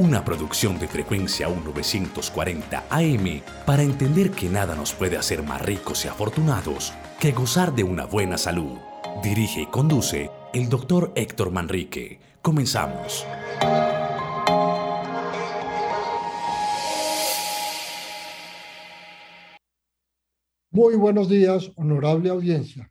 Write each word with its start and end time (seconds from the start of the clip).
una 0.00 0.24
producción 0.24 0.78
de 0.78 0.88
frecuencia 0.88 1.46
1940 1.46 2.86
AM 2.88 3.42
para 3.66 3.82
entender 3.82 4.30
que 4.30 4.48
nada 4.48 4.74
nos 4.74 4.94
puede 4.94 5.18
hacer 5.18 5.42
más 5.42 5.60
ricos 5.60 6.06
y 6.06 6.08
afortunados 6.08 6.94
que 7.20 7.32
gozar 7.32 7.74
de 7.74 7.84
una 7.84 8.06
buena 8.06 8.38
salud. 8.38 8.78
Dirige 9.22 9.60
y 9.60 9.66
conduce 9.66 10.30
el 10.54 10.70
doctor 10.70 11.12
Héctor 11.14 11.50
Manrique. 11.50 12.18
Comenzamos. 12.40 13.26
Muy 20.70 20.96
buenos 20.96 21.28
días, 21.28 21.70
honorable 21.76 22.30
audiencia. 22.30 22.90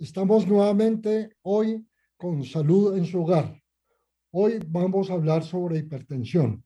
Estamos 0.00 0.44
nuevamente 0.48 1.36
hoy 1.42 1.86
con 2.16 2.42
salud 2.42 2.96
en 2.98 3.04
su 3.04 3.22
hogar. 3.22 3.62
Hoy 4.38 4.58
vamos 4.68 5.08
a 5.08 5.14
hablar 5.14 5.44
sobre 5.44 5.78
hipertensión. 5.78 6.62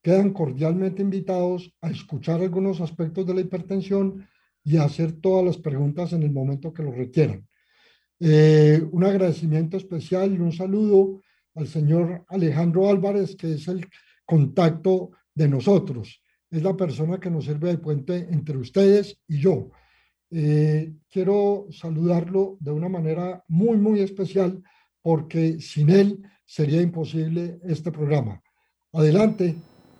Quedan 0.00 0.32
cordialmente 0.32 1.02
invitados 1.02 1.74
a 1.80 1.90
escuchar 1.90 2.40
algunos 2.40 2.80
aspectos 2.80 3.26
de 3.26 3.34
la 3.34 3.40
hipertensión 3.40 4.28
y 4.62 4.76
a 4.76 4.84
hacer 4.84 5.14
todas 5.14 5.44
las 5.44 5.58
preguntas 5.58 6.12
en 6.12 6.22
el 6.22 6.30
momento 6.30 6.72
que 6.72 6.84
lo 6.84 6.92
requieran. 6.92 7.48
Eh, 8.20 8.80
un 8.92 9.02
agradecimiento 9.02 9.76
especial 9.76 10.32
y 10.32 10.38
un 10.38 10.52
saludo 10.52 11.20
al 11.56 11.66
señor 11.66 12.24
Alejandro 12.28 12.88
Álvarez, 12.88 13.34
que 13.34 13.54
es 13.54 13.66
el 13.66 13.88
contacto 14.24 15.10
de 15.34 15.48
nosotros. 15.48 16.22
Es 16.48 16.62
la 16.62 16.76
persona 16.76 17.18
que 17.18 17.28
nos 17.28 17.46
sirve 17.46 17.70
de 17.70 17.78
puente 17.78 18.28
entre 18.30 18.56
ustedes 18.56 19.20
y 19.26 19.40
yo. 19.40 19.70
Eh, 20.30 20.92
quiero 21.10 21.66
saludarlo 21.72 22.56
de 22.60 22.70
una 22.70 22.88
manera 22.88 23.42
muy, 23.48 23.78
muy 23.78 23.98
especial 23.98 24.62
porque 25.02 25.60
sin 25.60 25.90
él 25.90 26.22
sería 26.50 26.82
imposible 26.82 27.60
este 27.62 27.92
programa. 27.92 28.42
Adelante, 28.92 29.54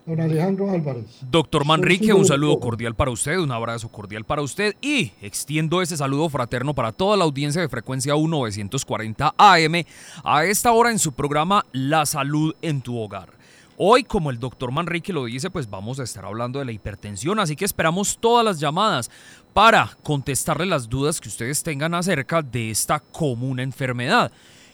Don 0.05 0.21
Alejandro 0.21 0.69
Álvarez. 0.69 1.21
Doctor 1.31 1.65
Manrique, 1.65 2.13
un 2.13 2.27
saludo 2.27 2.59
cordial 2.59 2.97
para 2.97 3.13
usted, 3.13 3.39
un 3.39 3.53
abrazo 3.53 3.89
cordial 3.93 4.25
para 4.25 4.43
usted 4.43 4.75
y 4.81 5.13
extiendo 5.23 5.81
ese 5.81 5.97
saludo 5.97 6.29
fraterno 6.29 6.75
para 6.75 6.91
toda 6.91 7.17
la 7.17 7.23
audiencia 7.23 7.63
de 7.63 7.69
frecuencia 7.69 8.17
1940 8.17 9.33
AM 9.39 9.85
a 10.25 10.45
esta 10.45 10.73
hora 10.73 10.91
en 10.91 10.99
su 10.99 11.13
programa 11.13 11.65
La 11.71 12.05
Salud 12.05 12.57
en 12.63 12.83
tu 12.83 12.99
Hogar. 12.99 13.39
Hoy, 13.77 14.03
como 14.03 14.31
el 14.31 14.41
doctor 14.41 14.73
Manrique 14.73 15.13
lo 15.13 15.27
dice, 15.27 15.51
pues 15.51 15.71
vamos 15.71 16.01
a 16.01 16.03
estar 16.03 16.25
hablando 16.25 16.59
de 16.59 16.65
la 16.65 16.73
hipertensión, 16.73 17.39
así 17.39 17.55
que 17.55 17.65
esperamos 17.65 18.19
todas 18.19 18.45
las 18.45 18.59
llamadas 18.59 19.09
para 19.53 19.97
contestarle 20.03 20.67
las 20.67 20.89
dudas 20.89 21.21
que 21.21 21.29
ustedes 21.29 21.63
tengan 21.63 21.95
acerca 21.95 22.43
de 22.43 22.71
esta 22.71 22.99
común 22.99 23.61
enfermedad. 23.61 24.33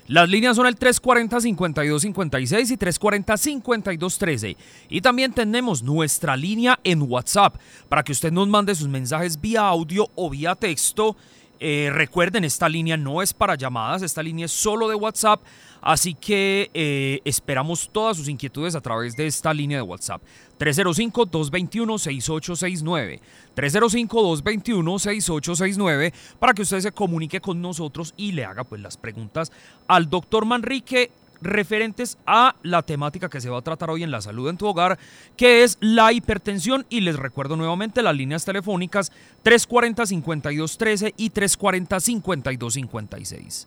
Las 0.08 0.28
líneas 0.28 0.54
son 0.56 0.66
el 0.66 0.78
340-5256 0.78 2.70
y 2.70 2.76
340-5213. 2.76 4.56
Y 4.88 5.00
también 5.00 5.32
tenemos 5.32 5.82
nuestra 5.82 6.36
línea 6.36 6.78
en 6.84 7.02
WhatsApp 7.02 7.56
para 7.88 8.04
que 8.04 8.12
usted 8.12 8.30
nos 8.30 8.46
mande 8.48 8.74
sus 8.74 8.88
mensajes 8.88 9.40
vía 9.40 9.62
audio 9.62 10.08
o 10.14 10.30
vía 10.30 10.54
texto. 10.54 11.16
Eh, 11.60 11.90
recuerden, 11.92 12.44
esta 12.44 12.68
línea 12.68 12.96
no 12.96 13.22
es 13.22 13.32
para 13.32 13.54
llamadas, 13.54 14.02
esta 14.02 14.22
línea 14.22 14.46
es 14.46 14.52
solo 14.52 14.88
de 14.88 14.94
WhatsApp 14.94 15.40
Así 15.86 16.14
que 16.14 16.70
eh, 16.74 17.20
esperamos 17.24 17.88
todas 17.92 18.16
sus 18.16 18.28
inquietudes 18.28 18.74
a 18.74 18.80
través 18.80 19.14
de 19.14 19.28
esta 19.28 19.54
línea 19.54 19.78
de 19.78 19.82
WhatsApp. 19.82 20.20
305-221-6869. 20.58 23.20
305-221-6869 23.54 26.12
para 26.40 26.54
que 26.54 26.62
usted 26.62 26.80
se 26.80 26.90
comunique 26.90 27.40
con 27.40 27.62
nosotros 27.62 28.14
y 28.16 28.32
le 28.32 28.44
haga 28.44 28.64
pues 28.64 28.80
las 28.80 28.96
preguntas 28.96 29.52
al 29.86 30.10
doctor 30.10 30.44
Manrique 30.44 31.12
referentes 31.40 32.18
a 32.26 32.56
la 32.62 32.82
temática 32.82 33.28
que 33.28 33.40
se 33.40 33.50
va 33.50 33.58
a 33.58 33.62
tratar 33.62 33.90
hoy 33.90 34.02
en 34.02 34.10
la 34.10 34.20
salud 34.20 34.48
en 34.48 34.56
tu 34.56 34.66
hogar, 34.66 34.98
que 35.36 35.62
es 35.64 35.78
la 35.80 36.12
hipertensión. 36.12 36.86
Y 36.88 37.00
les 37.00 37.16
recuerdo 37.16 37.56
nuevamente 37.56 38.02
las 38.02 38.16
líneas 38.16 38.44
telefónicas 38.44 39.12
340-5213 39.44 41.14
y 41.16 41.30
340-5256. 41.30 43.66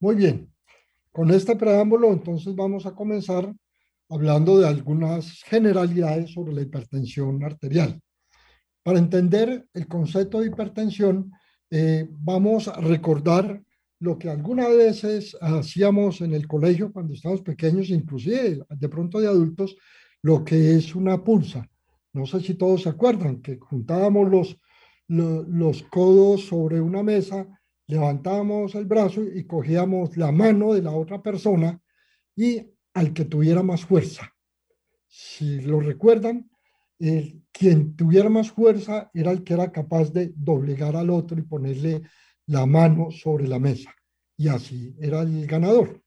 Muy 0.00 0.14
bien, 0.14 0.48
con 1.10 1.30
este 1.30 1.56
preámbulo 1.56 2.12
entonces 2.12 2.54
vamos 2.54 2.86
a 2.86 2.94
comenzar 2.94 3.52
hablando 4.08 4.58
de 4.58 4.68
algunas 4.68 5.42
generalidades 5.42 6.32
sobre 6.32 6.52
la 6.52 6.62
hipertensión 6.62 7.42
arterial. 7.44 8.00
Para 8.82 8.98
entender 8.98 9.66
el 9.74 9.86
concepto 9.86 10.40
de 10.40 10.46
hipertensión, 10.46 11.30
eh, 11.70 12.08
vamos 12.10 12.68
a 12.68 12.80
recordar 12.80 13.62
lo 14.00 14.18
que 14.18 14.30
algunas 14.30 14.68
veces 14.68 15.36
hacíamos 15.40 16.20
en 16.20 16.34
el 16.34 16.46
colegio 16.46 16.92
cuando 16.92 17.14
estábamos 17.14 17.42
pequeños, 17.42 17.90
inclusive 17.90 18.60
de 18.68 18.88
pronto 18.88 19.20
de 19.20 19.28
adultos, 19.28 19.76
lo 20.22 20.44
que 20.44 20.74
es 20.74 20.94
una 20.94 21.22
pulsa. 21.22 21.68
No 22.12 22.26
sé 22.26 22.40
si 22.40 22.54
todos 22.54 22.82
se 22.82 22.88
acuerdan 22.88 23.42
que 23.42 23.58
juntábamos 23.58 24.30
los, 24.30 24.56
los 25.08 25.82
codos 25.84 26.46
sobre 26.46 26.80
una 26.80 27.02
mesa 27.02 27.46
levantábamos 27.88 28.74
el 28.74 28.84
brazo 28.84 29.22
y 29.24 29.44
cogíamos 29.44 30.16
la 30.16 30.30
mano 30.30 30.74
de 30.74 30.82
la 30.82 30.92
otra 30.92 31.22
persona 31.22 31.80
y 32.36 32.62
al 32.94 33.12
que 33.12 33.24
tuviera 33.24 33.62
más 33.62 33.84
fuerza. 33.84 34.32
Si 35.06 35.62
lo 35.62 35.80
recuerdan, 35.80 36.50
quien 37.50 37.96
tuviera 37.96 38.28
más 38.28 38.50
fuerza 38.50 39.10
era 39.14 39.32
el 39.32 39.42
que 39.42 39.54
era 39.54 39.72
capaz 39.72 40.12
de 40.12 40.32
doblegar 40.36 40.96
al 40.96 41.10
otro 41.10 41.38
y 41.38 41.42
ponerle 41.42 42.02
la 42.48 42.66
mano 42.66 43.10
sobre 43.10 43.46
la 43.46 43.58
mesa. 43.58 43.94
Y 44.36 44.48
así 44.48 44.94
era 45.00 45.22
el 45.22 45.46
ganador. 45.46 46.02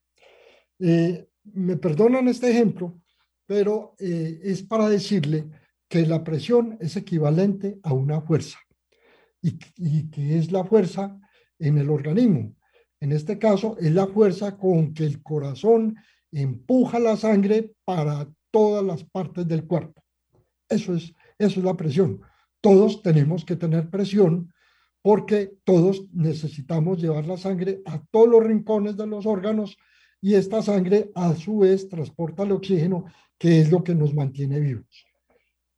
Eh, 0.80 1.28
me 1.54 1.78
perdonan 1.78 2.28
este 2.28 2.52
ejemplo, 2.52 3.00
pero 3.46 3.96
eh, 4.00 4.40
es 4.44 4.62
para 4.64 4.90
decirle 4.90 5.50
que 5.88 6.06
la 6.06 6.24
presión 6.24 6.78
es 6.80 6.96
equivalente 6.96 7.80
a 7.84 7.94
una 7.94 8.22
fuerza. 8.22 8.60
Y, 9.42 9.58
y 9.78 10.10
que 10.10 10.38
es 10.38 10.52
la 10.52 10.64
fuerza 10.64 11.20
en 11.60 11.78
el 11.78 11.90
organismo. 11.90 12.56
En 13.00 13.12
este 13.12 13.40
caso, 13.40 13.78
es 13.80 13.92
la 13.92 14.08
fuerza 14.08 14.58
con 14.58 14.94
que 14.94 15.06
el 15.06 15.24
corazón 15.24 15.96
empuja 16.32 17.00
la 17.00 17.18
sangre 17.18 17.74
para 17.84 18.28
todas 18.52 18.84
las 18.84 19.04
partes 19.04 19.48
del 19.48 19.66
cuerpo. 19.66 20.04
Eso 20.70 20.96
es, 20.96 21.14
eso 21.38 21.60
es 21.60 21.66
la 21.66 21.76
presión. 21.76 22.22
Todos 22.62 23.02
tenemos 23.02 23.44
que 23.44 23.56
tener 23.56 23.90
presión 23.90 24.54
porque 25.02 25.58
todos 25.64 26.06
necesitamos 26.14 27.02
llevar 27.02 27.26
la 27.26 27.38
sangre 27.38 27.82
a 27.86 28.04
todos 28.12 28.30
los 28.30 28.44
rincones 28.44 28.98
de 28.98 29.08
los 29.08 29.26
órganos 29.26 29.78
y 30.22 30.36
esta 30.36 30.62
sangre 30.62 31.12
a 31.16 31.36
su 31.36 31.60
vez 31.60 31.90
transporta 31.90 32.44
el 32.44 32.52
oxígeno, 32.52 33.06
que 33.38 33.60
es 33.60 33.72
lo 33.72 33.84
que 33.84 33.96
nos 33.96 34.14
mantiene 34.14 34.60
vivos. 34.60 35.06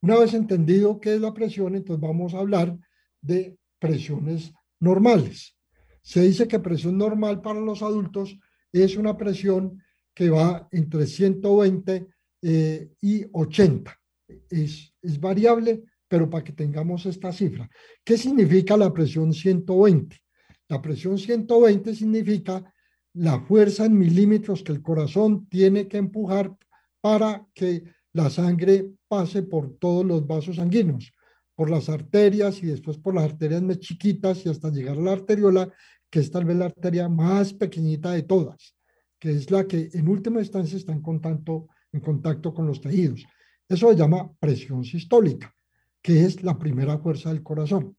Una 0.01 0.17
vez 0.19 0.33
entendido 0.33 0.99
qué 0.99 1.15
es 1.15 1.21
la 1.21 1.33
presión, 1.33 1.75
entonces 1.75 2.01
vamos 2.01 2.33
a 2.33 2.39
hablar 2.39 2.77
de 3.21 3.57
presiones 3.79 4.53
normales. 4.81 5.55
Se 6.01 6.21
dice 6.21 6.45
que 6.45 6.59
presión 6.59 6.97
normal 6.97 7.41
para 7.41 7.61
los 7.61 7.81
adultos 7.81 8.37
es 8.73 8.97
una 8.97 9.15
presión 9.15 9.81
que 10.13 10.29
va 10.29 10.67
entre 10.71 11.07
120 11.07 12.07
eh, 12.41 12.91
y 12.99 13.25
80. 13.31 14.01
Es, 14.49 14.93
es 15.01 15.19
variable, 15.21 15.83
pero 16.13 16.29
para 16.29 16.43
que 16.43 16.53
tengamos 16.53 17.07
esta 17.07 17.33
cifra. 17.33 17.67
¿Qué 18.03 18.19
significa 18.19 18.77
la 18.77 18.93
presión 18.93 19.33
120? 19.33 20.15
La 20.67 20.79
presión 20.79 21.17
120 21.17 21.95
significa 21.95 22.71
la 23.13 23.39
fuerza 23.39 23.85
en 23.85 23.97
milímetros 23.97 24.61
que 24.61 24.73
el 24.73 24.83
corazón 24.83 25.47
tiene 25.47 25.87
que 25.87 25.97
empujar 25.97 26.55
para 27.01 27.47
que 27.55 27.85
la 28.11 28.29
sangre 28.29 28.91
pase 29.07 29.41
por 29.41 29.75
todos 29.79 30.05
los 30.05 30.27
vasos 30.27 30.57
sanguíneos, 30.57 31.11
por 31.55 31.71
las 31.71 31.89
arterias 31.89 32.61
y 32.61 32.67
después 32.67 32.99
por 32.99 33.15
las 33.15 33.23
arterias 33.23 33.63
más 33.63 33.79
chiquitas 33.79 34.45
y 34.45 34.49
hasta 34.49 34.69
llegar 34.69 34.99
a 34.99 35.01
la 35.01 35.13
arteriola 35.13 35.73
que 36.11 36.19
es 36.19 36.29
tal 36.29 36.45
vez 36.45 36.57
la 36.57 36.65
arteria 36.65 37.09
más 37.09 37.55
pequeñita 37.55 38.11
de 38.11 38.21
todas, 38.21 38.75
que 39.17 39.31
es 39.31 39.49
la 39.49 39.65
que 39.65 39.89
en 39.91 40.07
última 40.07 40.41
instancia 40.41 40.77
está 40.77 40.91
en 40.91 41.01
contacto, 41.01 41.69
en 41.91 42.01
contacto 42.01 42.53
con 42.53 42.67
los 42.67 42.81
tejidos. 42.81 43.25
Eso 43.67 43.89
se 43.89 43.95
llama 43.95 44.31
presión 44.39 44.83
sistólica, 44.83 45.51
que 46.03 46.25
es 46.25 46.43
la 46.43 46.59
primera 46.59 46.99
fuerza 46.99 47.29
del 47.29 47.41
corazón. 47.41 47.97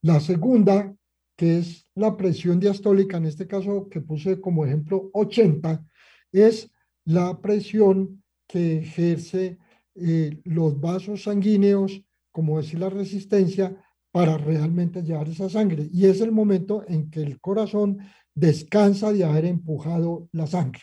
La 0.00 0.20
segunda, 0.20 0.94
que 1.36 1.58
es 1.58 1.86
la 1.94 2.16
presión 2.16 2.58
diastólica, 2.58 3.18
en 3.18 3.26
este 3.26 3.46
caso 3.46 3.88
que 3.90 4.00
puse 4.00 4.40
como 4.40 4.64
ejemplo 4.64 5.10
80, 5.12 5.84
es 6.32 6.70
la 7.04 7.38
presión 7.42 8.22
que 8.46 8.78
ejerce 8.78 9.58
eh, 9.94 10.40
los 10.44 10.80
vasos 10.80 11.24
sanguíneos 11.24 12.02
como 12.30 12.58
decir, 12.58 12.78
la 12.78 12.90
resistencia 12.90 13.76
para 14.12 14.36
realmente 14.38 15.02
llevar 15.02 15.28
esa 15.28 15.48
sangre. 15.48 15.88
Y 15.92 16.06
es 16.06 16.20
el 16.20 16.32
momento 16.32 16.84
en 16.88 17.10
que 17.10 17.22
el 17.22 17.40
corazón 17.40 17.98
descansa 18.34 19.12
de 19.12 19.24
haber 19.24 19.44
empujado 19.44 20.28
la 20.32 20.46
sangre. 20.46 20.82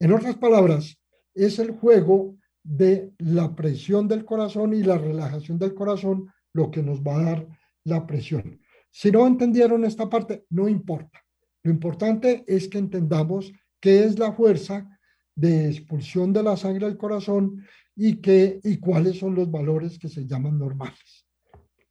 En 0.00 0.12
otras 0.12 0.36
palabras, 0.36 0.98
es 1.34 1.58
el 1.58 1.72
juego 1.72 2.36
de 2.64 3.12
la 3.18 3.54
presión 3.54 4.08
del 4.08 4.24
corazón 4.24 4.74
y 4.74 4.82
la 4.82 4.98
relajación 4.98 5.58
del 5.58 5.74
corazón 5.74 6.32
lo 6.54 6.70
que 6.70 6.82
nos 6.82 7.00
va 7.02 7.16
a 7.16 7.22
dar 7.22 7.48
la 7.84 8.06
presión. 8.06 8.60
Si 8.90 9.10
no 9.10 9.26
entendieron 9.26 9.84
esta 9.84 10.08
parte, 10.08 10.46
no 10.50 10.68
importa. 10.68 11.22
Lo 11.62 11.70
importante 11.70 12.44
es 12.46 12.68
que 12.68 12.78
entendamos 12.78 13.52
qué 13.80 14.04
es 14.04 14.18
la 14.18 14.32
fuerza 14.32 14.88
de 15.34 15.68
expulsión 15.68 16.32
de 16.32 16.42
la 16.42 16.56
sangre 16.56 16.86
al 16.86 16.96
corazón 16.96 17.64
y, 17.96 18.16
qué, 18.16 18.60
y 18.62 18.78
cuáles 18.78 19.18
son 19.18 19.34
los 19.34 19.50
valores 19.50 19.98
que 19.98 20.08
se 20.08 20.26
llaman 20.26 20.58
normales. 20.58 21.26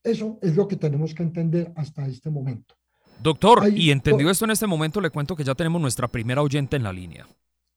Eso 0.03 0.39
es 0.41 0.55
lo 0.55 0.67
que 0.67 0.75
tenemos 0.75 1.13
que 1.13 1.23
entender 1.23 1.71
hasta 1.75 2.05
este 2.07 2.29
momento. 2.29 2.75
Doctor, 3.21 3.71
y 3.73 3.91
entendido 3.91 4.29
esto 4.29 4.45
en 4.45 4.51
este 4.51 4.67
momento, 4.67 4.99
le 4.99 5.09
cuento 5.09 5.35
que 5.35 5.43
ya 5.43 5.55
tenemos 5.55 5.81
nuestra 5.81 6.07
primera 6.07 6.41
oyente 6.41 6.75
en 6.75 6.83
la 6.83 6.91
línea. 6.91 7.27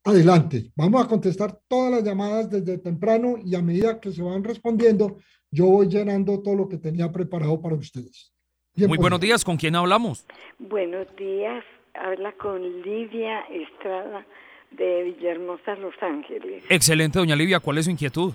Adelante, 0.07 0.71
vamos 0.77 1.05
a 1.05 1.09
contestar 1.09 1.59
todas 1.67 1.91
las 1.91 2.05
llamadas 2.05 2.49
desde 2.49 2.79
temprano 2.79 3.39
y 3.45 3.57
a 3.57 3.61
medida 3.61 4.01
que 4.01 4.13
se 4.13 4.23
van 4.23 4.45
respondiendo, 4.45 5.17
yo 5.51 5.67
voy 5.67 5.89
llenando 5.89 6.41
todo 6.45 6.55
lo 6.55 6.69
que 6.69 6.77
tenía 6.77 7.11
preparado 7.11 7.61
para 7.61 7.75
ustedes. 7.75 8.33
Muy 8.77 8.99
buenos 8.99 9.19
días, 9.19 9.45
¿con 9.45 9.57
quién 9.57 9.75
hablamos? 9.75 10.25
Buenos 10.61 11.09
días, 11.17 11.65
habla 11.95 12.31
con 12.35 12.83
Lidia 12.83 13.41
Estrada 13.51 14.25
de 14.71 15.03
Villahermosa, 15.03 15.75
Los 15.75 16.01
Ángeles. 16.01 16.63
Excelente, 16.69 17.19
doña 17.19 17.35
Livia, 17.35 17.59
¿cuál 17.59 17.79
es 17.79 17.87
su 17.87 17.91
inquietud? 17.91 18.33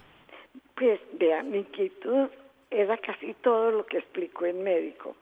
Pues 0.76 1.00
vea, 1.18 1.42
mi 1.42 1.60
inquietud 1.60 2.28
era 2.70 2.98
casi 2.98 3.34
todo 3.42 3.72
lo 3.72 3.86
que 3.86 4.00
explicó 4.00 4.46
el 4.46 4.58
médico. 4.58 5.16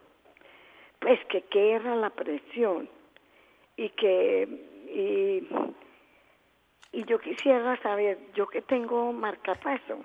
Pues 0.99 1.19
que 1.29 1.43
qué 1.43 1.73
era 1.73 1.95
la 1.95 2.09
presión 2.09 2.89
y 3.77 3.89
que 3.89 4.47
y, 4.91 5.47
y 6.91 7.05
yo 7.05 7.19
quisiera 7.19 7.81
saber, 7.81 8.17
yo 8.35 8.47
que 8.47 8.61
tengo 8.61 9.11
marcapaso, 9.13 9.99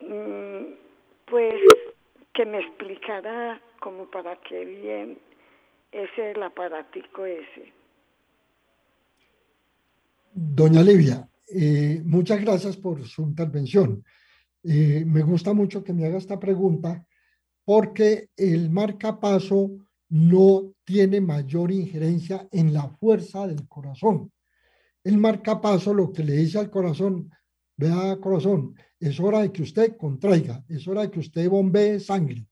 mm, 0.00 0.74
pues 1.26 1.54
que 2.32 2.46
me 2.46 2.60
explicara 2.60 3.60
como 3.80 4.10
para 4.10 4.36
qué 4.36 4.64
bien 4.64 5.18
es 5.92 6.10
el 6.16 6.42
aparatico 6.42 7.26
ese. 7.26 7.72
Doña 10.32 10.82
Livia, 10.82 11.28
eh, 11.52 12.00
muchas 12.04 12.40
gracias 12.40 12.76
por 12.76 13.04
su 13.04 13.22
intervención. 13.22 14.04
Eh, 14.62 15.04
me 15.06 15.22
gusta 15.22 15.52
mucho 15.52 15.82
que 15.82 15.92
me 15.92 16.06
haga 16.06 16.18
esta 16.18 16.38
pregunta 16.38 17.04
porque 17.64 18.28
el 18.36 18.70
marcapaso 18.70 19.70
no 20.10 20.72
tiene 20.84 21.20
mayor 21.20 21.72
injerencia 21.72 22.46
en 22.52 22.72
la 22.72 22.88
fuerza 22.88 23.46
del 23.46 23.66
corazón. 23.68 24.30
El 25.02 25.18
marcapaso 25.18 25.94
lo 25.94 26.12
que 26.12 26.22
le 26.22 26.34
dice 26.34 26.58
al 26.58 26.70
corazón, 26.70 27.30
vea 27.76 28.18
corazón, 28.20 28.74
es 28.98 29.18
hora 29.18 29.40
de 29.40 29.50
que 29.50 29.62
usted 29.62 29.96
contraiga, 29.96 30.62
es 30.68 30.86
hora 30.86 31.02
de 31.02 31.10
que 31.10 31.20
usted 31.20 31.48
bombee 31.48 31.98
sangre. 31.98 32.46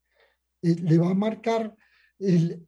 Eh, 0.63 0.77
le 0.77 0.99
va 0.99 1.11
a 1.11 1.15
marcar 1.15 1.77
el, 2.19 2.67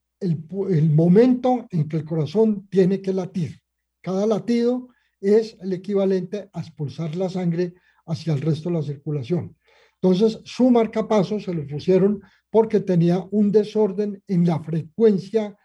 momento 0.91 1.67
en 1.71 1.89
que 1.89 1.97
el 1.97 2.05
corazón 2.05 2.69
tiene 2.69 3.01
que 3.01 3.13
latir. 3.13 3.59
Cada 4.03 4.27
latido 4.27 4.89
es 5.21 5.57
el 5.61 5.73
equivalente 5.73 6.51
a 6.53 6.61
expulsar 6.61 7.17
la 7.17 7.31
sangre 7.31 7.75
hacia 8.07 8.35
el 8.35 8.41
resto 8.43 8.69
de 8.69 8.75
la 8.77 8.83
circulación. 8.83 9.57
Entonces, 10.03 10.41
su 10.45 10.71
marcapaso 10.71 11.41
se 11.41 11.55
lo 11.55 11.67
pusieron 11.67 12.21
porque 12.51 12.81
tenía 12.81 13.27
un 13.31 13.51
desorden 13.51 14.23
en 14.27 14.47
la 14.47 14.63
frecuencia 14.63 15.57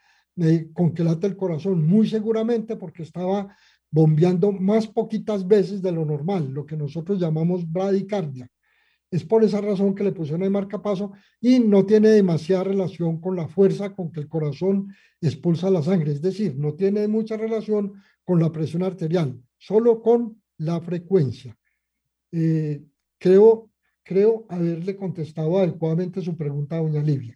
con 0.74 0.94
que 0.94 1.04
late 1.04 1.28
el 1.28 1.38
corazón, 1.38 1.86
muy 1.86 2.08
seguramente 2.10 2.76
porque 2.76 3.04
estaba 3.04 3.56
bombeando 3.96 4.52
más 4.52 4.88
poquitas 4.88 5.48
veces 5.48 5.82
de 5.82 5.94
lo 5.94 6.04
normal, 6.04 6.52
lo 6.52 6.66
que 6.66 6.76
nosotros 6.76 7.18
llamamos 7.18 7.72
bradicardia. 7.72 8.46
Es 9.10 9.24
por 9.24 9.42
esa 9.42 9.62
razón 9.62 9.96
que 9.96 10.04
le 10.04 10.12
pusieron 10.12 10.44
el 10.44 10.52
marcapaso 10.52 11.14
y 11.40 11.62
no 11.62 11.86
tiene 11.86 12.10
demasiada 12.10 12.66
relación 12.66 13.22
con 13.22 13.38
la 13.38 13.48
fuerza 13.48 13.96
con 13.96 14.12
que 14.12 14.20
el 14.20 14.28
corazón 14.28 14.94
expulsa 15.22 15.70
la 15.70 15.82
sangre, 15.82 16.12
es 16.12 16.22
decir, 16.22 16.58
no 16.58 16.74
tiene 16.74 17.08
mucha 17.08 17.38
relación 17.38 17.94
con 18.26 18.42
la 18.42 18.52
presión 18.52 18.84
arterial 18.84 19.42
solo 19.58 20.02
con 20.02 20.42
la 20.58 20.82
frecuencia. 20.82 21.58
Eh, 22.34 22.84
creo, 23.18 23.70
creo 24.04 24.46
haberle 24.50 24.98
contestado 24.98 25.58
adecuadamente 25.58 26.20
su 26.20 26.36
pregunta 26.36 26.80
doña 26.80 27.02
Livia. 27.02 27.36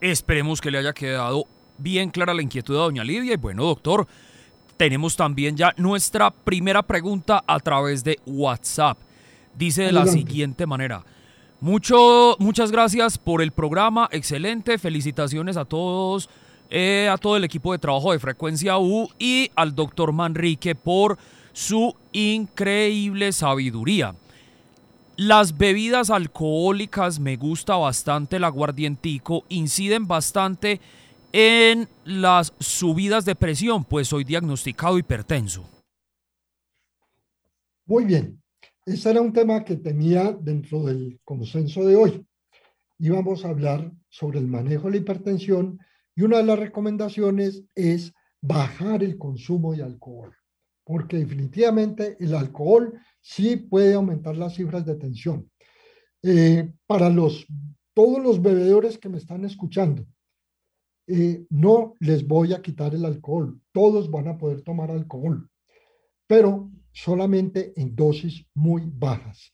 Esperemos 0.00 0.60
que 0.60 0.72
le 0.72 0.78
haya 0.78 0.92
quedado 0.92 1.46
bien 1.78 2.10
clara 2.10 2.34
la 2.34 2.42
inquietud 2.42 2.76
a 2.76 2.80
doña 2.80 3.04
Livia. 3.04 3.34
Y 3.34 3.36
bueno, 3.36 3.64
doctor, 3.64 4.06
tenemos 4.76 5.16
también 5.16 5.56
ya 5.56 5.72
nuestra 5.76 6.30
primera 6.30 6.82
pregunta 6.82 7.42
a 7.46 7.58
través 7.60 8.04
de 8.04 8.18
WhatsApp. 8.26 8.98
Dice 9.56 9.84
de 9.84 9.92
la 9.92 10.06
siguiente 10.06 10.66
manera. 10.66 11.04
Mucho, 11.60 12.36
muchas 12.38 12.70
gracias 12.70 13.18
por 13.18 13.42
el 13.42 13.50
programa, 13.50 14.08
excelente, 14.12 14.78
felicitaciones 14.78 15.56
a 15.56 15.64
todos 15.64 16.28
eh, 16.70 17.08
a 17.10 17.16
todo 17.16 17.36
el 17.38 17.44
equipo 17.44 17.72
de 17.72 17.78
trabajo 17.78 18.12
de 18.12 18.18
Frecuencia 18.18 18.78
U 18.78 19.08
y 19.18 19.50
al 19.54 19.74
doctor 19.74 20.12
Manrique 20.12 20.74
por 20.74 21.16
su 21.54 21.96
increíble 22.12 23.32
sabiduría. 23.32 24.14
Las 25.16 25.56
bebidas 25.56 26.10
alcohólicas, 26.10 27.20
me 27.20 27.36
gusta 27.36 27.76
bastante 27.76 28.36
el 28.36 28.44
aguardientico, 28.44 29.44
inciden 29.48 30.06
bastante 30.06 30.78
en 31.32 31.88
las 32.04 32.52
subidas 32.58 33.24
de 33.24 33.34
presión, 33.34 33.84
pues 33.84 34.08
soy 34.08 34.24
diagnosticado 34.24 34.98
hipertenso. 34.98 35.64
Muy 37.86 38.04
bien, 38.04 38.42
ese 38.84 39.10
era 39.10 39.20
un 39.20 39.32
tema 39.32 39.64
que 39.64 39.76
tenía 39.76 40.32
dentro 40.32 40.84
del 40.84 41.20
consenso 41.24 41.84
de 41.84 41.96
hoy. 41.96 42.26
Íbamos 42.98 43.44
a 43.44 43.50
hablar 43.50 43.92
sobre 44.08 44.38
el 44.38 44.46
manejo 44.46 44.84
de 44.84 44.92
la 44.92 44.96
hipertensión 44.98 45.78
y 46.14 46.22
una 46.22 46.38
de 46.38 46.44
las 46.44 46.58
recomendaciones 46.58 47.64
es 47.74 48.12
bajar 48.40 49.02
el 49.02 49.18
consumo 49.18 49.74
de 49.74 49.82
alcohol, 49.82 50.34
porque 50.84 51.18
definitivamente 51.18 52.16
el 52.20 52.34
alcohol 52.34 53.00
sí 53.20 53.56
puede 53.56 53.94
aumentar 53.94 54.36
las 54.36 54.54
cifras 54.54 54.84
de 54.84 54.96
tensión. 54.96 55.50
Eh, 56.22 56.72
para 56.86 57.08
los, 57.08 57.46
todos 57.94 58.22
los 58.22 58.42
bebedores 58.42 58.98
que 58.98 59.08
me 59.08 59.18
están 59.18 59.44
escuchando, 59.44 60.04
eh, 61.08 61.46
no 61.50 61.94
les 62.00 62.26
voy 62.26 62.52
a 62.52 62.60
quitar 62.60 62.94
el 62.94 63.04
alcohol, 63.04 63.58
todos 63.72 64.10
van 64.10 64.28
a 64.28 64.36
poder 64.36 64.62
tomar 64.62 64.90
alcohol, 64.90 65.48
pero 66.26 66.70
solamente 66.92 67.72
en 67.80 67.96
dosis 67.96 68.46
muy 68.54 68.82
bajas. 68.86 69.52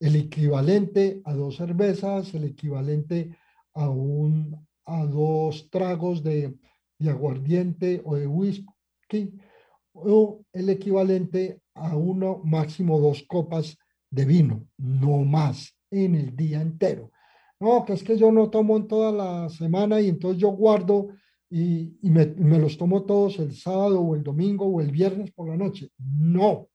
El 0.00 0.16
equivalente 0.16 1.22
a 1.24 1.32
dos 1.32 1.56
cervezas, 1.56 2.34
el 2.34 2.44
equivalente 2.44 3.36
a 3.74 3.88
un 3.88 4.66
a 4.86 5.04
dos 5.04 5.68
tragos 5.70 6.22
de, 6.22 6.54
aguardiente 7.06 8.00
o 8.04 8.16
de 8.16 8.26
whisky 8.26 9.32
o 9.92 10.40
el 10.52 10.70
equivalente 10.70 11.60
a 11.74 11.94
uno 11.96 12.40
máximo 12.44 12.98
dos 12.98 13.22
copas 13.24 13.76
de 14.10 14.24
vino, 14.24 14.66
no 14.78 15.24
más 15.24 15.76
en 15.90 16.14
el 16.14 16.34
día 16.34 16.62
entero. 16.62 17.10
No, 17.60 17.84
que 17.84 17.94
es 17.94 18.02
que 18.02 18.18
yo 18.18 18.30
no 18.30 18.50
tomo 18.50 18.76
en 18.76 18.86
toda 18.86 19.12
la 19.12 19.48
semana 19.48 20.00
y 20.00 20.08
entonces 20.08 20.40
yo 20.40 20.50
guardo 20.50 21.08
y, 21.48 21.96
me, 22.02 22.26
me, 22.26 22.58
los 22.58 22.76
tomo 22.76 23.04
todos 23.04 23.38
el 23.38 23.54
sábado 23.54 24.00
o 24.00 24.14
el 24.14 24.22
domingo 24.22 24.66
o 24.66 24.80
el 24.80 24.90
viernes 24.90 25.30
por 25.30 25.48
la 25.48 25.56
noche. 25.56 25.90
No, 25.98 26.68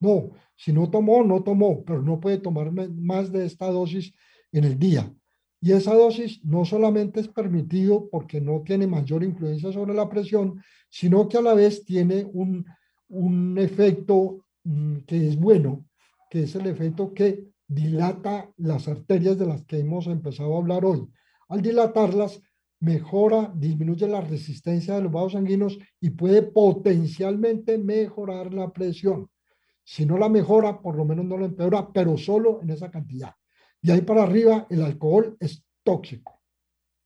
no, 0.00 0.30
si 0.56 0.72
no 0.72 0.90
tomó, 0.90 1.24
no 1.24 1.42
tomó, 1.42 1.84
pero 1.84 2.02
no 2.02 2.20
puede 2.20 2.38
tomar 2.38 2.72
más 2.72 3.32
de 3.32 3.46
esta 3.46 3.70
dosis 3.70 4.12
en 4.52 4.64
el 4.64 4.78
día. 4.78 5.12
Y 5.60 5.72
esa 5.72 5.94
dosis 5.94 6.44
no 6.44 6.64
solamente 6.64 7.20
es 7.20 7.28
permitido 7.28 8.08
porque 8.10 8.40
no 8.40 8.62
tiene 8.62 8.86
mayor 8.86 9.24
influencia 9.24 9.72
sobre 9.72 9.94
la 9.94 10.08
presión, 10.08 10.62
sino 10.88 11.28
que 11.28 11.38
a 11.38 11.42
la 11.42 11.54
vez 11.54 11.84
tiene 11.84 12.24
un, 12.32 12.64
un 13.08 13.58
efecto 13.58 14.44
mm, 14.64 14.98
que 14.98 15.28
es 15.28 15.38
bueno, 15.38 15.84
que 16.30 16.44
es 16.44 16.54
el 16.54 16.66
efecto 16.66 17.12
que 17.12 17.48
dilata 17.68 18.50
las 18.56 18.88
arterias 18.88 19.38
de 19.38 19.46
las 19.46 19.64
que 19.64 19.78
hemos 19.78 20.06
empezado 20.06 20.54
a 20.54 20.58
hablar 20.58 20.84
hoy. 20.84 21.06
Al 21.48 21.62
dilatarlas, 21.62 22.42
mejora, 22.80 23.52
disminuye 23.54 24.08
la 24.08 24.22
resistencia 24.22 24.94
de 24.94 25.02
los 25.02 25.12
vasos 25.12 25.32
sanguíneos 25.32 25.78
y 26.00 26.10
puede 26.10 26.42
potencialmente 26.42 27.76
mejorar 27.78 28.52
la 28.54 28.72
presión. 28.72 29.30
Si 29.84 30.06
no 30.06 30.18
la 30.18 30.28
mejora, 30.28 30.80
por 30.80 30.96
lo 30.96 31.04
menos 31.04 31.24
no 31.26 31.38
la 31.38 31.46
empeora, 31.46 31.92
pero 31.92 32.16
solo 32.16 32.60
en 32.62 32.70
esa 32.70 32.90
cantidad. 32.90 33.34
Y 33.80 33.90
ahí 33.90 34.00
para 34.00 34.22
arriba 34.22 34.66
el 34.70 34.82
alcohol 34.82 35.36
es 35.38 35.64
tóxico. 35.82 36.40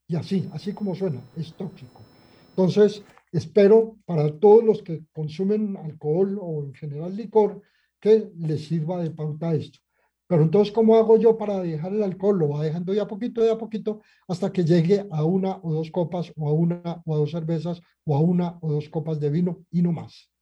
Y 0.06 0.16
así, 0.16 0.48
así 0.52 0.72
como 0.72 0.94
suena, 0.94 1.22
es 1.36 1.54
tóxico. 1.54 2.02
Entonces, 2.50 3.02
espero 3.30 3.96
para 4.04 4.38
todos 4.38 4.62
los 4.62 4.82
que 4.82 5.04
consumen 5.12 5.76
alcohol 5.76 6.38
o 6.40 6.64
en 6.64 6.74
general 6.74 7.16
licor 7.16 7.62
que 8.00 8.30
les 8.36 8.66
sirva 8.66 9.02
de 9.02 9.10
pauta 9.10 9.54
esto. 9.54 9.78
Pero 10.26 10.42
entonces, 10.42 10.72
¿cómo 10.72 10.96
hago 10.96 11.18
yo 11.18 11.36
para 11.36 11.60
dejar 11.60 11.92
el 11.92 12.02
alcohol? 12.02 12.38
Lo 12.38 12.48
va 12.48 12.62
dejando 12.62 12.92
de 12.92 13.00
a 13.00 13.06
poquito, 13.06 13.42
de 13.42 13.50
a 13.50 13.58
poquito, 13.58 14.00
hasta 14.28 14.52
que 14.52 14.64
llegue 14.64 15.06
a 15.10 15.24
una 15.24 15.58
o 15.62 15.72
dos 15.72 15.90
copas, 15.90 16.32
o 16.36 16.48
a 16.48 16.52
una 16.52 17.02
o 17.04 17.14
a 17.14 17.18
dos 17.18 17.30
cervezas, 17.30 17.80
o 18.04 18.16
a 18.16 18.20
una 18.20 18.58
o 18.60 18.72
dos 18.72 18.88
copas 18.88 19.20
de 19.20 19.30
vino 19.30 19.58
y 19.70 19.82
no 19.82 19.92
más. 19.92 20.32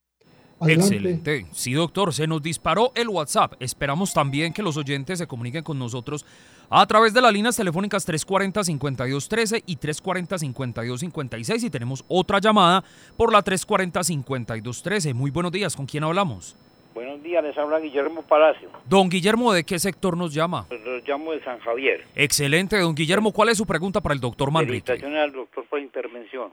Excelente. 0.69 1.47
Sí, 1.53 1.73
doctor, 1.73 2.13
se 2.13 2.27
nos 2.27 2.43
disparó 2.43 2.93
el 2.95 3.09
WhatsApp. 3.09 3.55
Esperamos 3.61 4.13
también 4.13 4.53
que 4.53 4.63
los 4.63 4.77
oyentes 4.77 5.19
se 5.19 5.27
comuniquen 5.27 5.65
con 5.65 5.79
nosotros 5.79 6.27
a 6.69 6.87
través 6.87 7.15
de 7.15 7.23
las 7.23 7.33
líneas 7.33 7.57
telefónicas 7.57 8.07
340-5213 8.07 9.63
y 9.67 9.77
340-5256 9.77 11.65
y 11.65 11.71
tenemos 11.71 12.05
otra 12.09 12.39
llamada 12.41 12.85
por 13.17 13.33
la 13.33 13.43
340-5213. 13.43 15.15
Muy 15.15 15.31
buenos 15.31 15.53
días, 15.53 15.75
¿con 15.75 15.87
quién 15.87 16.05
hablamos? 16.05 16.55
Buenos 17.01 17.23
días, 17.23 17.43
les 17.43 17.57
habla 17.57 17.79
Guillermo 17.79 18.21
Palacio. 18.21 18.69
Don 18.85 19.09
Guillermo, 19.09 19.55
¿de 19.55 19.65
qué 19.65 19.79
sector 19.79 20.19
nos 20.19 20.35
llama? 20.35 20.67
Los 20.85 21.03
llamo 21.09 21.33
de 21.33 21.43
San 21.43 21.59
Javier. 21.61 22.05
Excelente, 22.15 22.77
don 22.77 22.95
Guillermo. 22.95 23.33
¿Cuál 23.33 23.49
es 23.49 23.57
su 23.57 23.67
pregunta 23.67 24.03
para 24.03 24.15
el 24.15 24.21
doctor 24.21 24.53
Manrique? 24.53 24.85
Felicitaciones 24.85 25.19
al 25.19 25.33
doctor 25.33 25.65
por 25.65 25.79
la 25.79 25.85
intervención. 25.87 26.53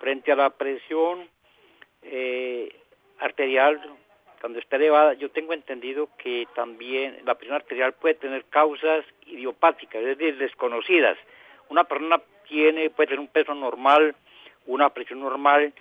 Frente 0.00 0.32
a 0.32 0.34
la 0.34 0.50
presión 0.50 1.28
eh, 2.02 2.74
arterial, 3.20 3.80
cuando 4.40 4.58
está 4.58 4.74
elevada, 4.74 5.14
yo 5.14 5.30
tengo 5.30 5.52
entendido 5.52 6.08
que 6.18 6.48
también 6.56 7.20
la 7.24 7.36
presión 7.36 7.54
arterial 7.54 7.92
puede 7.92 8.16
tener 8.16 8.46
causas 8.46 9.04
idiopáticas, 9.28 10.02
es 10.02 10.18
decir, 10.18 10.38
desconocidas. 10.38 11.16
Una 11.68 11.84
persona 11.84 12.20
tiene, 12.48 12.90
puede 12.90 13.10
tener 13.10 13.20
un 13.20 13.28
peso 13.28 13.54
normal, 13.54 14.16
una 14.66 14.90
presión 14.90 15.20
normal, 15.20 15.72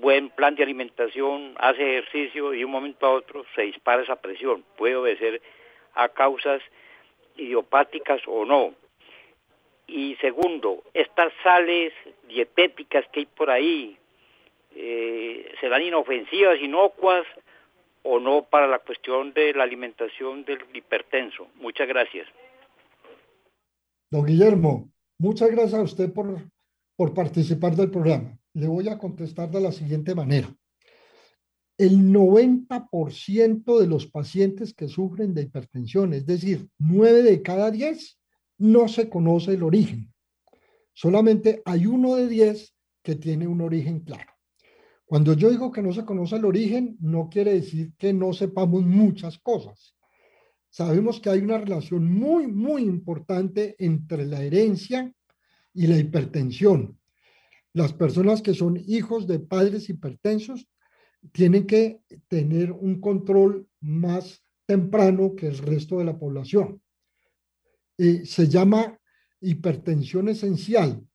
buen 0.00 0.30
plan 0.30 0.54
de 0.54 0.62
alimentación, 0.62 1.54
hace 1.58 1.98
ejercicio 1.98 2.52
y 2.52 2.58
de 2.58 2.64
un 2.64 2.70
momento 2.70 3.06
a 3.06 3.12
otro 3.12 3.44
se 3.54 3.62
dispara 3.62 4.02
esa 4.02 4.16
presión. 4.16 4.64
Puede 4.76 4.96
obedecer 4.96 5.40
a 5.94 6.08
causas 6.08 6.60
idiopáticas 7.36 8.20
o 8.26 8.44
no. 8.44 8.74
Y 9.86 10.16
segundo, 10.16 10.82
estas 10.94 11.32
sales 11.42 11.92
dietéticas 12.28 13.04
que 13.12 13.20
hay 13.20 13.26
por 13.26 13.50
ahí, 13.50 13.96
eh, 14.74 15.52
¿serán 15.60 15.82
inofensivas, 15.82 16.60
inocuas 16.60 17.26
o 18.02 18.20
no 18.20 18.42
para 18.42 18.66
la 18.66 18.78
cuestión 18.78 19.32
de 19.32 19.52
la 19.54 19.64
alimentación 19.64 20.44
del 20.44 20.60
hipertenso? 20.74 21.48
Muchas 21.56 21.88
gracias. 21.88 22.28
Don 24.10 24.24
Guillermo, 24.26 24.88
muchas 25.18 25.50
gracias 25.50 25.74
a 25.74 25.82
usted 25.82 26.12
por, 26.12 26.26
por 26.96 27.14
participar 27.14 27.72
del 27.72 27.90
programa 27.90 28.39
le 28.54 28.66
voy 28.66 28.88
a 28.88 28.98
contestar 28.98 29.50
de 29.50 29.60
la 29.60 29.72
siguiente 29.72 30.14
manera. 30.14 30.54
El 31.78 32.12
90% 32.12 33.78
de 33.78 33.86
los 33.86 34.06
pacientes 34.06 34.74
que 34.74 34.88
sufren 34.88 35.32
de 35.32 35.42
hipertensión, 35.42 36.12
es 36.12 36.26
decir, 36.26 36.68
9 36.78 37.22
de 37.22 37.42
cada 37.42 37.70
10, 37.70 38.18
no 38.58 38.88
se 38.88 39.08
conoce 39.08 39.54
el 39.54 39.62
origen. 39.62 40.12
Solamente 40.92 41.62
hay 41.64 41.86
uno 41.86 42.16
de 42.16 42.28
10 42.28 42.74
que 43.02 43.14
tiene 43.14 43.46
un 43.46 43.62
origen 43.62 44.00
claro. 44.00 44.30
Cuando 45.06 45.32
yo 45.32 45.50
digo 45.50 45.72
que 45.72 45.82
no 45.82 45.92
se 45.92 46.04
conoce 46.04 46.36
el 46.36 46.44
origen, 46.44 46.96
no 47.00 47.28
quiere 47.30 47.54
decir 47.54 47.94
que 47.96 48.12
no 48.12 48.32
sepamos 48.32 48.84
muchas 48.84 49.38
cosas. 49.38 49.96
Sabemos 50.68 51.18
que 51.18 51.30
hay 51.30 51.40
una 51.40 51.58
relación 51.58 52.12
muy, 52.12 52.46
muy 52.46 52.82
importante 52.82 53.74
entre 53.78 54.24
la 54.24 54.42
herencia 54.42 55.12
y 55.74 55.86
la 55.88 55.98
hipertensión. 55.98 56.99
Las 57.72 57.92
personas 57.92 58.42
que 58.42 58.54
son 58.54 58.82
hijos 58.86 59.26
de 59.26 59.38
padres 59.38 59.88
hipertensos 59.88 60.68
tienen 61.32 61.66
que 61.66 62.00
tener 62.28 62.72
un 62.72 63.00
control 63.00 63.68
más 63.80 64.42
temprano 64.66 65.34
que 65.36 65.48
el 65.48 65.58
resto 65.58 65.98
de 65.98 66.04
la 66.04 66.18
población. 66.18 66.82
Eh, 67.98 68.24
se 68.24 68.48
llama 68.48 68.98
hipertensión 69.40 70.28
esencial, 70.28 71.06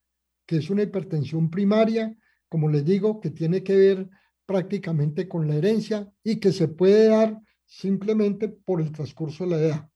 que 0.45 0.57
es 0.57 0.69
una 0.69 0.83
hipertensión 0.83 1.49
primaria, 1.49 2.15
como 2.47 2.69
les 2.69 2.85
digo, 2.85 3.19
que 3.19 3.31
tiene 3.31 3.63
que 3.63 3.75
ver 3.75 4.09
prácticamente 4.45 5.27
con 5.27 5.47
la 5.47 5.55
herencia 5.55 6.11
y 6.23 6.37
que 6.37 6.51
se 6.51 6.67
puede 6.67 7.07
dar 7.07 7.41
simplemente 7.65 8.47
por 8.47 8.79
el 8.79 8.91
transcurso 8.91 9.43
de 9.43 9.49
la 9.49 9.57
edad. 9.57 9.89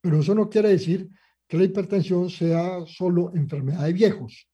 Pero 0.00 0.20
eso 0.20 0.34
no 0.34 0.48
quiere 0.48 0.70
decir 0.70 1.08
que 1.46 1.58
la 1.58 1.64
hipertensión 1.64 2.30
sea 2.30 2.84
solo 2.86 3.32
enfermedad 3.34 3.84
de 3.84 3.92
viejos. 3.92 4.48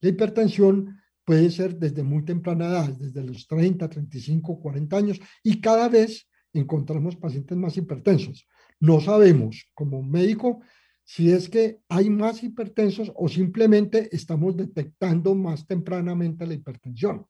La 0.00 0.08
hipertensión 0.08 1.00
puede 1.24 1.50
ser 1.50 1.76
desde 1.76 2.02
muy 2.02 2.24
temprana 2.24 2.66
edad, 2.66 2.88
desde 2.88 3.22
los 3.22 3.46
30, 3.46 3.88
35, 3.88 4.60
40 4.60 4.96
años, 4.96 5.20
y 5.42 5.60
cada 5.60 5.88
vez 5.88 6.28
encontramos 6.52 7.16
pacientes 7.16 7.56
más 7.56 7.76
hipertensos. 7.76 8.46
No 8.80 9.00
sabemos 9.00 9.66
como 9.74 10.02
médico 10.02 10.60
si 11.04 11.30
es 11.30 11.48
que 11.48 11.80
hay 11.88 12.08
más 12.08 12.42
hipertensos 12.42 13.12
o 13.14 13.28
simplemente 13.28 14.08
estamos 14.12 14.56
detectando 14.56 15.34
más 15.34 15.66
tempranamente 15.66 16.46
la 16.46 16.54
hipertensión. 16.54 17.26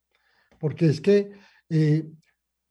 Porque 0.59 0.87
es 0.87 1.01
que 1.01 1.31
eh, 1.71 2.07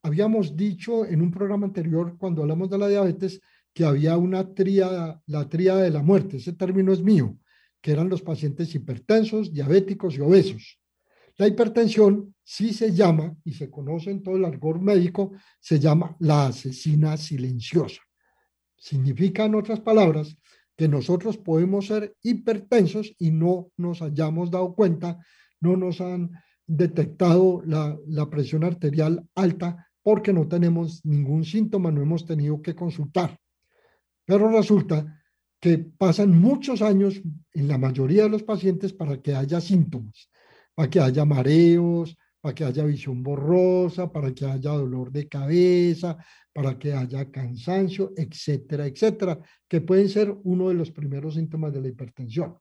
habíamos 0.02 0.56
dicho 0.56 1.04
en 1.04 1.20
un 1.20 1.30
programa 1.30 1.66
anterior, 1.66 2.16
cuando 2.16 2.42
hablamos 2.42 2.70
de 2.70 2.78
la 2.78 2.88
diabetes, 2.88 3.40
que 3.74 3.84
había 3.84 4.16
una 4.16 4.54
tríada, 4.54 5.20
la 5.26 5.48
tríada 5.48 5.82
de 5.82 5.90
la 5.90 6.02
muerte. 6.02 6.38
Ese 6.38 6.52
término 6.52 6.92
es 6.92 7.02
mío 7.02 7.36
que 7.80 7.92
eran 7.92 8.08
los 8.08 8.22
pacientes 8.22 8.74
hipertensos, 8.74 9.52
diabéticos 9.52 10.16
y 10.16 10.20
obesos. 10.20 10.78
La 11.36 11.46
hipertensión 11.46 12.34
sí 12.42 12.74
se 12.74 12.92
llama, 12.92 13.34
y 13.44 13.54
se 13.54 13.70
conoce 13.70 14.10
en 14.10 14.22
todo 14.22 14.36
el 14.36 14.44
argor 14.44 14.80
médico, 14.80 15.32
se 15.58 15.78
llama 15.78 16.16
la 16.20 16.48
asesina 16.48 17.16
silenciosa. 17.16 18.02
Significa, 18.76 19.44
en 19.44 19.54
otras 19.54 19.80
palabras, 19.80 20.36
que 20.76 20.88
nosotros 20.88 21.38
podemos 21.38 21.86
ser 21.86 22.16
hipertensos 22.22 23.14
y 23.18 23.30
no 23.30 23.70
nos 23.76 24.02
hayamos 24.02 24.50
dado 24.50 24.74
cuenta, 24.74 25.18
no 25.60 25.76
nos 25.76 26.00
han 26.00 26.30
detectado 26.66 27.62
la, 27.64 27.98
la 28.06 28.28
presión 28.30 28.64
arterial 28.64 29.26
alta 29.34 29.88
porque 30.02 30.32
no 30.32 30.48
tenemos 30.48 31.04
ningún 31.04 31.44
síntoma, 31.44 31.90
no 31.90 32.02
hemos 32.02 32.24
tenido 32.24 32.62
que 32.62 32.74
consultar. 32.74 33.38
Pero 34.24 34.48
resulta 34.50 35.19
que 35.60 35.78
pasan 35.78 36.40
muchos 36.40 36.80
años 36.80 37.20
en 37.52 37.68
la 37.68 37.78
mayoría 37.78 38.24
de 38.24 38.30
los 38.30 38.42
pacientes 38.42 38.92
para 38.92 39.20
que 39.20 39.34
haya 39.34 39.60
síntomas, 39.60 40.30
para 40.74 40.88
que 40.88 41.00
haya 41.00 41.24
mareos, 41.24 42.16
para 42.40 42.54
que 42.54 42.64
haya 42.64 42.84
visión 42.84 43.22
borrosa, 43.22 44.10
para 44.10 44.34
que 44.34 44.46
haya 44.46 44.70
dolor 44.70 45.12
de 45.12 45.28
cabeza, 45.28 46.16
para 46.52 46.78
que 46.78 46.94
haya 46.94 47.30
cansancio, 47.30 48.12
etcétera, 48.16 48.86
etcétera, 48.86 49.38
que 49.68 49.82
pueden 49.82 50.08
ser 50.08 50.34
uno 50.44 50.68
de 50.68 50.74
los 50.74 50.90
primeros 50.90 51.34
síntomas 51.34 51.72
de 51.72 51.82
la 51.82 51.88
hipertensión. 51.88 52.56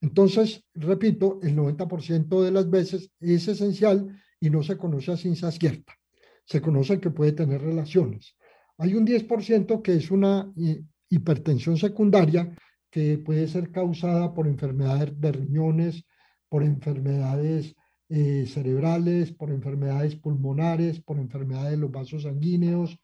Entonces, 0.00 0.64
repito, 0.74 1.40
el 1.42 1.56
90% 1.56 2.42
de 2.42 2.50
las 2.52 2.70
veces 2.70 3.10
es 3.20 3.48
esencial 3.48 4.08
y 4.40 4.48
no 4.48 4.62
se 4.62 4.78
conoce 4.78 5.12
a 5.12 5.16
ciencia 5.16 5.50
cierta. 5.50 5.92
Se 6.46 6.60
conoce 6.60 7.00
que 7.00 7.10
puede 7.10 7.32
tener 7.32 7.60
relaciones. 7.60 8.36
Hay 8.78 8.94
un 8.94 9.04
10% 9.04 9.82
que 9.82 9.94
es 9.94 10.10
una 10.10 10.50
eh, 10.56 10.82
hipertensión 11.10 11.76
secundaria 11.76 12.56
que 12.90 13.18
puede 13.18 13.46
ser 13.48 13.70
causada 13.70 14.32
por 14.32 14.46
enfermedades 14.46 15.20
de 15.20 15.32
riñones, 15.32 16.04
por 16.48 16.62
enfermedades 16.62 17.76
eh, 18.08 18.46
cerebrales, 18.46 19.32
por 19.32 19.50
enfermedades 19.50 20.16
pulmonares, 20.16 21.00
por 21.00 21.18
enfermedades 21.18 21.72
de 21.72 21.76
los 21.76 21.90
vasos 21.90 22.22
sanguíneos 22.24 22.98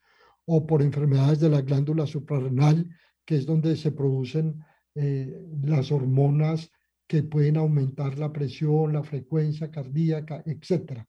o 0.44 0.66
por 0.66 0.82
enfermedades 0.82 1.40
de 1.40 1.48
la 1.48 1.60
glándula 1.60 2.06
suprarrenal, 2.06 2.88
que 3.24 3.36
es 3.36 3.46
donde 3.46 3.76
se 3.76 3.92
producen 3.92 4.64
eh, 4.94 5.44
las 5.62 5.92
hormonas 5.92 6.70
que 7.06 7.22
pueden 7.22 7.56
aumentar 7.56 8.18
la 8.18 8.32
presión, 8.32 8.92
la 8.92 9.04
frecuencia 9.04 9.70
cardíaca, 9.70 10.42
etc. 10.46 11.04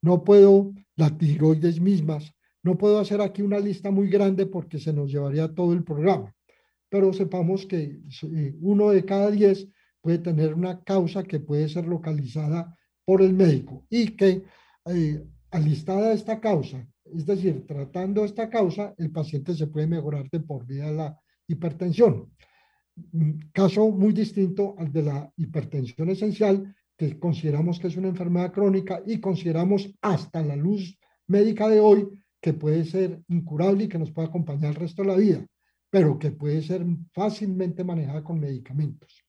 No 0.00 0.24
puedo, 0.24 0.72
las 0.96 1.18
tiroides 1.18 1.80
mismas, 1.80 2.34
no 2.62 2.78
puedo 2.78 2.98
hacer 2.98 3.20
aquí 3.20 3.42
una 3.42 3.58
lista 3.58 3.90
muy 3.90 4.08
grande 4.08 4.46
porque 4.46 4.78
se 4.78 4.92
nos 4.92 5.10
llevaría 5.10 5.54
todo 5.54 5.74
el 5.74 5.84
programa 5.84 6.34
pero 6.92 7.10
sepamos 7.14 7.64
que 7.64 8.02
uno 8.60 8.90
de 8.90 9.02
cada 9.06 9.30
diez 9.30 9.66
puede 10.02 10.18
tener 10.18 10.52
una 10.52 10.84
causa 10.84 11.22
que 11.22 11.40
puede 11.40 11.66
ser 11.70 11.86
localizada 11.86 12.76
por 13.06 13.22
el 13.22 13.32
médico 13.32 13.86
y 13.88 14.08
que 14.08 14.42
eh, 14.84 15.24
alistada 15.50 16.12
esta 16.12 16.38
causa, 16.38 16.86
es 17.06 17.24
decir, 17.24 17.66
tratando 17.66 18.26
esta 18.26 18.50
causa, 18.50 18.94
el 18.98 19.10
paciente 19.10 19.54
se 19.54 19.68
puede 19.68 19.86
mejorar 19.86 20.28
de 20.30 20.40
por 20.40 20.66
vida 20.66 20.92
la 20.92 21.18
hipertensión. 21.48 22.30
Caso 23.54 23.88
muy 23.88 24.12
distinto 24.12 24.74
al 24.76 24.92
de 24.92 25.02
la 25.02 25.32
hipertensión 25.38 26.10
esencial, 26.10 26.76
que 26.98 27.18
consideramos 27.18 27.80
que 27.80 27.86
es 27.86 27.96
una 27.96 28.08
enfermedad 28.08 28.52
crónica 28.52 29.02
y 29.06 29.18
consideramos 29.18 29.90
hasta 30.02 30.42
la 30.42 30.56
luz 30.56 30.98
médica 31.26 31.70
de 31.70 31.80
hoy 31.80 32.06
que 32.38 32.52
puede 32.52 32.84
ser 32.84 33.22
incurable 33.28 33.84
y 33.84 33.88
que 33.88 33.98
nos 33.98 34.10
puede 34.10 34.28
acompañar 34.28 34.72
el 34.72 34.76
resto 34.76 35.00
de 35.00 35.08
la 35.08 35.16
vida 35.16 35.46
pero 35.92 36.18
que 36.18 36.30
puede 36.30 36.62
ser 36.62 36.86
fácilmente 37.12 37.84
manejada 37.84 38.24
con 38.24 38.40
medicamentos. 38.40 39.22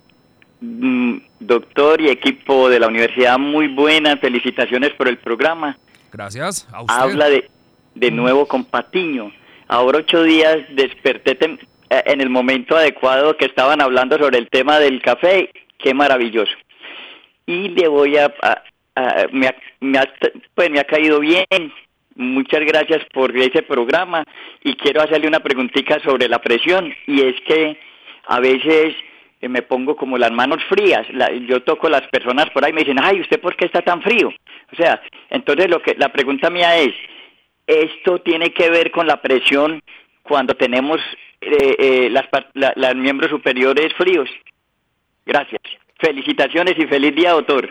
Mm, 0.60 1.18
doctor 1.40 2.00
y 2.00 2.08
equipo 2.08 2.68
de 2.68 2.80
la 2.80 2.88
universidad, 2.88 3.38
muy 3.38 3.68
buenas, 3.68 4.18
felicitaciones 4.20 4.90
por 4.94 5.08
el 5.08 5.18
programa. 5.18 5.78
Gracias. 6.12 6.66
A 6.72 6.82
usted. 6.82 6.94
Habla 6.94 7.28
de 7.28 7.48
de 7.98 8.10
nuevo 8.10 8.46
con 8.46 8.64
Patiño. 8.64 9.32
Ahora 9.66 9.98
ocho 9.98 10.22
días 10.22 10.58
desperté 10.70 11.38
eh, 11.42 12.02
en 12.06 12.20
el 12.20 12.30
momento 12.30 12.76
adecuado 12.76 13.36
que 13.36 13.46
estaban 13.46 13.80
hablando 13.80 14.18
sobre 14.18 14.38
el 14.38 14.48
tema 14.48 14.78
del 14.78 15.02
café. 15.02 15.50
Qué 15.78 15.94
maravilloso. 15.94 16.52
Y 17.46 17.68
le 17.68 17.88
voy 17.88 18.16
a... 18.16 18.32
me, 19.32 19.48
ha, 19.48 19.54
pues 20.54 20.70
me 20.70 20.80
ha 20.80 20.84
caído 20.84 21.20
bien. 21.20 21.72
Muchas 22.14 22.60
gracias 22.60 23.02
por 23.12 23.36
ese 23.36 23.62
programa 23.62 24.24
y 24.64 24.74
quiero 24.74 25.02
hacerle 25.02 25.28
una 25.28 25.40
preguntita 25.40 26.00
sobre 26.00 26.28
la 26.28 26.40
presión 26.40 26.92
y 27.06 27.22
es 27.22 27.40
que 27.42 27.78
a 28.26 28.40
veces 28.40 28.96
me 29.42 29.62
pongo 29.62 29.94
como 29.94 30.18
las 30.18 30.32
manos 30.32 30.62
frías. 30.68 31.06
yo 31.48 31.62
toco 31.62 31.88
las 31.88 32.02
personas 32.08 32.50
por 32.50 32.64
ahí 32.64 32.70
y 32.70 32.74
me 32.74 32.80
dicen, 32.80 32.98
ay, 33.00 33.20
¿usted 33.20 33.40
por 33.40 33.56
qué 33.56 33.66
está 33.66 33.82
tan 33.82 34.02
frío? 34.02 34.28
O 34.72 34.76
sea, 34.76 35.00
entonces 35.30 35.68
lo 35.68 35.80
que 35.80 35.94
la 35.94 36.10
pregunta 36.10 36.50
mía 36.50 36.76
es, 36.78 36.94
esto 37.66 38.20
tiene 38.22 38.52
que 38.52 38.70
ver 38.70 38.90
con 38.90 39.06
la 39.06 39.20
presión 39.20 39.80
cuando 40.22 40.54
tenemos 40.54 41.00
eh, 41.40 41.76
eh, 41.78 42.10
las, 42.10 42.26
los 42.54 42.96
miembros 42.96 43.30
superiores 43.30 43.92
fríos. 43.96 44.28
Gracias. 45.24 45.60
Felicitaciones 46.00 46.74
y 46.78 46.86
feliz 46.86 47.14
día, 47.14 47.32
doctor. 47.32 47.70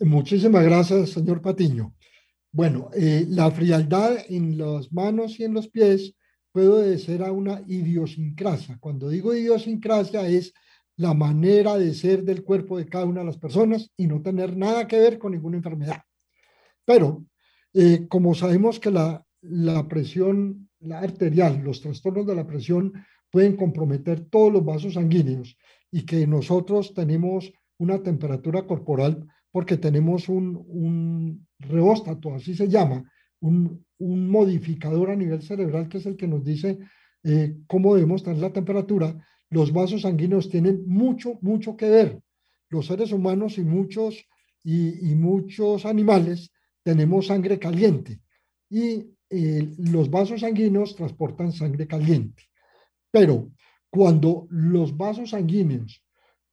Muchísimas 0.00 0.64
gracias, 0.64 1.10
señor 1.10 1.40
Patiño. 1.40 1.92
Bueno, 2.50 2.90
eh, 2.94 3.24
la 3.28 3.50
frialdad 3.50 4.16
en 4.28 4.58
las 4.58 4.92
manos 4.92 5.38
y 5.38 5.44
en 5.44 5.54
los 5.54 5.68
pies 5.68 6.14
puede 6.50 6.68
obedecer 6.68 7.22
a 7.22 7.32
una 7.32 7.62
idiosincrasia. 7.66 8.76
Cuando 8.78 9.08
digo 9.08 9.34
idiosincrasia 9.34 10.26
es 10.28 10.52
la 10.96 11.14
manera 11.14 11.78
de 11.78 11.94
ser 11.94 12.24
del 12.24 12.44
cuerpo 12.44 12.78
de 12.78 12.86
cada 12.86 13.06
una 13.06 13.20
de 13.20 13.26
las 13.26 13.38
personas 13.38 13.90
y 13.96 14.06
no 14.06 14.22
tener 14.22 14.56
nada 14.56 14.86
que 14.86 14.98
ver 14.98 15.18
con 15.18 15.32
ninguna 15.32 15.56
enfermedad. 15.56 16.02
Pero 16.84 17.24
eh, 17.72 18.06
como 18.08 18.34
sabemos 18.34 18.78
que 18.78 18.90
la, 18.90 19.24
la 19.40 19.88
presión 19.88 20.68
la 20.82 20.98
arterial, 20.98 21.62
los 21.62 21.80
trastornos 21.80 22.26
de 22.26 22.34
la 22.34 22.46
presión 22.46 22.92
pueden 23.30 23.56
comprometer 23.56 24.20
todos 24.20 24.52
los 24.52 24.64
vasos 24.64 24.94
sanguíneos 24.94 25.56
y 25.90 26.04
que 26.04 26.26
nosotros 26.26 26.92
tenemos 26.94 27.52
una 27.78 28.02
temperatura 28.02 28.66
corporal 28.66 29.26
porque 29.50 29.76
tenemos 29.76 30.28
un, 30.28 30.62
un 30.66 31.46
reóstato, 31.58 32.34
así 32.34 32.54
se 32.54 32.68
llama, 32.68 33.04
un, 33.40 33.84
un, 33.98 34.30
modificador 34.30 35.10
a 35.10 35.16
nivel 35.16 35.42
cerebral 35.42 35.88
que 35.88 35.98
es 35.98 36.06
el 36.06 36.16
que 36.16 36.26
nos 36.26 36.44
dice 36.44 36.78
eh, 37.22 37.56
cómo 37.66 37.94
debemos 37.94 38.22
tener 38.22 38.40
la 38.40 38.52
temperatura. 38.52 39.14
Los 39.52 39.70
vasos 39.70 40.00
sanguíneos 40.00 40.48
tienen 40.48 40.82
mucho, 40.86 41.38
mucho 41.42 41.76
que 41.76 41.86
ver. 41.86 42.22
Los 42.70 42.86
seres 42.86 43.12
humanos 43.12 43.58
y 43.58 43.64
muchos, 43.64 44.24
y, 44.64 45.14
muchos 45.14 45.84
animales 45.84 46.50
tenemos 46.82 47.26
sangre 47.26 47.58
caliente 47.58 48.22
y 48.70 49.10
eh, 49.28 49.74
los 49.76 50.08
vasos 50.08 50.40
sanguíneos 50.40 50.96
transportan 50.96 51.52
sangre 51.52 51.86
caliente. 51.86 52.44
Pero 53.10 53.52
cuando 53.90 54.46
los 54.48 54.96
vasos 54.96 55.30
sanguíneos, 55.30 56.02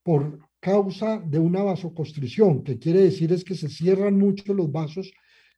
por 0.04 0.38
causa 0.60 1.20
de 1.20 1.40
una 1.40 1.64
vasoconstricción, 1.64 2.64
que 2.66 2.80
quiere 2.80 3.00
decir 3.00 3.32
es 3.32 3.46
que 3.46 3.56
se 3.56 3.70
cierran 3.70 4.18
mucho 4.18 4.54
los 4.54 4.70
vasos, 4.70 5.10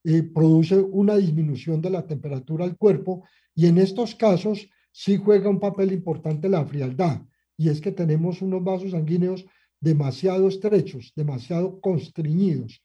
eh, 0.04 0.22
produce 0.22 0.78
una 0.78 1.18
disminución 1.18 1.82
de 1.82 1.90
la 1.90 2.06
temperatura 2.06 2.66
del 2.66 2.78
cuerpo 2.78 3.24
y 3.56 3.66
en 3.66 3.80
estos 3.80 4.14
casos 4.14 4.70
sí 4.92 5.18
juega 5.18 5.50
un 5.50 5.60
papel 5.60 5.92
importante 5.92 6.48
la 6.48 6.64
frialdad 6.64 7.24
y 7.62 7.70
es 7.70 7.80
que 7.82 7.92
tenemos 7.92 8.42
unos 8.42 8.64
vasos 8.64 8.92
sanguíneos 8.92 9.46
demasiado 9.80 10.48
estrechos, 10.48 11.12
demasiado 11.16 11.80
constriñidos 11.82 12.82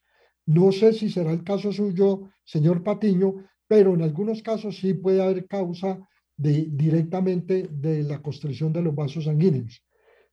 no 0.47 0.71
sé 0.71 0.93
si 0.93 1.09
será 1.09 1.31
el 1.33 1.43
caso 1.43 1.73
suyo, 1.73 2.29
señor 2.45 2.81
Patiño, 2.81 3.35
pero 3.67 3.93
en 3.93 4.01
algunos 4.01 4.41
casos 4.41 4.77
sí 4.77 4.93
puede 4.93 5.21
haber 5.21 5.45
causa 5.45 5.99
de, 6.37 6.69
directamente 6.71 7.67
de 7.69 8.03
la 8.03 8.21
constricción 8.21 8.71
de 8.71 8.81
los 8.81 8.95
vasos 8.95 9.25
sanguíneos. 9.25 9.83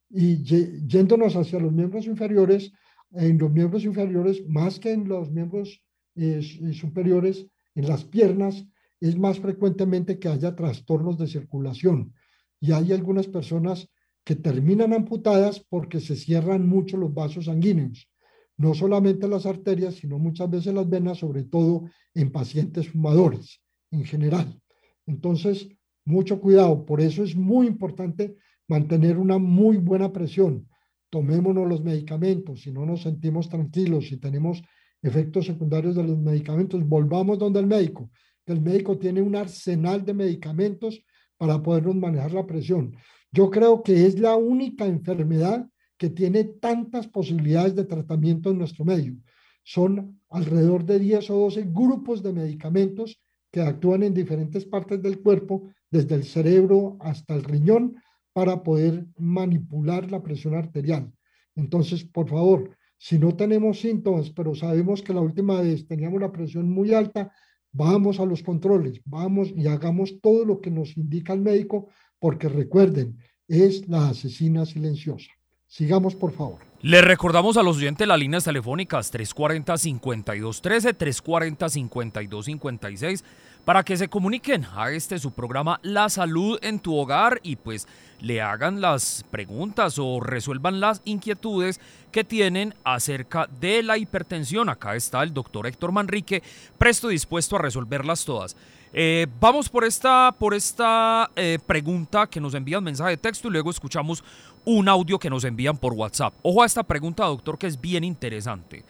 Y 0.09 0.45
yéndonos 0.87 1.35
hacia 1.35 1.59
los 1.59 1.73
miembros 1.73 2.07
inferiores, 2.07 2.71
en 3.11 3.39
los 3.39 3.51
miembros 3.51 3.85
inferiores, 3.85 4.47
más 4.47 4.79
que 4.79 4.93
en 4.93 5.09
los 5.09 5.33
miembros 5.33 5.83
eh, 6.15 6.41
superiores, 6.73 7.49
en 7.75 7.89
las 7.89 8.05
piernas, 8.05 8.65
es 9.01 9.19
más 9.19 9.41
frecuentemente 9.41 10.21
que 10.21 10.29
haya 10.29 10.55
trastornos 10.55 11.19
de 11.19 11.27
circulación. 11.27 12.15
Y 12.61 12.71
hay 12.71 12.93
algunas 12.93 13.27
personas 13.27 13.89
que 14.25 14.35
terminan 14.35 14.93
amputadas 14.93 15.61
porque 15.61 16.01
se 16.01 16.17
cierran 16.17 16.67
mucho 16.67 16.97
los 16.97 17.13
vasos 17.13 17.47
sanguíneos 17.47 18.09
no 18.57 18.75
solamente 18.75 19.29
las 19.29 19.47
arterias, 19.47 19.95
sino 19.95 20.19
muchas 20.19 20.51
veces 20.51 20.75
las 20.75 20.89
venas, 20.89 21.19
sobre 21.19 21.45
todo 21.45 21.85
en 22.15 22.31
pacientes 22.31 22.89
fumadores 22.89 23.61
en 23.91 24.05
general. 24.05 24.61
Entonces, 25.07 25.69
mucho 26.05 26.41
cuidado. 26.41 26.85
Por 26.85 27.01
eso 27.01 27.25
es 27.25 27.35
muy 27.35 27.67
importante 27.67 28.37
mantener 28.69 29.19
una 29.19 29.39
muy 29.39 29.79
buena 29.79 30.13
presión. 30.13 30.69
Tomémonos 31.11 31.69
los 31.69 31.83
medicamentos. 31.83 32.63
Si 32.63 32.73
no 32.73 32.87
nos 32.87 33.03
sentimos 33.03 33.49
tranquilos, 33.49 34.09
si 34.09 34.19
tenemos 34.19 34.63
efectos 35.03 35.47
secundarios 35.47 35.95
de 35.95 36.05
los 36.05 36.19
medicamentos, 36.19 36.87
volvamos 36.87 37.39
donde 37.39 37.61
el 37.61 37.67
médico. 37.67 38.11
El 38.47 38.61
médico 38.61 38.99
tiene 38.99 39.23
un 39.23 39.37
arsenal 39.37 40.05
de 40.05 40.15
medicamentos 40.15 41.03
para 41.37 41.63
podernos 41.63 41.97
manejar 41.97 42.33
la 42.33 42.47
presión. 42.47 42.95
Yo 43.35 43.51
creo 43.51 43.83
que 43.83 44.07
es 44.07 44.21
la 44.21 44.37
única 44.37 44.87
enfermedad 44.87 45.69
que 45.99 46.09
tiene 46.09 46.45
tantas 46.45 47.09
posibilidades 47.09 47.75
de 47.75 47.85
tratamiento 47.85 48.53
en 48.53 48.59
nuestro 48.59 48.85
medio. 48.85 49.17
Son 49.65 50.21
alrededor 50.31 50.85
de 50.85 51.01
10 51.01 51.31
o 51.31 51.39
12 51.39 51.65
grupos 51.67 52.23
de 52.23 52.33
medicamentos 52.33 53.21
que 53.51 53.61
actúan 53.61 54.05
en 54.05 54.15
diferentes 54.15 54.65
partes 54.65 55.03
del 55.03 55.21
cuerpo, 55.21 55.65
desde 55.91 56.15
el 56.15 56.23
cerebro 56.23 56.97
hasta 57.01 57.35
el 57.35 57.43
riñón, 57.43 57.97
para 58.33 58.63
poder 58.63 59.05
manipular 59.19 60.13
la 60.13 60.23
presión 60.23 60.55
arterial. 60.55 61.13
Entonces, 61.57 62.05
por 62.05 62.29
favor, 62.29 62.71
si 62.99 63.19
no 63.19 63.35
tenemos 63.35 63.81
síntomas, 63.81 64.31
pero 64.31 64.55
sabemos 64.55 65.03
que 65.03 65.13
la 65.13 65.21
última 65.21 65.61
vez 65.61 65.89
teníamos 65.89 66.21
la 66.21 66.31
presión 66.31 66.71
muy 66.71 66.95
alta, 66.95 67.33
vamos 67.73 68.21
a 68.21 68.27
los 68.27 68.45
controles, 68.45 69.01
vamos 69.05 69.53
y 69.57 69.67
hagamos 69.67 70.21
todo 70.21 70.45
lo 70.45 70.61
que 70.61 70.71
nos 70.71 70.97
indica 70.97 71.33
el 71.33 71.41
médico, 71.41 71.89
porque 72.25 72.49
recuerden, 72.49 73.19
es 73.49 73.87
la 73.87 74.09
asesina 74.09 74.65
silenciosa. 74.65 75.31
Sigamos, 75.67 76.15
por 76.15 76.33
favor. 76.33 76.61
Le 76.81 77.03
recordamos 77.03 77.59
a 77.59 77.63
los 77.63 77.77
oyentes 77.77 78.09
las 78.09 78.19
líneas 78.19 78.45
telefónicas 78.45 79.13
340-5213, 79.13 80.97
340-5256 80.97 83.23
para 83.67 83.83
que 83.83 83.99
se 83.99 84.09
comuniquen 84.09 84.65
a 84.75 84.91
este 84.91 85.19
su 85.19 85.33
programa 85.33 85.81
La 85.83 86.09
Salud 86.09 86.59
en 86.63 86.79
tu 86.79 86.97
Hogar 86.97 87.41
y 87.43 87.57
pues 87.57 87.87
le 88.23 88.41
hagan 88.41 88.81
las 88.81 89.27
preguntas 89.31 89.99
o 89.99 90.19
resuelvan 90.21 90.81
las 90.81 91.03
inquietudes 91.05 91.79
que 92.11 92.25
tienen 92.25 92.75
acerca 92.85 93.51
de 93.61 93.83
la 93.83 93.99
hipertensión. 93.99 94.71
Acá 94.71 94.97
está 94.97 95.23
el 95.23 95.35
doctor 95.35 95.67
Héctor 95.67 95.93
Manrique, 95.93 96.43
presto 96.79 97.09
dispuesto 97.09 97.57
a 97.57 97.59
resolverlas 97.59 98.25
todas. 98.25 98.57
Eh, 98.95 99.27
vamos 99.41 99.69
por 99.69 99.85
esta, 99.85 100.35
por 100.39 100.55
esta 100.55 101.31
eh, 101.35 101.59
pregunta 101.67 102.29
que 102.29 102.41
nos 102.41 102.55
envían 102.55 102.85
mensaje 102.85 103.11
de 103.11 103.17
texto 103.17 103.49
y 103.49 103.51
luego 103.51 103.71
escuchamos 103.71 104.23
un 104.65 104.89
audio 104.89 105.19
que 105.19 105.29
nos 105.29 105.45
envían 105.45 105.77
por 105.77 105.93
WhatsApp. 105.93 106.33
Ojo 106.43 106.63
a 106.63 106.67
esta 106.67 106.83
pregunta, 106.85 107.25
doctor, 107.25 107.59
que 107.59 107.67
es 107.67 107.81
bien 107.81 108.05
interesante. 108.05 108.85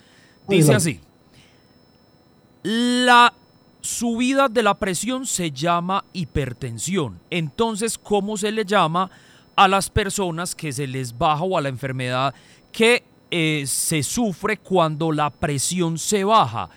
Dice 0.46 0.74
así, 0.74 1.00
la 2.62 3.32
subida 3.80 4.48
de 4.48 4.62
la 4.62 4.74
presión 4.74 5.26
se 5.26 5.50
llama 5.50 6.04
hipertensión. 6.12 7.18
Entonces, 7.30 7.96
¿cómo 7.96 8.36
se 8.36 8.52
le 8.52 8.64
llama 8.64 9.10
a 9.56 9.68
las 9.68 9.88
personas 9.88 10.54
que 10.54 10.72
se 10.72 10.86
les 10.86 11.16
baja 11.16 11.44
o 11.44 11.56
a 11.56 11.60
la 11.60 11.68
enfermedad 11.68 12.34
que 12.72 13.04
eh, 13.30 13.64
se 13.66 14.02
sufre 14.02 14.58
cuando 14.58 15.10
la 15.10 15.30
presión 15.30 15.98
se 15.98 16.24
baja. 16.24 16.68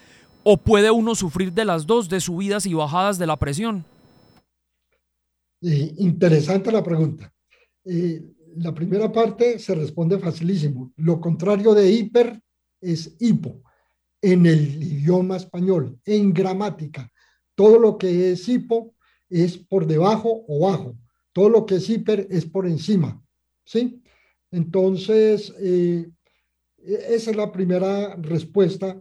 ¿O 0.49 0.55
puede 0.55 0.89
uno 0.89 1.13
sufrir 1.13 1.51
de 1.51 1.65
las 1.65 1.85
dos, 1.85 2.07
de 2.07 2.21
subidas 2.21 2.65
y 2.65 2.73
bajadas 2.73 3.19
de 3.19 3.27
la 3.27 3.35
presión? 3.35 3.83
interesante 5.59 6.71
la 6.71 6.81
pregunta. 6.81 7.33
la 8.55 8.73
primera 8.73 9.11
parte 9.11 9.59
se 9.59 9.75
responde 9.75 10.17
facilísimo. 10.17 10.93
Lo 10.95 11.19
contrario 11.19 11.73
de 11.73 11.91
hiper 11.91 12.41
es 12.79 13.17
hipo 13.19 13.61
en 14.21 14.45
el 14.45 14.81
idioma 14.81 15.35
español, 15.35 15.99
en 16.05 16.31
gramática. 16.33 17.11
Todo 17.53 17.77
lo 17.77 17.97
que 17.97 18.31
es 18.31 18.47
hipo 18.47 18.95
es 19.29 19.57
por 19.57 19.85
debajo 19.85 20.45
o 20.47 20.65
bajo. 20.65 20.97
Todo 21.33 21.49
lo 21.49 21.65
que 21.65 21.75
es 21.75 21.89
hiper 21.89 22.25
es 22.29 22.45
por 22.45 22.67
encima. 22.67 23.21
¿Sí? 23.65 24.01
Entonces, 24.51 25.53
eh, 25.59 26.09
esa 26.77 27.31
es 27.31 27.35
la 27.35 27.51
primera 27.51 28.15
respuesta 28.15 28.97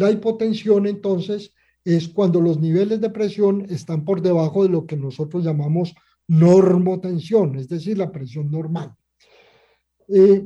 la 0.00 0.10
hipotensión 0.10 0.86
entonces 0.86 1.52
es 1.84 2.08
cuando 2.08 2.40
los 2.40 2.58
niveles 2.58 3.02
de 3.02 3.10
presión 3.10 3.66
están 3.68 4.02
por 4.02 4.22
debajo 4.22 4.62
de 4.62 4.70
lo 4.70 4.86
que 4.86 4.96
nosotros 4.96 5.44
llamamos 5.44 5.94
normotensión, 6.26 7.56
es 7.56 7.68
decir, 7.68 7.98
la 7.98 8.10
presión 8.10 8.50
normal. 8.50 8.94
Eh, 10.08 10.42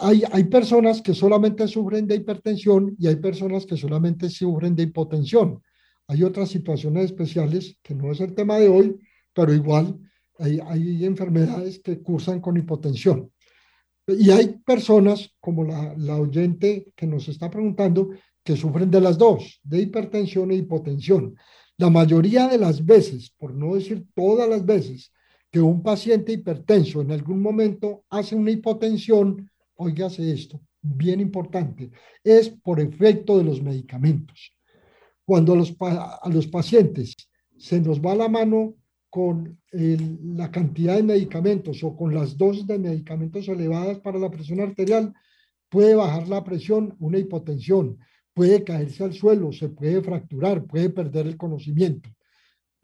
hay, 0.00 0.22
hay, 0.30 0.44
personas 0.44 1.00
que 1.00 1.14
solamente 1.14 1.66
sufren 1.68 2.06
de 2.06 2.16
hipertensión 2.16 2.94
y 2.98 3.06
hay 3.06 3.16
personas 3.16 3.64
que 3.64 3.78
solamente 3.78 4.28
sufren 4.28 4.76
de 4.76 4.82
hipotensión. 4.82 5.62
Hay 6.06 6.22
otras 6.22 6.50
situaciones 6.50 7.06
especiales 7.06 7.78
que 7.82 7.94
no 7.94 8.12
es 8.12 8.20
el 8.20 8.34
tema 8.34 8.58
de 8.58 8.68
hoy, 8.68 8.96
pero 9.32 9.54
igual 9.54 9.98
hay, 10.38 10.60
hay 10.60 11.04
enfermedades 11.06 11.78
que 11.78 12.02
cursan 12.02 12.40
con 12.40 12.58
hipotensión. 12.58 13.30
Y 14.06 14.30
hay 14.30 14.58
personas 14.64 15.30
como 15.40 15.64
la, 15.64 15.94
la, 15.98 16.16
oyente 16.16 16.92
que 16.94 17.06
nos 17.06 17.28
está 17.28 17.50
preguntando 17.50 18.10
que 18.44 18.56
sufren 18.56 18.90
de 18.90 19.00
las 19.00 19.18
dos, 19.18 19.60
de 19.64 19.80
hipertensión 19.80 20.50
e 20.52 20.56
hipotensión. 20.56 21.36
La 21.76 21.90
mayoría 21.90 22.46
de 22.46 22.58
las 22.58 22.84
veces, 22.84 23.30
por 23.36 23.52
no 23.52 23.74
decir 23.74 24.06
todas 24.14 24.48
las 24.48 24.64
veces, 24.64 25.12
que 25.50 25.60
un 25.60 25.82
paciente 25.82 26.32
hipertenso 26.32 27.00
en 27.00 27.10
algún 27.10 27.42
momento 27.42 28.04
hace 28.10 28.36
una 28.36 28.50
hipotensión, 28.52 29.50
oígase 29.74 30.32
esto, 30.32 30.60
bien 30.80 31.20
importante, 31.20 31.90
es 32.22 32.50
por 32.50 32.80
efecto 32.80 33.38
de 33.38 33.44
los 33.44 33.60
medicamentos. 33.62 34.52
Cuando 35.24 35.54
a 35.54 35.56
los, 35.56 35.74
a 35.80 36.28
los 36.30 36.46
pacientes 36.46 37.16
se 37.56 37.80
nos 37.80 38.00
va 38.00 38.14
la 38.14 38.28
mano 38.28 38.74
con 39.16 39.58
la 39.70 40.50
cantidad 40.50 40.96
de 40.96 41.02
medicamentos 41.02 41.82
o 41.82 41.96
con 41.96 42.14
las 42.14 42.36
dosis 42.36 42.66
de 42.66 42.78
medicamentos 42.78 43.48
elevadas 43.48 43.98
para 44.00 44.18
la 44.18 44.30
presión 44.30 44.60
arterial, 44.60 45.14
puede 45.70 45.94
bajar 45.94 46.28
la 46.28 46.44
presión, 46.44 46.94
una 46.98 47.16
hipotensión, 47.16 47.96
puede 48.34 48.62
caerse 48.62 49.04
al 49.04 49.14
suelo, 49.14 49.52
se 49.52 49.70
puede 49.70 50.02
fracturar, 50.02 50.66
puede 50.66 50.90
perder 50.90 51.28
el 51.28 51.38
conocimiento. 51.38 52.10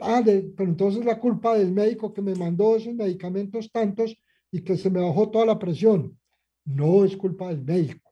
Ah, 0.01 0.23
pero 0.25 0.71
entonces 0.71 1.05
la 1.05 1.21
culpa 1.21 1.59
del 1.59 1.71
médico 1.71 2.15
que 2.15 2.23
me 2.23 2.35
mandó 2.35 2.77
esos 2.77 2.95
medicamentos 2.95 3.71
tantos 3.71 4.17
y 4.51 4.63
que 4.63 4.79
se 4.79 4.89
me 4.89 5.03
bajó 5.03 5.29
toda 5.29 5.45
la 5.45 5.59
presión. 5.59 6.19
No 6.65 7.05
es 7.05 7.15
culpa 7.15 7.49
del 7.49 7.63
médico. 7.63 8.11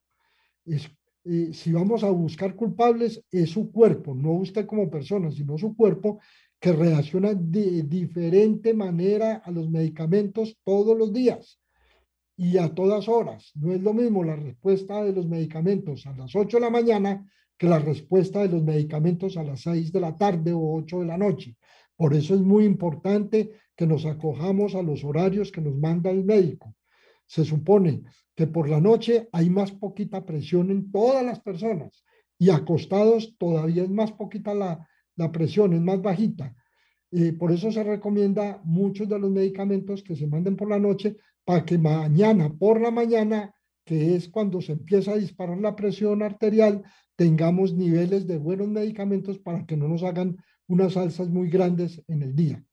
Es, 0.67 0.91
eh, 1.25 1.55
si 1.55 1.73
vamos 1.73 2.05
a 2.05 2.11
buscar 2.11 2.55
culpables, 2.55 3.25
es 3.31 3.49
su 3.49 3.73
cuerpo, 3.73 4.15
no 4.15 4.33
usted 4.33 4.67
como 4.67 4.91
persona, 4.91 5.31
sino 5.31 5.57
su 5.57 5.75
cuerpo 5.75 6.21
que 6.61 6.73
reacciona 6.73 7.33
de 7.35 7.83
diferente 7.85 8.75
manera 8.75 9.37
a 9.37 9.51
los 9.51 9.71
medicamentos 9.71 10.59
todos 10.63 10.97
los 10.97 11.13
días 11.13 11.59
y 12.37 12.59
a 12.59 12.75
todas 12.75 13.09
horas. 13.09 13.51
No 13.55 13.73
es 13.73 13.81
lo 13.81 13.95
mismo 13.95 14.23
la 14.23 14.37
respuesta 14.37 15.03
de 15.03 15.13
los 15.13 15.27
medicamentos 15.27 16.07
a 16.07 16.13
las 16.13 16.37
8 16.37 16.59
de 16.59 16.61
la 16.61 16.71
mañana 16.71 17.27
que 17.57 17.67
la 17.67 17.79
respuesta 17.79 18.41
de 18.41 18.49
los 18.49 18.63
medicamentos 18.63 19.39
a 19.39 19.43
las 19.43 19.63
6 19.63 19.91
de 19.93 20.01
la 20.01 20.17
tarde 20.17 20.53
o 20.53 20.75
8 20.75 21.01
de 21.01 21.07
la 21.07 21.17
noche. 21.17 21.57
Por 21.97 22.15
eso 22.15 22.35
es 22.35 22.41
muy 22.41 22.65
importante 22.65 23.51
que 23.75 23.87
nos 23.87 24.05
acojamos 24.05 24.75
a 24.75 24.83
los 24.83 25.03
horarios 25.03 25.51
que 25.51 25.61
nos 25.63 25.77
manda 25.77 26.11
el 26.11 26.25
médico. 26.25 26.75
Se 27.27 27.45
supone 27.45 28.03
que 28.35 28.47
por 28.47 28.69
la 28.69 28.81
noche 28.81 29.29
hay 29.33 29.49
más 29.49 29.73
poquita 29.73 30.25
presión 30.27 30.71
en 30.71 30.91
todas 30.91 31.25
las 31.25 31.41
personas 31.41 32.05
y 32.39 32.51
acostados 32.51 33.37
todavía 33.39 33.83
es 33.83 33.91
más 33.91 34.13
poquita 34.13 34.55
la, 34.55 34.89
la 35.17 35.31
presión 35.31 35.73
es 35.73 35.81
más 35.81 36.01
bajita. 36.01 36.55
y 37.13 37.33
por 37.33 37.51
eso 37.51 37.73
se 37.73 37.83
recomienda 37.83 38.61
muchos 38.65 39.09
de 39.09 39.19
los 39.19 39.31
medicamentos 39.31 40.03
que 40.03 40.15
se 40.15 40.29
manden 40.29 40.55
por 40.57 40.69
la 40.69 40.79
noche 40.79 41.17
para 41.45 41.65
que 41.65 41.77
mañana 41.77 42.53
por 42.53 42.81
la 42.81 42.93
mañana, 42.93 43.53
que 43.85 44.15
es 44.15 44.29
cuando 44.29 44.61
se 44.61 44.73
empieza 44.73 45.13
a 45.13 45.17
disparar 45.17 45.59
la 45.59 45.75
presión 45.75 46.23
arterial, 46.23 46.85
tengamos 47.17 47.75
niveles 47.75 48.27
de 48.27 48.39
buenos 48.39 48.69
medicamentos 48.69 49.39
para 49.39 49.67
que 49.67 49.77
no 49.77 49.89
nos 49.89 50.03
hagan 50.05 50.37
unas 50.69 50.97
alzas 50.97 51.29
muy 51.29 51.51
grandes 51.51 52.01
en 52.07 52.23
el 52.23 52.37
día. 52.37 52.65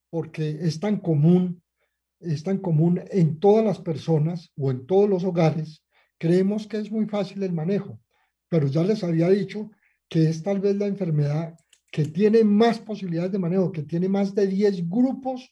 porque 0.10 0.60
es 0.62 0.80
tan 0.80 0.98
común, 0.98 1.64
es 2.20 2.44
tan 2.44 2.60
común 2.60 3.02
en 3.10 3.40
todas 3.40 3.66
las 3.66 3.80
personas 3.80 4.52
o 4.56 4.70
en 4.70 4.86
todos 4.86 5.10
los 5.10 5.24
hogares, 5.24 5.84
creemos 6.20 6.68
que 6.68 6.78
es 6.78 6.92
muy 6.92 7.08
fácil 7.08 7.42
el 7.42 7.54
manejo, 7.54 8.00
pero 8.48 8.68
ya 8.68 8.84
les 8.84 9.04
había 9.04 9.30
dicho 9.30 9.72
que 10.08 10.30
es 10.30 10.44
tal 10.44 10.60
vez 10.60 10.76
la 10.76 10.86
enfermedad 10.86 11.58
que 11.92 12.06
tiene 12.06 12.44
más 12.44 12.78
posibilidades 12.80 13.32
de 13.32 13.40
manejo, 13.40 13.72
que 13.72 13.84
tiene 13.84 14.08
más 14.08 14.36
de 14.36 14.46
10 14.46 14.88
grupos 14.88 15.50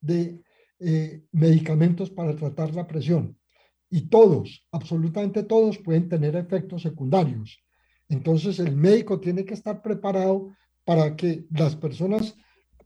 de 0.00 0.42
eh, 0.78 1.22
medicamentos 1.32 2.10
para 2.10 2.36
tratar 2.36 2.74
la 2.74 2.86
presión 2.86 3.39
y 3.90 4.02
todos, 4.02 4.66
absolutamente 4.70 5.42
todos 5.42 5.78
pueden 5.78 6.08
tener 6.08 6.36
efectos 6.36 6.82
secundarios. 6.82 7.62
Entonces 8.08 8.58
el 8.60 8.76
médico 8.76 9.20
tiene 9.20 9.44
que 9.44 9.54
estar 9.54 9.82
preparado 9.82 10.52
para 10.84 11.16
que 11.16 11.44
las 11.50 11.76
personas 11.76 12.36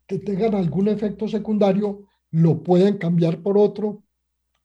que 0.06 0.18
tengan 0.18 0.54
algún 0.54 0.88
efecto 0.88 1.28
secundario 1.28 2.06
lo 2.30 2.62
puedan 2.62 2.98
cambiar 2.98 3.42
por 3.42 3.56
otro 3.58 4.02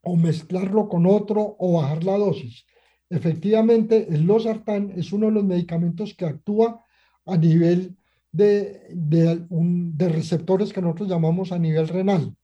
o 0.01 0.15
mezclarlo 0.15 0.87
con 0.87 1.05
otro 1.05 1.55
o 1.59 1.73
bajar 1.73 2.03
la 2.03 2.17
dosis. 2.17 2.65
Efectivamente, 3.09 4.07
el 4.09 4.23
losartán 4.23 4.93
es 4.95 5.11
uno 5.11 5.27
de 5.27 5.33
los 5.33 5.43
medicamentos 5.43 6.13
que 6.13 6.25
actúa 6.25 6.83
a 7.25 7.37
nivel 7.37 7.97
de, 8.31 8.87
de, 8.93 9.45
de 9.49 10.09
receptores 10.09 10.71
que 10.71 10.81
nosotros 10.81 11.09
llamamos 11.09 11.51
a 11.51 11.59
nivel 11.59 11.87
renal. 11.87 12.35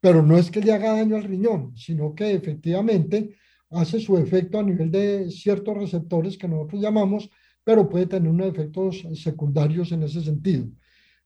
Pero 0.00 0.22
no 0.22 0.38
es 0.38 0.50
que 0.50 0.60
le 0.60 0.72
haga 0.72 0.92
daño 0.92 1.16
al 1.16 1.24
riñón, 1.24 1.76
sino 1.76 2.14
que 2.14 2.32
efectivamente 2.32 3.36
hace 3.70 4.00
su 4.00 4.16
efecto 4.18 4.58
a 4.58 4.62
nivel 4.62 4.90
de 4.90 5.30
ciertos 5.30 5.76
receptores 5.76 6.36
que 6.36 6.48
nosotros 6.48 6.80
llamamos, 6.80 7.30
pero 7.62 7.88
puede 7.88 8.06
tener 8.06 8.30
unos 8.30 8.48
efectos 8.48 9.04
secundarios 9.14 9.92
en 9.92 10.02
ese 10.02 10.22
sentido. 10.22 10.66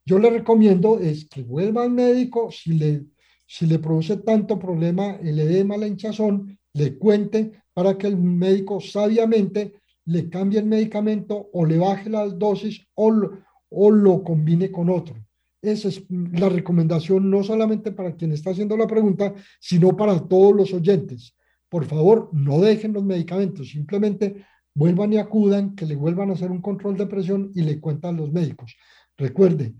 Yo 0.04 0.18
le 0.18 0.28
recomiendo 0.28 0.98
es 0.98 1.26
que 1.28 1.42
vuelva 1.42 1.84
al 1.84 1.90
médico 1.90 2.50
si 2.50 2.74
le, 2.74 3.06
si 3.46 3.66
le 3.66 3.78
produce 3.78 4.18
tanto 4.18 4.58
problema 4.58 5.16
el 5.22 5.38
edema, 5.38 5.76
la 5.76 5.86
hinchazón, 5.86 6.58
le 6.74 6.98
cuente 6.98 7.52
para 7.72 7.96
que 7.96 8.08
el 8.08 8.16
médico 8.16 8.80
sabiamente 8.80 9.72
le 10.06 10.28
cambie 10.28 10.58
el 10.58 10.66
medicamento 10.66 11.48
o 11.52 11.64
le 11.64 11.78
baje 11.78 12.10
las 12.10 12.38
dosis 12.38 12.86
o 12.94 13.30
o 13.76 13.90
lo 13.90 14.22
combine 14.22 14.70
con 14.70 14.88
otro. 14.88 15.16
Esa 15.64 15.88
es 15.88 16.04
la 16.10 16.48
recomendación 16.48 17.30
no 17.30 17.42
solamente 17.42 17.92
para 17.92 18.14
quien 18.14 18.32
está 18.32 18.50
haciendo 18.50 18.76
la 18.76 18.86
pregunta, 18.86 19.34
sino 19.60 19.96
para 19.96 20.18
todos 20.20 20.54
los 20.54 20.72
oyentes. 20.72 21.34
Por 21.68 21.86
favor, 21.86 22.30
no 22.32 22.60
dejen 22.60 22.92
los 22.92 23.04
medicamentos, 23.04 23.70
simplemente 23.70 24.44
vuelvan 24.74 25.12
y 25.12 25.18
acudan, 25.18 25.74
que 25.74 25.86
le 25.86 25.96
vuelvan 25.96 26.30
a 26.30 26.34
hacer 26.34 26.50
un 26.50 26.60
control 26.60 26.96
de 26.96 27.06
presión 27.06 27.50
y 27.54 27.62
le 27.62 27.80
cuentan 27.80 28.16
los 28.16 28.32
médicos. 28.32 28.76
Recuerde, 29.16 29.74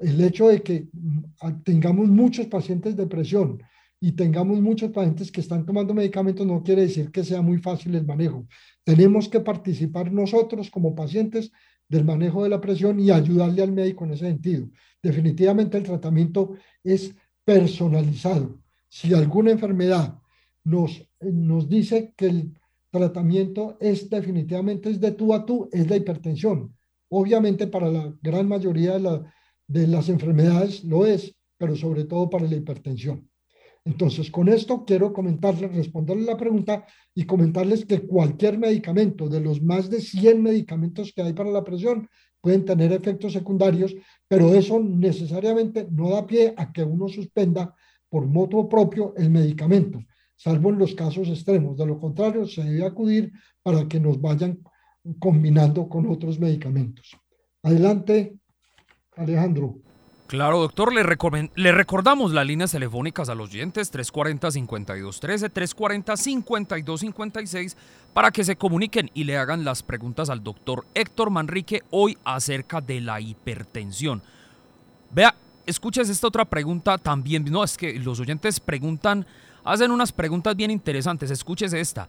el 0.00 0.20
hecho 0.20 0.48
de 0.48 0.62
que 0.62 0.88
mm, 0.92 1.62
tengamos 1.64 2.08
muchos 2.08 2.46
pacientes 2.46 2.96
de 2.96 3.06
presión 3.06 3.62
y 4.00 4.12
tengamos 4.12 4.60
muchos 4.60 4.90
pacientes 4.90 5.30
que 5.30 5.42
están 5.42 5.66
tomando 5.66 5.92
medicamentos 5.92 6.46
no 6.46 6.62
quiere 6.62 6.82
decir 6.82 7.10
que 7.10 7.22
sea 7.22 7.42
muy 7.42 7.58
fácil 7.58 7.94
el 7.94 8.06
manejo. 8.06 8.46
Tenemos 8.82 9.28
que 9.28 9.40
participar 9.40 10.10
nosotros 10.10 10.70
como 10.70 10.94
pacientes 10.94 11.52
del 11.90 12.04
manejo 12.04 12.44
de 12.44 12.48
la 12.48 12.60
presión 12.60 13.00
y 13.00 13.10
ayudarle 13.10 13.62
al 13.62 13.72
médico 13.72 14.04
en 14.04 14.12
ese 14.12 14.26
sentido. 14.26 14.68
Definitivamente 15.02 15.76
el 15.76 15.82
tratamiento 15.82 16.54
es 16.84 17.14
personalizado. 17.44 18.60
Si 18.88 19.12
alguna 19.12 19.50
enfermedad 19.50 20.18
nos, 20.64 21.04
nos 21.20 21.68
dice 21.68 22.14
que 22.16 22.26
el 22.26 22.58
tratamiento 22.90 23.76
es 23.80 24.08
definitivamente 24.08 24.90
es 24.90 25.00
de 25.00 25.12
tú 25.12 25.34
a 25.34 25.44
tú, 25.44 25.68
es 25.72 25.88
la 25.90 25.96
hipertensión. 25.96 26.76
Obviamente 27.08 27.66
para 27.66 27.90
la 27.90 28.14
gran 28.22 28.46
mayoría 28.48 28.98
de, 28.98 29.22
de 29.66 29.86
las 29.88 30.08
enfermedades 30.08 30.84
lo 30.84 31.06
es, 31.06 31.34
pero 31.58 31.74
sobre 31.74 32.04
todo 32.04 32.30
para 32.30 32.46
la 32.46 32.54
hipertensión. 32.54 33.29
Entonces, 33.84 34.30
con 34.30 34.48
esto 34.48 34.84
quiero 34.84 35.12
comentarles, 35.12 35.74
responderles 35.74 36.26
la 36.26 36.36
pregunta 36.36 36.86
y 37.14 37.24
comentarles 37.24 37.86
que 37.86 38.06
cualquier 38.06 38.58
medicamento, 38.58 39.28
de 39.28 39.40
los 39.40 39.62
más 39.62 39.88
de 39.88 40.00
100 40.00 40.42
medicamentos 40.42 41.12
que 41.14 41.22
hay 41.22 41.32
para 41.32 41.50
la 41.50 41.64
presión, 41.64 42.08
pueden 42.40 42.64
tener 42.64 42.92
efectos 42.92 43.32
secundarios, 43.32 43.94
pero 44.28 44.54
eso 44.54 44.80
necesariamente 44.80 45.88
no 45.90 46.10
da 46.10 46.26
pie 46.26 46.54
a 46.56 46.72
que 46.72 46.82
uno 46.82 47.08
suspenda 47.08 47.74
por 48.08 48.26
moto 48.26 48.68
propio 48.68 49.14
el 49.16 49.30
medicamento, 49.30 50.00
salvo 50.36 50.70
en 50.70 50.78
los 50.78 50.94
casos 50.94 51.28
extremos. 51.28 51.76
De 51.78 51.86
lo 51.86 51.98
contrario, 51.98 52.46
se 52.46 52.62
debe 52.64 52.84
acudir 52.84 53.32
para 53.62 53.88
que 53.88 54.00
nos 54.00 54.20
vayan 54.20 54.58
combinando 55.18 55.88
con 55.88 56.06
otros 56.06 56.38
medicamentos. 56.38 57.16
Adelante, 57.62 58.36
Alejandro. 59.16 59.80
Claro, 60.30 60.60
doctor, 60.60 60.94
le, 60.94 61.02
le, 61.56 61.72
recordamos 61.72 62.32
las 62.32 62.46
líneas 62.46 62.70
telefónicas 62.70 63.28
a 63.28 63.34
los 63.34 63.50
oyentes 63.50 63.92
340-5213, 63.92 65.52
340-5256 65.52 67.74
para 68.12 68.30
que 68.30 68.44
se 68.44 68.54
comuniquen 68.54 69.10
y 69.12 69.24
le 69.24 69.36
hagan 69.36 69.64
las 69.64 69.82
preguntas 69.82 70.30
al 70.30 70.44
doctor 70.44 70.86
Héctor 70.94 71.30
Manrique 71.30 71.82
hoy 71.90 72.16
acerca 72.22 72.80
de 72.80 73.00
la 73.00 73.20
hipertensión. 73.20 74.22
Vea, 75.10 75.34
escuches 75.66 76.08
esta 76.08 76.28
otra 76.28 76.44
pregunta 76.44 76.96
también. 76.96 77.44
No, 77.50 77.64
es 77.64 77.76
que 77.76 77.98
los 77.98 78.20
oyentes 78.20 78.60
preguntan, 78.60 79.26
hacen 79.64 79.90
unas 79.90 80.12
preguntas 80.12 80.54
bien 80.54 80.70
interesantes. 80.70 81.32
Escuches 81.32 81.72
esta. 81.72 82.06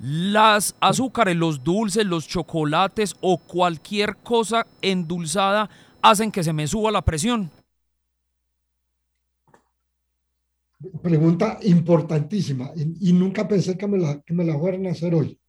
Las 0.00 0.76
azúcares, 0.80 1.34
los 1.34 1.64
dulces, 1.64 2.04
los 2.04 2.28
chocolates 2.28 3.16
o 3.22 3.38
cualquier 3.38 4.18
cosa 4.18 4.66
endulzada 4.82 5.70
hacen 6.04 6.30
que 6.30 6.44
se 6.44 6.52
me 6.52 6.66
suba 6.66 6.90
la 6.90 7.02
presión? 7.02 7.50
Pregunta 11.02 11.58
importantísima 11.62 12.72
y, 12.76 13.12
nunca 13.14 13.48
pensé 13.48 13.78
que 13.78 13.86
me 13.86 13.96
la, 13.96 14.20
que 14.20 14.34
me 14.34 14.44
la 14.44 14.58
fueran 14.58 14.86
a 14.86 14.90
hacer 14.90 15.14
hoy. 15.14 15.40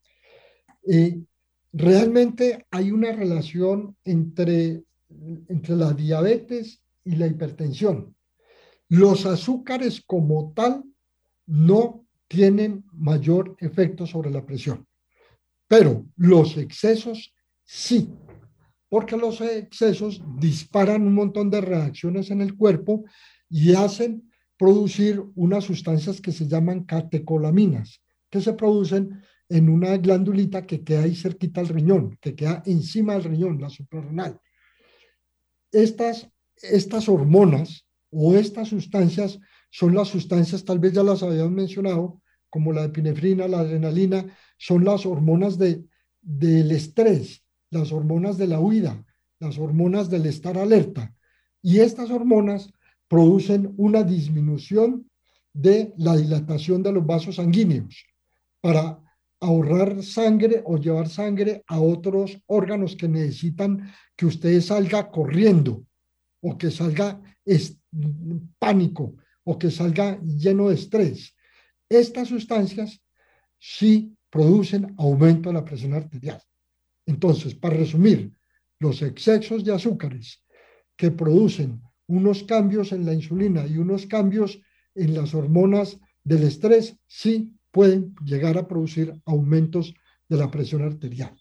Eh, 0.87 1.19
realmente 1.73 2.65
hay 2.71 2.91
una 2.91 3.11
relación 3.11 3.97
entre, 4.05 4.83
entre 5.49 5.75
la 5.75 5.91
diabetes 5.91 6.81
y 7.03 7.17
la 7.17 7.27
hipertensión. 7.27 8.15
Los 8.87 9.25
azúcares 9.25 10.01
como 10.05 10.53
tal 10.55 10.85
no 11.47 12.05
tienen 12.29 12.85
mayor 12.93 13.57
efecto 13.59 14.07
sobre 14.07 14.31
la 14.31 14.45
presión, 14.45 14.87
pero 15.67 16.05
los 16.15 16.55
excesos 16.55 17.33
sí 17.65 18.09
porque 18.89 19.17
los 19.17 19.41
excesos 19.41 20.21
disparan 20.39 21.03
un 21.03 21.13
montón 21.13 21.49
de 21.49 21.61
reacciones 21.61 22.31
en 22.31 22.41
el 22.41 22.55
cuerpo 22.55 23.05
y 23.49 23.73
hacen 23.73 24.31
producir 24.57 25.21
unas 25.35 25.65
sustancias 25.65 26.21
que 26.21 26.31
se 26.31 26.47
llaman 26.47 26.83
catecolaminas, 26.85 28.01
que 28.29 28.41
se 28.41 28.53
producen 28.53 29.21
en 29.49 29.69
una 29.69 29.97
glandulita 29.97 30.65
que 30.65 30.83
queda 30.83 31.03
ahí 31.03 31.15
cerquita 31.15 31.61
al 31.61 31.67
riñón, 31.67 32.17
que 32.21 32.35
queda 32.35 32.63
encima 32.65 33.13
del 33.13 33.25
riñón, 33.25 33.61
la 33.61 33.69
suprarrenal. 33.69 34.39
Estas, 35.71 36.29
estas 36.55 37.09
hormonas 37.09 37.85
o 38.09 38.35
estas 38.35 38.69
sustancias 38.69 39.39
son 39.69 39.93
las 39.93 40.07
sustancias, 40.07 40.63
tal 40.63 40.79
vez 40.79 40.93
ya 40.93 41.03
las 41.03 41.21
habíamos 41.21 41.51
mencionado, 41.51 42.21
como 42.49 42.71
la 42.71 42.85
epinefrina, 42.85 43.47
la 43.47 43.59
adrenalina, 43.59 44.25
son 44.57 44.85
las 44.85 45.05
hormonas 45.05 45.57
de, 45.57 45.83
del 46.21 46.71
estrés, 46.71 47.44
las 47.69 47.91
hormonas 47.91 48.37
de 48.37 48.47
la 48.47 48.59
huida, 48.59 49.05
las 49.39 49.57
hormonas 49.57 50.09
del 50.09 50.25
estar 50.25 50.57
alerta. 50.57 51.13
Y 51.61 51.79
estas 51.79 52.11
hormonas 52.11 52.71
producen 53.07 53.73
una 53.77 54.03
disminución 54.03 55.09
de 55.53 55.93
la 55.97 56.15
dilatación 56.15 56.83
de 56.83 56.91
los 56.91 57.05
vasos 57.05 57.35
sanguíneos 57.35 58.05
para 58.61 58.99
ahorrar 59.39 60.03
sangre 60.03 60.61
o 60.65 60.77
llevar 60.77 61.07
sangre 61.09 61.63
a 61.67 61.79
otros 61.79 62.37
órganos 62.47 62.95
que 62.95 63.07
necesitan 63.07 63.91
que 64.15 64.25
usted 64.25 64.59
salga 64.61 65.09
corriendo 65.09 65.85
o 66.41 66.57
que 66.57 66.71
salga 66.71 67.21
pánico 68.59 69.15
o 69.43 69.57
que 69.57 69.71
salga 69.71 70.19
lleno 70.21 70.69
de 70.69 70.75
estrés. 70.75 71.35
Estas 71.87 72.27
sustancias 72.27 73.01
sí 73.59 74.15
producen 74.29 74.93
aumento 74.97 75.49
de 75.49 75.53
la 75.53 75.65
presión 75.65 75.93
arterial. 75.93 76.41
Entonces, 77.05 77.55
para 77.55 77.77
resumir, 77.77 78.33
los 78.79 79.01
excesos 79.01 79.63
de 79.63 79.73
azúcares 79.73 80.43
que 80.97 81.11
producen 81.11 81.81
unos 82.07 82.43
cambios 82.43 82.91
en 82.91 83.05
la 83.05 83.13
insulina 83.13 83.65
y 83.65 83.77
unos 83.77 84.05
cambios 84.05 84.61
en 84.95 85.13
las 85.13 85.33
hormonas 85.33 85.99
del 86.23 86.43
estrés 86.43 86.97
sí 87.07 87.53
pueden 87.71 88.15
llegar 88.23 88.57
a 88.57 88.67
producir 88.67 89.13
aumentos 89.25 89.93
de 90.27 90.37
la 90.37 90.49
presión 90.49 90.81
arterial. 90.83 91.35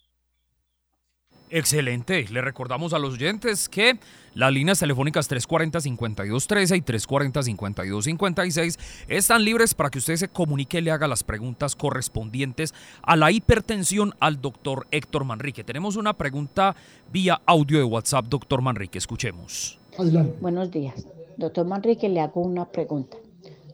Excelente. 1.56 2.26
Le 2.32 2.40
recordamos 2.40 2.94
a 2.94 2.98
los 2.98 3.14
oyentes 3.14 3.68
que 3.68 4.00
las 4.34 4.52
líneas 4.52 4.80
telefónicas 4.80 5.30
340-5213 5.30 6.76
y 6.76 6.80
340-5256 6.82 8.76
están 9.06 9.44
libres 9.44 9.72
para 9.72 9.88
que 9.88 9.98
usted 9.98 10.16
se 10.16 10.26
comunique 10.26 10.78
y 10.78 10.80
le 10.80 10.90
haga 10.90 11.06
las 11.06 11.22
preguntas 11.22 11.76
correspondientes 11.76 12.74
a 13.02 13.14
la 13.14 13.30
hipertensión 13.30 14.16
al 14.18 14.40
doctor 14.40 14.88
Héctor 14.90 15.26
Manrique. 15.26 15.62
Tenemos 15.62 15.94
una 15.94 16.14
pregunta 16.14 16.74
vía 17.12 17.40
audio 17.46 17.78
de 17.78 17.84
WhatsApp, 17.84 18.24
doctor 18.24 18.60
Manrique. 18.60 18.98
Escuchemos. 18.98 19.78
Adelante. 19.96 20.36
Buenos 20.40 20.72
días. 20.72 21.06
Doctor 21.36 21.68
Manrique, 21.68 22.08
le 22.08 22.20
hago 22.20 22.40
una 22.40 22.64
pregunta. 22.64 23.16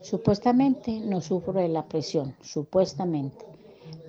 Supuestamente 0.02 1.00
no 1.00 1.22
sufro 1.22 1.54
de 1.54 1.68
la 1.68 1.86
presión, 1.86 2.34
supuestamente, 2.42 3.42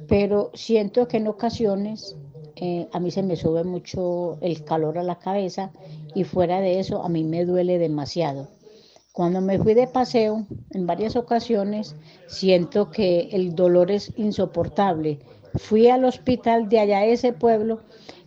pero 0.10 0.52
siento 0.56 1.08
que 1.08 1.16
en 1.16 1.28
ocasiones 1.28 2.18
eh, 2.64 2.88
a 2.92 3.00
mí 3.00 3.10
se 3.10 3.24
me 3.24 3.36
sube 3.36 3.64
mucho 3.64 4.38
el 4.40 4.64
calor 4.64 5.00
a 5.00 5.04
la 5.04 5.18
cabeza 5.18 5.72
y 6.14 6.26
fuera 6.26 6.62
de 6.62 6.80
eso 6.80 7.02
a 7.02 7.10
mí 7.10 7.24
me 7.24 7.44
duele 7.44 7.80
demasiado. 7.80 8.50
Cuando 9.14 9.42
me 9.42 9.58
fui 9.58 9.74
de 9.74 9.88
paseo, 9.88 10.46
en 10.70 10.86
varias 10.86 11.16
ocasiones, 11.16 11.96
siento 12.28 12.92
que 12.92 13.30
el 13.32 13.56
dolor 13.56 13.90
es 13.90 14.14
insoportable. 14.16 15.18
Fui 15.56 15.88
al 15.88 16.06
hospital 16.06 16.70
de 16.70 16.80
allá 16.80 17.00
de 17.00 17.14
ese 17.14 17.34
pueblo 17.34 17.80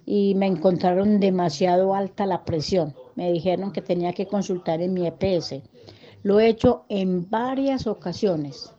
y 0.05 0.35
me 0.35 0.47
encontraron 0.47 1.20
demasiado 1.20 1.94
alta 1.94 2.27
la 2.27 2.44
presión. 2.44 2.92
Me 3.14 3.31
dijeron 3.31 3.70
que 3.73 3.83
tenía 3.83 4.12
que 4.14 4.27
consultar 4.27 4.83
en 4.83 4.94
mi 4.94 5.07
EPS. 5.07 5.62
Lo 6.25 6.40
he 6.40 6.49
hecho 6.49 6.87
en 6.88 7.31
varias 7.31 7.87
ocasiones 7.87 8.74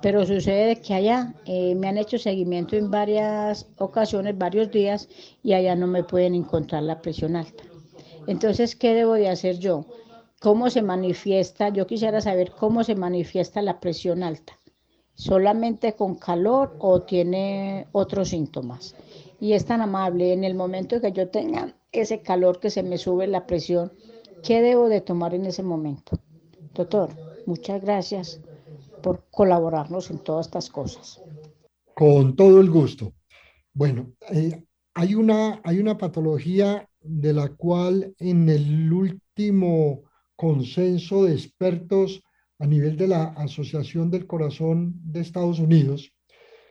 pero 0.00 0.24
sucede 0.24 0.76
que 0.76 0.94
allá 0.94 1.34
eh, 1.44 1.74
me 1.74 1.88
han 1.88 1.98
hecho 1.98 2.18
seguimiento 2.18 2.76
en 2.76 2.90
varias 2.90 3.66
ocasiones, 3.78 4.38
varios 4.38 4.70
días, 4.70 5.08
y 5.42 5.54
allá 5.54 5.74
no 5.74 5.86
me 5.86 6.04
pueden 6.04 6.34
encontrar 6.34 6.84
la 6.84 7.02
presión 7.02 7.34
alta. 7.34 7.64
Entonces, 8.26 8.76
¿qué 8.76 8.94
debo 8.94 9.14
de 9.14 9.28
hacer 9.28 9.58
yo? 9.58 9.86
¿Cómo 10.40 10.70
se 10.70 10.82
manifiesta? 10.82 11.70
Yo 11.70 11.86
quisiera 11.86 12.20
saber 12.20 12.52
cómo 12.52 12.84
se 12.84 12.94
manifiesta 12.94 13.60
la 13.60 13.80
presión 13.80 14.22
alta. 14.22 14.58
¿Solamente 15.14 15.94
con 15.94 16.14
calor 16.14 16.76
o 16.78 17.02
tiene 17.02 17.88
otros 17.90 18.28
síntomas? 18.28 18.94
Y 19.40 19.54
es 19.54 19.64
tan 19.64 19.80
amable, 19.80 20.32
en 20.32 20.44
el 20.44 20.54
momento 20.54 21.00
que 21.00 21.10
yo 21.10 21.28
tenga 21.28 21.74
ese 21.90 22.20
calor 22.20 22.60
que 22.60 22.70
se 22.70 22.84
me 22.84 22.98
sube 22.98 23.26
la 23.26 23.46
presión, 23.46 23.92
¿qué 24.44 24.62
debo 24.62 24.88
de 24.88 25.00
tomar 25.00 25.34
en 25.34 25.46
ese 25.46 25.64
momento? 25.64 26.20
Doctor, 26.74 27.10
muchas 27.46 27.82
gracias 27.82 28.40
por 29.02 29.26
colaborarnos 29.30 30.10
en 30.10 30.18
todas 30.18 30.46
estas 30.46 30.70
cosas. 30.70 31.20
Con 31.94 32.36
todo 32.36 32.60
el 32.60 32.70
gusto. 32.70 33.14
Bueno, 33.72 34.12
eh, 34.30 34.64
hay, 34.94 35.14
una, 35.14 35.60
hay 35.64 35.78
una 35.78 35.96
patología 35.96 36.88
de 37.00 37.32
la 37.32 37.48
cual 37.48 38.14
en 38.18 38.48
el 38.48 38.92
último 38.92 40.02
consenso 40.36 41.24
de 41.24 41.34
expertos 41.34 42.22
a 42.58 42.66
nivel 42.66 42.96
de 42.96 43.08
la 43.08 43.24
Asociación 43.24 44.10
del 44.10 44.26
Corazón 44.26 44.94
de 45.04 45.20
Estados 45.20 45.58
Unidos 45.58 46.12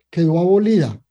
quedó 0.09 0.39
abolida. 0.39 1.01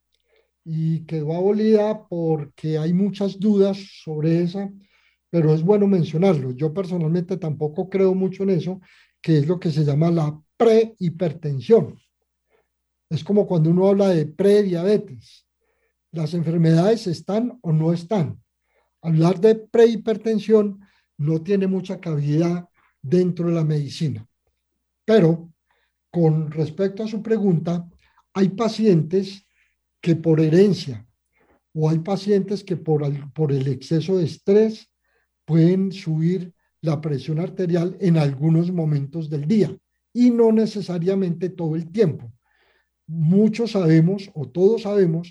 Y 0.64 1.04
quedó 1.04 1.34
abolida 1.34 2.06
porque 2.08 2.76
hay 2.76 2.92
muchas 2.92 3.38
dudas 3.38 3.78
sobre 4.02 4.42
esa, 4.42 4.68
pero 5.30 5.54
es 5.54 5.62
bueno 5.62 5.86
mencionarlo. 5.86 6.50
Yo 6.50 6.74
personalmente 6.74 7.36
tampoco 7.36 7.88
creo 7.88 8.14
mucho 8.14 8.42
en 8.42 8.50
eso, 8.50 8.80
que 9.22 9.38
es 9.38 9.46
lo 9.46 9.60
que 9.60 9.70
se 9.70 9.84
llama 9.84 10.10
la 10.10 10.40
prehipertensión. 10.56 11.98
Es 13.08 13.22
como 13.22 13.46
cuando 13.46 13.70
uno 13.70 13.88
habla 13.88 14.08
de 14.08 14.26
prediabetes. 14.26 15.46
Las 16.12 16.34
enfermedades 16.34 17.06
están 17.06 17.58
o 17.62 17.72
no 17.72 17.92
están. 17.92 18.42
Hablar 19.02 19.40
de 19.40 19.54
prehipertensión 19.54 20.80
no 21.18 21.42
tiene 21.42 21.66
mucha 21.66 22.00
cabida 22.00 22.68
dentro 23.00 23.48
de 23.48 23.54
la 23.54 23.64
medicina. 23.64 24.26
Pero 25.04 25.52
con 26.10 26.50
respecto 26.50 27.04
a 27.04 27.08
su 27.08 27.22
pregunta, 27.22 27.88
hay 28.32 28.48
pacientes 28.50 29.46
que 30.00 30.16
por 30.16 30.40
herencia 30.40 31.06
o 31.74 31.90
hay 31.90 31.98
pacientes 31.98 32.64
que 32.64 32.76
por, 32.76 33.32
por 33.32 33.52
el 33.52 33.68
exceso 33.68 34.16
de 34.16 34.24
estrés 34.24 34.90
pueden 35.44 35.92
subir 35.92 36.52
la 36.80 37.00
presión 37.00 37.38
arterial 37.38 37.96
en 38.00 38.16
algunos 38.16 38.72
momentos 38.72 39.28
del 39.28 39.46
día 39.46 39.76
y 40.16 40.30
no 40.30 40.50
necesariamente 40.50 41.50
todo 41.50 41.76
el 41.76 41.92
tiempo. 41.92 42.32
Muchos 43.06 43.72
sabemos 43.72 44.30
o 44.32 44.48
todos 44.48 44.82
sabemos 44.82 45.30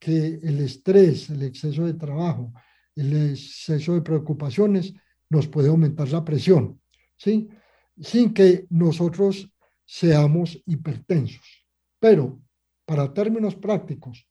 que 0.00 0.40
el 0.42 0.58
estrés, 0.58 1.30
el 1.30 1.44
exceso 1.44 1.86
de 1.86 1.94
trabajo, 1.94 2.52
el 2.96 3.30
exceso 3.30 3.94
de 3.94 4.02
preocupaciones 4.02 4.92
nos 5.30 5.46
puede 5.46 5.68
aumentar 5.68 6.08
la 6.08 6.24
presión. 6.24 6.80
Sin 7.16 8.34
que 8.34 8.66
nosotros 8.70 9.48
seamos 9.86 10.60
hipertensos. 10.66 11.64
Pero, 12.00 12.40
para 12.84 13.14
términos 13.14 13.54
prácticos, 13.54 14.26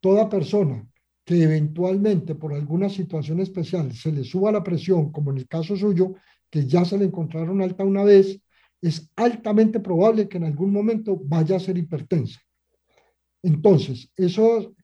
toda 0.00 0.28
persona 0.28 0.84
que 1.24 1.44
eventualmente 1.44 2.34
por 2.34 2.52
alguna 2.52 2.88
situación 2.88 3.38
especial 3.38 3.92
se 3.94 4.10
le 4.10 4.24
suba 4.24 4.50
la 4.50 4.64
presión, 4.64 5.12
como 5.12 5.30
en 5.30 5.38
el 5.38 5.46
caso 5.46 5.76
suyo, 5.76 6.14
que 6.50 6.66
ya 6.66 6.84
se 6.84 6.98
le 6.98 7.04
encontraron 7.04 7.62
alta 7.62 7.84
una 7.84 8.02
vez, 8.02 8.40
es 8.84 9.10
altamente 9.16 9.80
probable 9.80 10.28
que 10.28 10.36
en 10.36 10.44
algún 10.44 10.70
momento 10.70 11.18
vaya 11.24 11.56
a 11.56 11.60
ser 11.60 11.78
hipertensa. 11.78 12.38
Entonces, 13.42 14.12
eso, 14.14 14.74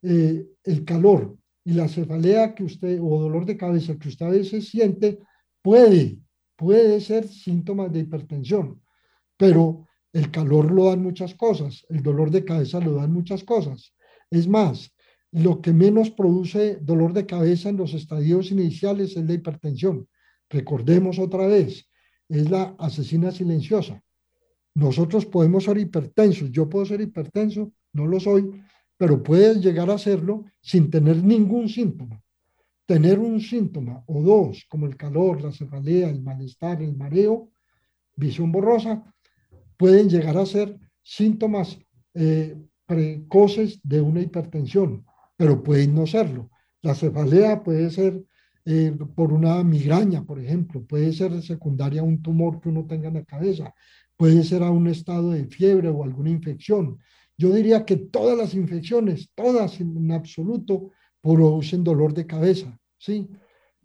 eh, 0.00 0.46
el 0.64 0.84
calor 0.86 1.36
y 1.62 1.74
la 1.74 1.86
cefalea 1.86 2.54
que 2.54 2.64
usted, 2.64 2.98
o 3.02 3.20
dolor 3.20 3.44
de 3.44 3.58
cabeza 3.58 3.98
que 3.98 4.08
usted 4.08 4.24
a 4.24 4.30
veces 4.30 4.70
siente, 4.70 5.18
puede, 5.60 6.20
puede 6.56 7.02
ser 7.02 7.28
síntomas 7.28 7.92
de 7.92 8.00
hipertensión, 8.00 8.80
pero 9.36 9.86
el 10.14 10.30
calor 10.30 10.70
lo 10.70 10.86
dan 10.86 11.02
muchas 11.02 11.34
cosas, 11.34 11.84
el 11.90 12.02
dolor 12.02 12.30
de 12.30 12.46
cabeza 12.46 12.80
lo 12.80 12.94
dan 12.94 13.12
muchas 13.12 13.44
cosas. 13.44 13.94
Es 14.30 14.48
más, 14.48 14.90
lo 15.32 15.60
que 15.60 15.74
menos 15.74 16.10
produce 16.10 16.78
dolor 16.80 17.12
de 17.12 17.26
cabeza 17.26 17.68
en 17.68 17.76
los 17.76 17.92
estadios 17.92 18.52
iniciales 18.52 19.18
es 19.18 19.24
la 19.26 19.34
hipertensión. 19.34 20.08
Recordemos 20.48 21.18
otra 21.18 21.46
vez, 21.46 21.89
es 22.30 22.48
la 22.48 22.74
asesina 22.78 23.30
silenciosa. 23.32 24.02
Nosotros 24.74 25.26
podemos 25.26 25.64
ser 25.64 25.78
hipertensos, 25.78 26.50
yo 26.50 26.68
puedo 26.68 26.86
ser 26.86 27.00
hipertenso, 27.00 27.72
no 27.92 28.06
lo 28.06 28.20
soy, 28.20 28.62
pero 28.96 29.22
puedes 29.22 29.60
llegar 29.60 29.90
a 29.90 29.98
serlo 29.98 30.44
sin 30.60 30.90
tener 30.90 31.22
ningún 31.22 31.68
síntoma. 31.68 32.22
Tener 32.86 33.18
un 33.18 33.40
síntoma 33.40 34.02
o 34.06 34.22
dos, 34.22 34.64
como 34.68 34.86
el 34.86 34.96
calor, 34.96 35.42
la 35.42 35.52
cefalea, 35.52 36.08
el 36.08 36.22
malestar, 36.22 36.82
el 36.82 36.96
mareo, 36.96 37.50
visión 38.16 38.52
borrosa, 38.52 39.02
pueden 39.76 40.08
llegar 40.08 40.36
a 40.36 40.46
ser 40.46 40.78
síntomas 41.02 41.78
eh, 42.14 42.56
precoces 42.86 43.80
de 43.82 44.00
una 44.00 44.20
hipertensión, 44.20 45.04
pero 45.36 45.62
pueden 45.62 45.94
no 45.94 46.06
serlo. 46.06 46.50
La 46.82 46.94
cefalea 46.94 47.62
puede 47.62 47.90
ser 47.90 48.24
eh, 48.64 48.92
por 49.14 49.32
una 49.32 49.62
migraña, 49.64 50.24
por 50.24 50.38
ejemplo, 50.38 50.84
puede 50.84 51.12
ser 51.12 51.40
secundaria 51.42 52.02
a 52.02 52.04
un 52.04 52.22
tumor 52.22 52.60
que 52.60 52.68
uno 52.68 52.86
tenga 52.86 53.08
en 53.08 53.14
la 53.14 53.24
cabeza, 53.24 53.74
puede 54.16 54.44
ser 54.44 54.62
a 54.62 54.70
un 54.70 54.86
estado 54.86 55.30
de 55.30 55.46
fiebre 55.46 55.88
o 55.88 56.04
alguna 56.04 56.30
infección. 56.30 56.98
Yo 57.38 57.52
diría 57.54 57.86
que 57.86 57.96
todas 57.96 58.36
las 58.36 58.54
infecciones, 58.54 59.30
todas 59.34 59.80
en 59.80 60.12
absoluto, 60.12 60.90
producen 61.22 61.84
dolor 61.84 62.12
de 62.12 62.26
cabeza, 62.26 62.78
¿sí? 62.98 63.28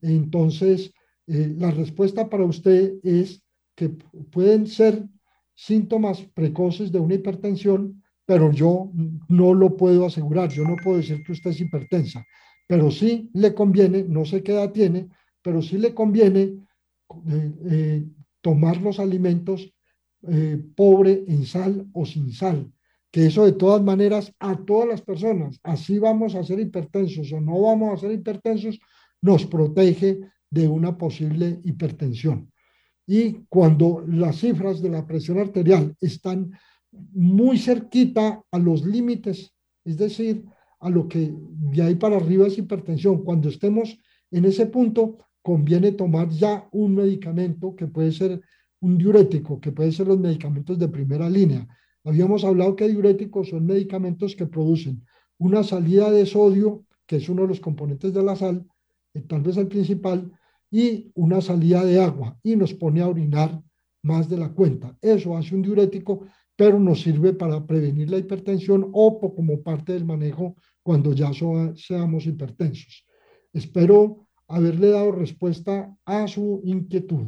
Entonces, 0.01 0.91
eh, 1.27 1.53
la 1.57 1.71
respuesta 1.71 2.29
para 2.29 2.43
usted 2.43 2.95
es 3.03 3.41
que 3.75 3.89
pueden 3.89 4.67
ser 4.67 5.07
síntomas 5.53 6.21
precoces 6.33 6.91
de 6.91 6.99
una 6.99 7.15
hipertensión, 7.15 8.03
pero 8.25 8.51
yo 8.51 8.91
no 9.29 9.53
lo 9.53 9.77
puedo 9.77 10.05
asegurar, 10.05 10.49
yo 10.49 10.63
no 10.63 10.75
puedo 10.83 10.97
decir 10.97 11.23
que 11.23 11.31
usted 11.31 11.51
es 11.51 11.61
hipertensa 11.61 12.25
pero 12.67 12.91
sí 12.91 13.30
le 13.34 13.54
conviene, 13.54 14.04
no 14.04 14.25
sé 14.25 14.43
qué 14.43 14.54
edad 14.54 14.71
tiene, 14.71 15.10
pero 15.41 15.62
sí 15.62 15.78
le 15.78 15.93
conviene 15.93 16.41
eh, 16.41 17.54
eh, 17.69 18.06
tomar 18.41 18.82
los 18.82 18.99
alimentos 18.99 19.71
eh, 20.28 20.60
pobre 20.75 21.23
en 21.28 21.45
sal 21.45 21.88
o 21.93 22.06
sin 22.06 22.32
sal, 22.32 22.71
que 23.12 23.28
eso 23.28 23.45
de 23.45 23.51
todas 23.51 23.84
maneras 23.84 24.34
a 24.39 24.58
todas 24.58 24.88
las 24.88 25.01
personas, 25.01 25.60
así 25.63 25.99
vamos 25.99 26.34
a 26.36 26.43
ser 26.43 26.60
hipertensos 26.60 27.32
o 27.32 27.39
no 27.39 27.62
vamos 27.62 27.93
a 27.93 28.01
ser 28.01 28.12
hipertensos, 28.12 28.80
nos 29.21 29.45
protege 29.45 30.19
de 30.49 30.67
una 30.67 30.97
posible 30.97 31.60
hipertensión. 31.63 32.51
Y 33.08 33.45
cuando 33.49 34.04
las 34.08 34.38
cifras 34.39 34.82
de 34.82 34.89
la 34.89 35.06
presión 35.06 35.38
arterial 35.38 35.95
están 36.01 36.51
muy 36.91 37.60
cerquita 37.60 38.41
a 38.51 38.58
los 38.58 38.84
límites, 38.84 39.54
es 39.84 39.97
decir, 39.97 40.43
a 40.86 40.89
lo 40.91 41.08
que 41.08 41.34
de 41.34 41.82
ahí 41.82 41.95
para 41.95 42.17
arriba 42.17 42.45
es 42.45 42.60
hipertensión. 42.60 43.24
Cuando 43.24 43.50
estemos 43.50 43.98
en 44.30 44.45
ese 44.45 44.67
punto, 44.67 45.17
conviene 45.41 45.93
tomar 45.93 46.30
ya 46.30 46.69
un 46.71 46.93
medicamento 46.93 47.76
que 47.76 47.88
puede 47.88 48.12
ser 48.12 48.39
un 48.82 48.95
diurético, 48.95 49.60
que 49.60 49.71
puede 49.71 49.91
ser 49.91 50.06
los 50.06 50.19
medicamentos 50.19 50.78
de 50.78 50.88
primera 50.88 51.28
línea. 51.28 51.67
Habíamos 52.04 52.43
hablado 52.43 52.76
que 52.76 52.88
diuréticos 52.88 53.50
son 53.50 53.65
medicamentos 53.65 54.36
que 54.36 54.45
producen 54.45 55.04
una 55.39 55.63
salida 55.63 56.12
de 56.12 56.28
sodio, 56.28 56.86
que 57.08 57.15
es 57.15 57.30
uno 57.30 57.41
de 57.41 57.48
los 57.48 57.60
componentes 57.60 58.13
de 58.13 58.21
la 58.21 58.36
sal, 58.36 58.63
eh, 59.15 59.21
tal 59.21 59.41
vez 59.41 59.58
el 59.58 59.67
principal, 59.67 60.32
y 60.69 61.12
una 61.15 61.41
salida 61.41 61.84
de 61.84 62.00
agua, 62.00 62.38
y 62.43 62.56
nos 62.56 62.76
pone 62.76 63.02
a 63.02 63.08
orinar 63.08 63.60
más 64.04 64.30
de 64.30 64.38
la 64.38 64.50
cuenta. 64.50 64.95
Eso 65.02 65.36
hace 65.36 65.56
un 65.56 65.63
diurético, 65.63 66.28
pero 66.55 66.79
nos 66.79 67.01
sirve 67.01 67.33
para 67.33 67.65
prevenir 67.65 68.09
la 68.09 68.17
hipertensión 68.17 68.89
o 68.93 69.19
como 69.19 69.62
parte 69.62 69.93
del 69.93 70.06
manejo 70.06 70.56
cuando 70.83 71.13
ya 71.13 71.31
seamos 71.75 72.25
hipertensos. 72.25 73.06
Espero 73.51 74.27
haberle 74.47 74.89
dado 74.89 75.12
respuesta 75.12 75.95
a 76.06 76.27
su 76.27 76.62
inquietud. 76.63 77.27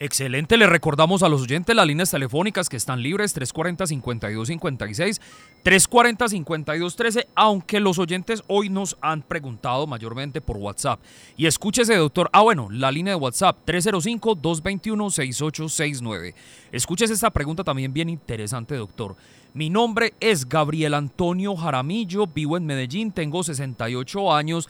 Excelente, 0.00 0.56
le 0.56 0.68
recordamos 0.68 1.24
a 1.24 1.28
los 1.28 1.42
oyentes 1.42 1.74
las 1.74 1.84
líneas 1.84 2.12
telefónicas 2.12 2.68
que 2.68 2.76
están 2.76 3.02
libres 3.02 3.36
340-5256, 3.36 5.20
340-5213, 5.64 7.26
aunque 7.34 7.80
los 7.80 7.98
oyentes 7.98 8.44
hoy 8.46 8.68
nos 8.68 8.96
han 9.00 9.22
preguntado 9.22 9.88
mayormente 9.88 10.40
por 10.40 10.56
WhatsApp. 10.56 11.00
Y 11.36 11.46
escúchese, 11.46 11.96
doctor, 11.96 12.30
ah 12.32 12.42
bueno, 12.42 12.68
la 12.70 12.92
línea 12.92 13.14
de 13.14 13.20
WhatsApp 13.20 13.58
305-221-6869. 13.66 16.32
Escúchese 16.70 17.14
esta 17.14 17.30
pregunta 17.30 17.64
también 17.64 17.92
bien 17.92 18.08
interesante, 18.08 18.76
doctor. 18.76 19.16
Mi 19.52 19.68
nombre 19.68 20.14
es 20.20 20.48
Gabriel 20.48 20.94
Antonio 20.94 21.56
Jaramillo, 21.56 22.28
vivo 22.28 22.56
en 22.56 22.66
Medellín, 22.66 23.10
tengo 23.10 23.42
68 23.42 24.32
años 24.32 24.68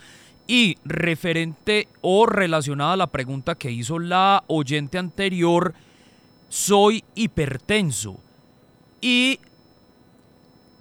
y 0.49 0.79
referente 0.85 1.87
o 2.01 2.27
relacionada 2.27 2.95
a 2.95 2.97
la 2.97 3.07
pregunta 3.07 3.55
que 3.55 3.71
hizo 3.71 3.99
la 3.99 4.43
oyente 4.49 4.99
anterior, 4.99 5.75
soy 6.49 7.05
hipertenso. 7.15 8.19
y 9.01 9.39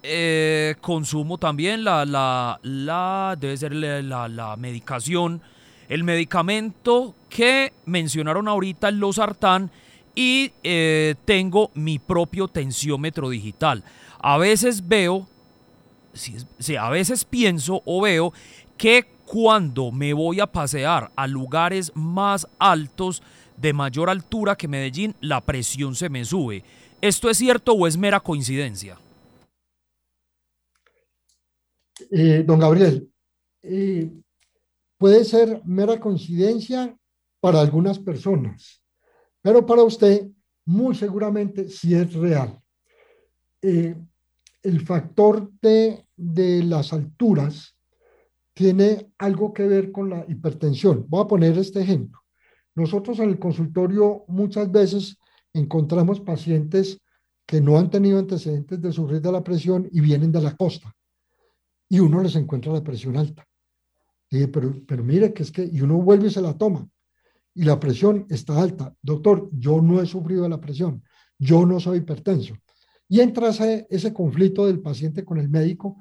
eh, 0.10 0.76
consumo 0.80 1.38
también 1.38 1.84
la, 1.84 2.06
la, 2.06 2.60
la 2.64 3.36
debe 3.38 3.58
ser 3.58 3.76
la, 3.76 4.30
la, 4.30 4.56
medicación, 4.56 5.42
el 5.90 6.06
medicamento 6.06 7.14
que 7.30 7.74
mencionaron 7.86 8.48
ahorita, 8.48 8.88
el 8.88 9.00
losartán, 9.00 9.70
y 10.16 10.54
eh, 10.64 11.16
tengo 11.26 11.72
mi 11.74 12.00
propio 12.00 12.48
tensiómetro 12.48 13.30
digital. 13.30 13.84
A 14.20 14.38
veces 14.38 14.88
veo, 14.88 15.28
a 16.80 16.90
veces 16.90 17.26
pienso 17.26 17.82
o 17.84 18.02
veo 18.02 18.32
que 18.78 19.17
cuando 19.28 19.92
me 19.92 20.14
voy 20.14 20.40
a 20.40 20.48
pasear 20.48 21.12
a 21.16 21.28
lugares 21.28 21.92
más 21.94 22.48
altos, 22.58 23.22
de 23.58 23.74
mayor 23.74 24.10
altura 24.10 24.56
que 24.56 24.68
Medellín, 24.68 25.16
la 25.20 25.42
presión 25.42 25.96
se 25.96 26.10
me 26.10 26.24
sube. 26.24 26.64
¿Esto 27.02 27.30
es 27.30 27.38
cierto 27.38 27.74
o 27.74 27.88
es 27.88 27.98
mera 27.98 28.20
coincidencia? 28.20 28.98
Eh, 32.12 32.44
don 32.46 32.60
Gabriel, 32.60 33.12
eh, 33.64 34.10
puede 34.98 35.26
ser 35.26 35.62
mera 35.66 36.00
coincidencia 36.00 36.96
para 37.42 37.60
algunas 37.60 38.00
personas, 38.00 38.82
pero 39.42 39.66
para 39.66 39.84
usted 39.84 40.28
muy 40.66 40.96
seguramente 40.96 41.68
sí 41.70 41.94
es 41.96 42.14
real. 42.14 42.62
Eh, 43.62 43.96
el 44.64 44.86
factor 44.86 45.52
de, 45.62 46.06
de 46.16 46.64
las 46.64 46.94
alturas 46.94 47.77
tiene 48.58 49.14
algo 49.20 49.54
que 49.54 49.68
ver 49.68 49.92
con 49.92 50.10
la 50.10 50.26
hipertensión. 50.28 51.06
Voy 51.08 51.24
a 51.24 51.28
poner 51.28 51.56
este 51.60 51.80
ejemplo. 51.80 52.20
Nosotros 52.74 53.20
en 53.20 53.30
el 53.30 53.38
consultorio 53.38 54.26
muchas 54.28 54.72
veces 54.72 55.20
encontramos 55.54 56.20
pacientes 56.20 57.00
que 57.46 57.62
no 57.62 57.78
han 57.78 57.92
tenido 57.92 58.18
antecedentes 58.18 58.82
de 58.82 58.92
sufrir 58.92 59.22
de 59.22 59.32
la 59.32 59.44
presión 59.44 59.88
y 59.92 60.02
vienen 60.02 60.32
de 60.32 60.42
la 60.42 60.56
costa. 60.56 60.92
Y 61.88 62.00
uno 62.00 62.24
les 62.24 62.36
encuentra 62.36 62.74
la 62.74 62.84
presión 62.84 63.16
alta. 63.16 63.48
Y 64.32 64.48
pero, 64.48 64.74
pero 64.88 65.04
mire 65.04 65.34
que 65.34 65.44
es 65.44 65.52
que, 65.52 65.64
y 65.64 65.82
uno 65.82 65.98
vuelve 65.98 66.26
y 66.26 66.32
se 66.32 66.42
la 66.42 66.58
toma. 66.58 66.90
Y 67.54 67.64
la 67.64 67.80
presión 67.80 68.26
está 68.28 68.60
alta. 68.60 68.92
Doctor, 69.04 69.52
yo 69.54 69.84
no 69.84 70.02
he 70.02 70.08
sufrido 70.08 70.42
de 70.42 70.50
la 70.50 70.60
presión. 70.60 71.04
Yo 71.38 71.64
no 71.64 71.80
soy 71.80 72.00
hipertenso. 72.00 72.56
Y 73.08 73.20
entra 73.20 73.50
ese 73.50 74.14
conflicto 74.14 74.66
del 74.66 74.80
paciente 74.80 75.24
con 75.24 75.38
el 75.38 75.48
médico 75.48 75.98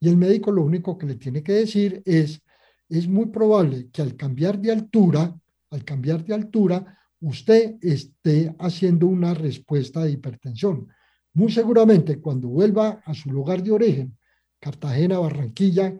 y 0.00 0.08
el 0.08 0.16
médico 0.16 0.50
lo 0.50 0.64
único 0.64 0.96
que 0.96 1.06
le 1.06 1.16
tiene 1.16 1.42
que 1.42 1.52
decir 1.52 2.02
es, 2.06 2.42
es 2.88 3.06
muy 3.06 3.26
probable 3.26 3.90
que 3.90 4.00
al 4.00 4.16
cambiar 4.16 4.58
de 4.58 4.72
altura, 4.72 5.38
al 5.70 5.84
cambiar 5.84 6.24
de 6.24 6.34
altura, 6.34 6.98
usted 7.20 7.76
esté 7.82 8.54
haciendo 8.58 9.06
una 9.06 9.34
respuesta 9.34 10.02
de 10.02 10.12
hipertensión. 10.12 10.88
Muy 11.34 11.52
seguramente 11.52 12.18
cuando 12.18 12.48
vuelva 12.48 13.02
a 13.04 13.12
su 13.12 13.30
lugar 13.30 13.62
de 13.62 13.72
origen, 13.72 14.16
Cartagena, 14.58 15.18
Barranquilla, 15.18 15.94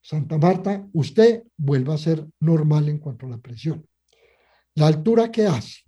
Santa 0.00 0.38
Marta, 0.38 0.88
usted 0.92 1.42
vuelva 1.56 1.94
a 1.94 1.98
ser 1.98 2.24
normal 2.38 2.88
en 2.88 2.98
cuanto 2.98 3.26
a 3.26 3.30
la 3.30 3.38
presión. 3.38 3.84
La 4.76 4.86
altura 4.86 5.30
que 5.30 5.46
hace, 5.46 5.80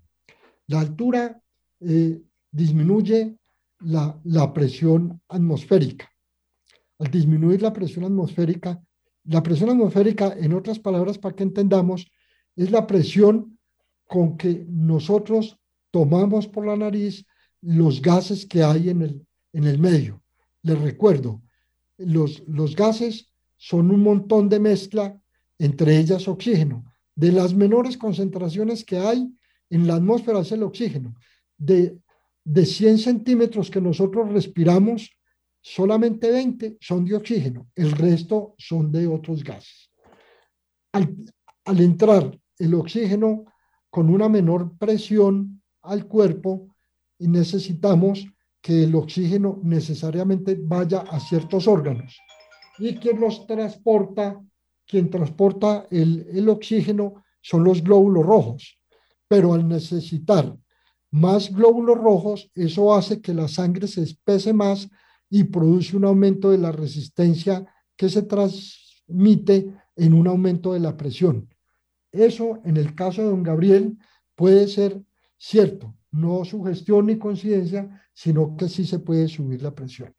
la 0.67 0.81
altura 0.81 1.41
eh, 1.81 2.21
disminuye 2.51 3.37
la, 3.81 4.19
la 4.25 4.53
presión 4.53 5.21
atmosférica 5.29 6.11
al 6.99 7.11
disminuir 7.11 7.63
la 7.63 7.73
presión 7.73 8.05
atmosférica, 8.05 8.81
la 9.25 9.43
presión 9.43 9.71
atmosférica, 9.71 10.35
en 10.39 10.53
otras 10.53 10.79
palabras, 10.79 11.19
para 11.19 11.35
que 11.35 11.43
entendamos, 11.43 12.07
es 12.55 12.71
la 12.71 12.87
presión 12.87 13.59
con 14.07 14.37
que 14.37 14.65
nosotros 14.69 15.59
tomamos 15.91 16.47
por 16.47 16.67
la 16.67 16.77
nariz 16.77 17.27
los 17.61 18.01
gases 18.01 18.47
que 18.47 18.63
hay 18.63 18.91
en 18.91 19.03
el, 19.03 19.27
en 19.53 19.65
el 19.65 19.79
medio. 19.79 20.23
Les 20.63 20.81
recuerdo, 20.81 21.43
los, 21.99 22.43
los 22.47 22.77
gases 22.77 23.33
son 23.57 23.91
un 23.91 24.03
montón 24.03 24.49
de 24.49 24.61
mezcla, 24.61 25.19
entre 25.59 25.99
ellas 25.99 26.29
oxígeno. 26.29 26.85
De 27.15 27.33
las 27.33 27.55
menores 27.55 27.97
concentraciones 27.97 28.85
que 28.85 28.99
hay 28.99 29.29
en 29.71 29.87
la 29.87 29.97
atmósfera 29.97 30.41
es 30.41 30.53
el 30.53 30.63
oxígeno. 30.63 31.15
De, 31.57 31.99
de 32.45 32.67
100 32.67 32.99
centímetros 32.99 33.71
que 33.71 33.81
nosotros 33.81 34.31
respiramos, 34.31 35.16
solamente 35.67 36.31
20 36.31 36.79
son 36.81 37.05
de 37.05 37.17
oxígeno, 37.17 37.67
el 37.75 37.91
resto 37.91 38.55
son 38.57 38.93
de 38.93 39.09
otros 39.09 39.43
gases. 39.43 39.91
Al, 40.93 41.81
entrar 41.81 42.39
el 42.57 42.75
oxígeno 42.75 43.47
con 43.91 44.09
una 44.09 44.29
menor 44.29 44.79
presión 44.79 45.61
al 45.83 46.07
cuerpo, 46.07 46.69
necesitamos 47.19 48.25
que 48.63 48.85
el 48.85 48.95
oxígeno 48.95 49.59
necesariamente 49.65 50.57
vaya 50.57 51.01
a 51.01 51.19
ciertos 51.19 51.67
órganos. 51.67 52.17
Y 52.79 52.95
quien 52.95 53.19
los 53.19 53.45
transporta, 53.49 54.41
quien 54.87 55.11
transporta 55.11 55.89
el, 55.91 56.29
el 56.33 56.49
oxígeno 56.49 57.25
son 57.41 57.65
los 57.65 57.83
glóbulos 57.83 58.25
rojos. 58.25 58.79
Pero 59.27 59.53
al 59.53 59.67
necesitar 59.67 60.57
más 61.11 61.53
glóbulos 61.53 61.99
rojos, 61.99 62.53
eso 62.55 62.95
hace 62.95 63.21
que 63.21 63.35
la 63.35 63.49
sangre 63.49 63.89
se 63.89 64.05
espese 64.05 64.53
más 64.53 64.89
y 65.31 65.45
produce 65.45 65.97
un 65.97 66.05
aumento 66.05 66.51
de 66.51 66.59
la 66.59 66.73
resistencia 66.73 67.67
que 67.97 68.09
se 68.09 68.23
transmite 68.23 69.73
en 69.97 70.15
un 70.15 70.27
aumento 70.27 70.73
de 70.73 70.81
la 70.81 70.97
presión. 70.97 71.49
Eso, 72.13 72.61
en 72.65 72.77
el 72.77 72.95
caso 72.95 73.23
de 73.23 73.29
don 73.29 73.43
Gabriel, 73.43 73.99
puede 74.35 74.69
ser 74.69 75.03
cierto, 75.37 75.95
no 76.11 76.45
sugestión 76.45 77.07
ni 77.07 77.19
coincidencia, 77.19 78.03
sino 78.15 78.57
que 78.57 78.69
sí 78.69 78.87
se 78.87 79.01
puede 79.01 79.29
subir 79.29 79.63
la 79.63 79.75
presión. 79.75 80.15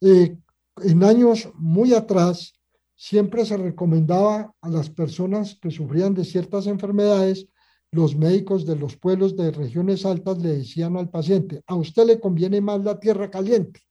Eh, 0.00 0.36
en 0.82 1.04
años 1.04 1.48
muy 1.54 1.94
atrás, 1.94 2.54
siempre 2.94 3.44
se 3.44 3.56
recomendaba 3.56 4.54
a 4.60 4.68
las 4.68 4.90
personas 4.90 5.58
que 5.60 5.70
sufrían 5.70 6.14
de 6.14 6.24
ciertas 6.24 6.66
enfermedades, 6.66 7.48
los 7.92 8.16
médicos 8.16 8.66
de 8.66 8.76
los 8.76 8.96
pueblos 8.96 9.36
de 9.36 9.50
regiones 9.52 10.04
altas 10.04 10.38
le 10.38 10.58
decían 10.58 10.96
al 10.96 11.08
paciente, 11.08 11.62
a 11.66 11.76
usted 11.76 12.04
le 12.06 12.20
conviene 12.20 12.60
más 12.60 12.82
la 12.82 12.98
tierra 12.98 13.30
caliente 13.30 13.85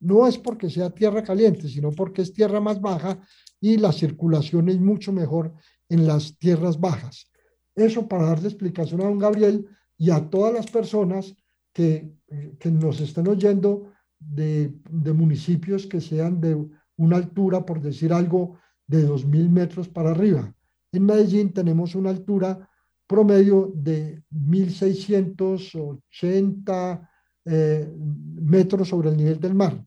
no 0.00 0.26
es 0.26 0.38
porque 0.38 0.70
sea 0.70 0.90
tierra 0.90 1.22
caliente, 1.22 1.68
sino 1.68 1.92
porque 1.92 2.22
es 2.22 2.32
tierra 2.32 2.60
más 2.60 2.80
baja 2.80 3.20
y 3.60 3.76
la 3.76 3.92
circulación 3.92 4.68
es 4.68 4.78
mucho 4.78 5.12
mejor 5.12 5.54
en 5.88 6.06
las 6.06 6.36
tierras 6.38 6.78
bajas. 6.78 7.30
Eso 7.74 8.06
para 8.08 8.26
darle 8.26 8.48
explicación 8.48 9.00
a 9.00 9.04
don 9.04 9.18
Gabriel 9.18 9.66
y 9.96 10.10
a 10.10 10.28
todas 10.28 10.52
las 10.52 10.66
personas 10.66 11.34
que, 11.72 12.12
que 12.58 12.70
nos 12.70 13.00
estén 13.00 13.28
oyendo 13.28 13.90
de, 14.18 14.74
de, 14.90 15.12
municipios 15.12 15.86
que 15.86 16.00
sean 16.00 16.40
de 16.40 16.56
una 16.96 17.16
altura, 17.16 17.66
por 17.66 17.80
decir 17.80 18.12
algo, 18.12 18.58
de 18.86 19.08
2.000 19.08 19.48
metros 19.48 19.88
para 19.88 20.10
arriba. 20.10 20.54
En 20.92 21.06
Medellín 21.06 21.52
tenemos 21.52 21.94
una 21.94 22.10
altura 22.10 22.68
promedio 23.06 23.72
de 23.74 24.22
1.680 24.32 27.08
eh, 27.44 27.90
metros 27.96 28.88
sobre 28.88 29.10
el 29.10 29.16
nivel 29.16 29.40
del 29.40 29.54
mar. 29.54 29.84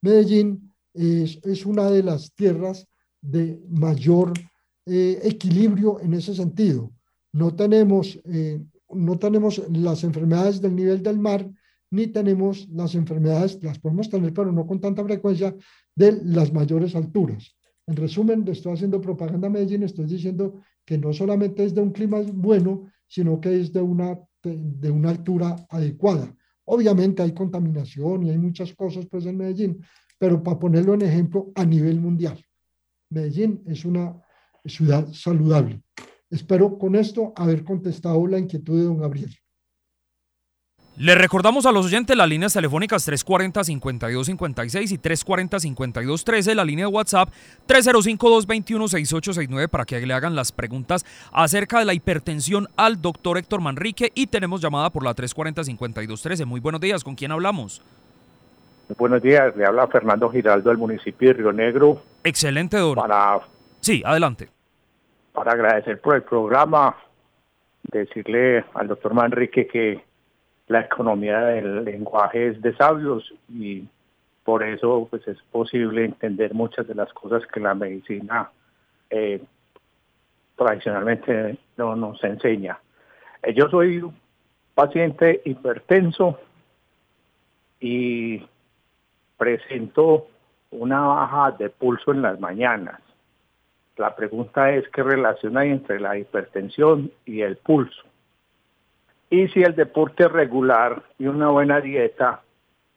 Medellín 0.00 0.72
es, 0.94 1.66
una 1.66 1.90
de 1.90 2.02
las 2.02 2.34
tierras 2.34 2.86
de 3.20 3.60
mayor 3.68 4.32
eh, 4.86 5.20
equilibrio 5.22 6.00
en 6.00 6.14
ese 6.14 6.34
sentido. 6.34 6.92
No 7.32 7.54
tenemos, 7.54 8.18
eh, 8.24 8.60
no 8.90 9.18
tenemos 9.18 9.62
las 9.70 10.04
enfermedades 10.04 10.60
del 10.60 10.74
nivel 10.74 11.02
del 11.02 11.18
mar, 11.18 11.48
ni 11.90 12.06
tenemos 12.08 12.68
las 12.68 12.94
enfermedades, 12.94 13.62
las 13.62 13.78
podemos 13.78 14.10
tener, 14.10 14.32
pero 14.32 14.52
no 14.52 14.66
con 14.66 14.80
tanta 14.80 15.04
frecuencia, 15.04 15.54
de 15.94 16.20
las 16.24 16.52
mayores 16.52 16.94
alturas. 16.94 17.56
En 17.86 17.96
resumen, 17.96 18.44
le 18.44 18.52
estoy 18.52 18.74
haciendo 18.74 19.00
propaganda 19.00 19.48
a 19.48 19.50
Medellín, 19.50 19.82
estoy 19.82 20.06
diciendo 20.06 20.60
que 20.84 20.98
no 20.98 21.12
solamente 21.12 21.64
es 21.64 21.74
de 21.74 21.80
un 21.80 21.90
clima 21.90 22.20
bueno, 22.32 22.90
sino 23.06 23.40
que 23.40 23.60
es 23.60 23.72
de 23.72 23.80
una, 23.80 24.18
de 24.42 24.90
una 24.90 25.10
altura 25.10 25.56
adecuada. 25.70 26.34
Obviamente 26.70 27.22
hay 27.22 27.32
contaminación 27.32 28.24
y 28.24 28.30
hay 28.30 28.38
muchas 28.38 28.74
cosas 28.74 29.06
pues 29.06 29.24
en 29.24 29.38
Medellín, 29.38 29.82
pero 30.18 30.42
para 30.42 30.58
ponerlo 30.58 30.92
en 30.94 31.02
ejemplo 31.02 31.50
a 31.54 31.64
nivel 31.64 31.98
mundial. 31.98 32.44
Medellín 33.10 33.62
es 33.66 33.86
una 33.86 34.14
ciudad 34.66 35.08
saludable. 35.12 35.82
Espero 36.30 36.76
con 36.76 36.94
esto 36.94 37.32
haber 37.36 37.64
contestado 37.64 38.26
la 38.26 38.38
inquietud 38.38 38.78
de 38.78 38.84
don 38.84 38.98
Gabriel. 38.98 39.34
Le 41.00 41.14
recordamos 41.14 41.64
a 41.64 41.70
los 41.70 41.86
oyentes 41.86 42.16
las 42.16 42.28
líneas 42.28 42.52
telefónicas 42.52 43.08
340-5256 43.08 44.90
y 44.90 44.98
340-5213, 44.98 46.54
la 46.54 46.64
línea 46.64 46.86
de 46.86 46.92
WhatsApp 46.92 47.28
305-221-6869 47.68 49.68
para 49.68 49.84
que 49.84 50.04
le 50.04 50.12
hagan 50.12 50.34
las 50.34 50.50
preguntas 50.50 51.06
acerca 51.32 51.78
de 51.78 51.84
la 51.84 51.94
hipertensión 51.94 52.66
al 52.76 53.00
doctor 53.00 53.38
Héctor 53.38 53.60
Manrique 53.60 54.10
y 54.16 54.26
tenemos 54.26 54.60
llamada 54.60 54.90
por 54.90 55.04
la 55.04 55.14
340-5213. 55.14 56.44
Muy 56.46 56.58
buenos 56.58 56.80
días, 56.80 57.04
¿con 57.04 57.14
quién 57.14 57.30
hablamos? 57.30 57.80
Buenos 58.98 59.22
días, 59.22 59.54
le 59.56 59.66
habla 59.66 59.86
Fernando 59.86 60.28
Giraldo 60.30 60.70
del 60.70 60.78
municipio 60.78 61.28
de 61.28 61.34
Río 61.34 61.52
Negro. 61.52 62.02
Excelente, 62.24 62.76
don. 62.76 62.96
Para, 62.96 63.38
sí, 63.80 64.02
adelante. 64.04 64.48
Para 65.32 65.52
agradecer 65.52 66.00
por 66.00 66.16
el 66.16 66.22
programa, 66.22 66.96
decirle 67.84 68.64
al 68.74 68.88
doctor 68.88 69.14
Manrique 69.14 69.68
que 69.68 70.07
la 70.68 70.80
economía 70.80 71.40
del 71.40 71.84
lenguaje 71.84 72.48
es 72.48 72.62
de 72.62 72.74
sabios 72.76 73.34
y 73.48 73.84
por 74.44 74.62
eso 74.62 75.08
pues 75.10 75.26
es 75.26 75.38
posible 75.50 76.04
entender 76.04 76.54
muchas 76.54 76.86
de 76.86 76.94
las 76.94 77.12
cosas 77.12 77.46
que 77.46 77.60
la 77.60 77.74
medicina 77.74 78.50
eh, 79.10 79.42
tradicionalmente 80.56 81.58
no 81.76 81.96
nos 81.96 82.22
enseña. 82.22 82.78
Eh, 83.42 83.54
yo 83.54 83.68
soy 83.68 84.02
paciente 84.74 85.40
hipertenso 85.44 86.38
y 87.80 88.46
presento 89.36 90.28
una 90.70 91.00
baja 91.00 91.52
de 91.52 91.70
pulso 91.70 92.12
en 92.12 92.22
las 92.22 92.38
mañanas. 92.38 93.00
La 93.96 94.14
pregunta 94.14 94.70
es 94.72 94.88
qué 94.90 95.02
relación 95.02 95.56
hay 95.56 95.70
entre 95.70 95.98
la 95.98 96.18
hipertensión 96.18 97.10
y 97.24 97.40
el 97.40 97.56
pulso. 97.56 98.02
Y 99.30 99.48
si 99.48 99.62
el 99.62 99.74
deporte 99.74 100.26
regular 100.28 101.04
y 101.18 101.26
una 101.26 101.50
buena 101.50 101.80
dieta 101.80 102.42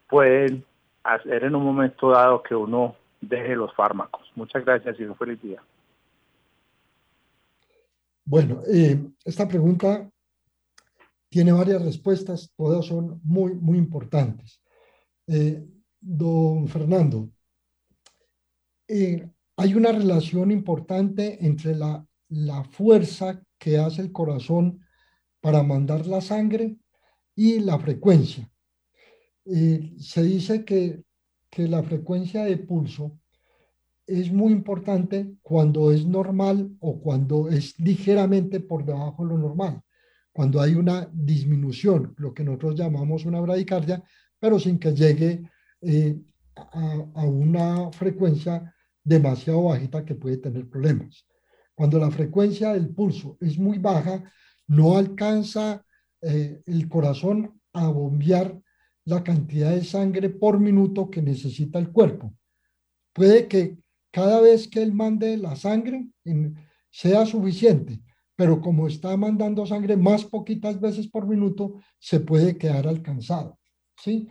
pueden 0.08 0.64
hacer 1.04 1.44
en 1.44 1.54
un 1.54 1.64
momento 1.64 2.10
dado 2.10 2.42
que 2.42 2.54
uno 2.54 2.96
deje 3.20 3.54
los 3.54 3.74
fármacos. 3.74 4.30
Muchas 4.34 4.64
gracias 4.64 4.98
y 4.98 5.04
un 5.04 5.16
feliz 5.16 5.40
día. 5.42 5.62
Bueno, 8.24 8.60
eh, 8.72 8.98
esta 9.24 9.46
pregunta 9.48 10.08
tiene 11.28 11.52
varias 11.52 11.82
respuestas, 11.82 12.52
todas 12.56 12.86
son 12.86 13.20
muy, 13.24 13.54
muy 13.54 13.78
importantes. 13.78 14.60
Eh, 15.26 15.64
don 16.00 16.68
Fernando, 16.68 17.28
eh, 18.88 19.28
hay 19.56 19.74
una 19.74 19.92
relación 19.92 20.50
importante 20.50 21.44
entre 21.44 21.74
la, 21.74 22.06
la 22.28 22.64
fuerza 22.64 23.42
que 23.58 23.78
hace 23.78 24.02
el 24.02 24.12
corazón 24.12 24.80
para 25.42 25.62
mandar 25.62 26.06
la 26.06 26.22
sangre 26.22 26.78
y 27.36 27.60
la 27.60 27.78
frecuencia. 27.78 28.50
se 29.44 30.22
dice 30.22 30.64
que, 30.64 31.02
que 31.50 31.68
la 31.68 31.82
frecuencia 31.82 32.44
de 32.44 32.56
pulso 32.56 33.18
es 34.06 34.32
muy 34.32 34.52
importante 34.52 35.34
cuando 35.42 35.92
es 35.92 36.06
normal 36.06 36.70
o 36.80 37.00
cuando 37.00 37.48
es 37.48 37.78
ligeramente 37.78 38.60
por 38.60 38.84
debajo 38.84 39.24
de 39.24 39.30
lo 39.30 39.38
normal, 39.38 39.82
cuando 40.32 40.60
hay 40.60 40.74
una 40.74 41.08
disminución, 41.12 42.14
lo 42.18 42.32
que 42.32 42.44
nosotros 42.44 42.76
llamamos 42.76 43.24
una 43.24 43.40
bradicardia, 43.40 44.02
pero 44.38 44.58
sin 44.58 44.78
que 44.78 44.92
llegue 44.92 45.42
eh, 45.82 46.18
a, 46.54 47.24
una 47.24 47.90
frecuencia 47.92 48.74
demasiado 49.04 49.64
bajita 49.64 50.04
que 50.04 50.14
puede 50.14 50.38
tener 50.38 50.68
problemas. 50.68 51.26
Cuando 51.74 51.98
la 51.98 52.10
frecuencia 52.10 52.72
del 52.72 52.88
pulso 52.88 53.36
es 53.40 53.58
muy 53.58 53.78
baja, 53.78 54.22
no 54.66 54.96
alcanza 54.96 55.84
eh, 56.20 56.62
el 56.66 56.88
corazón 56.88 57.60
a 57.72 57.88
bombear 57.88 58.60
la 59.04 59.24
cantidad 59.24 59.70
de 59.70 59.84
sangre 59.84 60.30
por 60.30 60.60
minuto 60.60 61.10
que 61.10 61.22
necesita 61.22 61.78
el 61.78 61.90
cuerpo. 61.90 62.34
Puede 63.12 63.48
que 63.48 63.78
cada 64.10 64.40
vez 64.40 64.68
que 64.68 64.82
él 64.82 64.92
mande 64.92 65.36
la 65.36 65.56
sangre 65.56 66.08
sea 66.90 67.26
suficiente, 67.26 68.00
pero 68.36 68.60
como 68.60 68.86
está 68.86 69.16
mandando 69.16 69.66
sangre 69.66 69.96
más 69.96 70.24
poquitas 70.24 70.80
veces 70.80 71.08
por 71.08 71.26
minuto, 71.26 71.74
se 71.98 72.20
puede 72.20 72.56
quedar 72.56 72.86
alcanzado, 72.86 73.58
¿sí? 73.96 74.28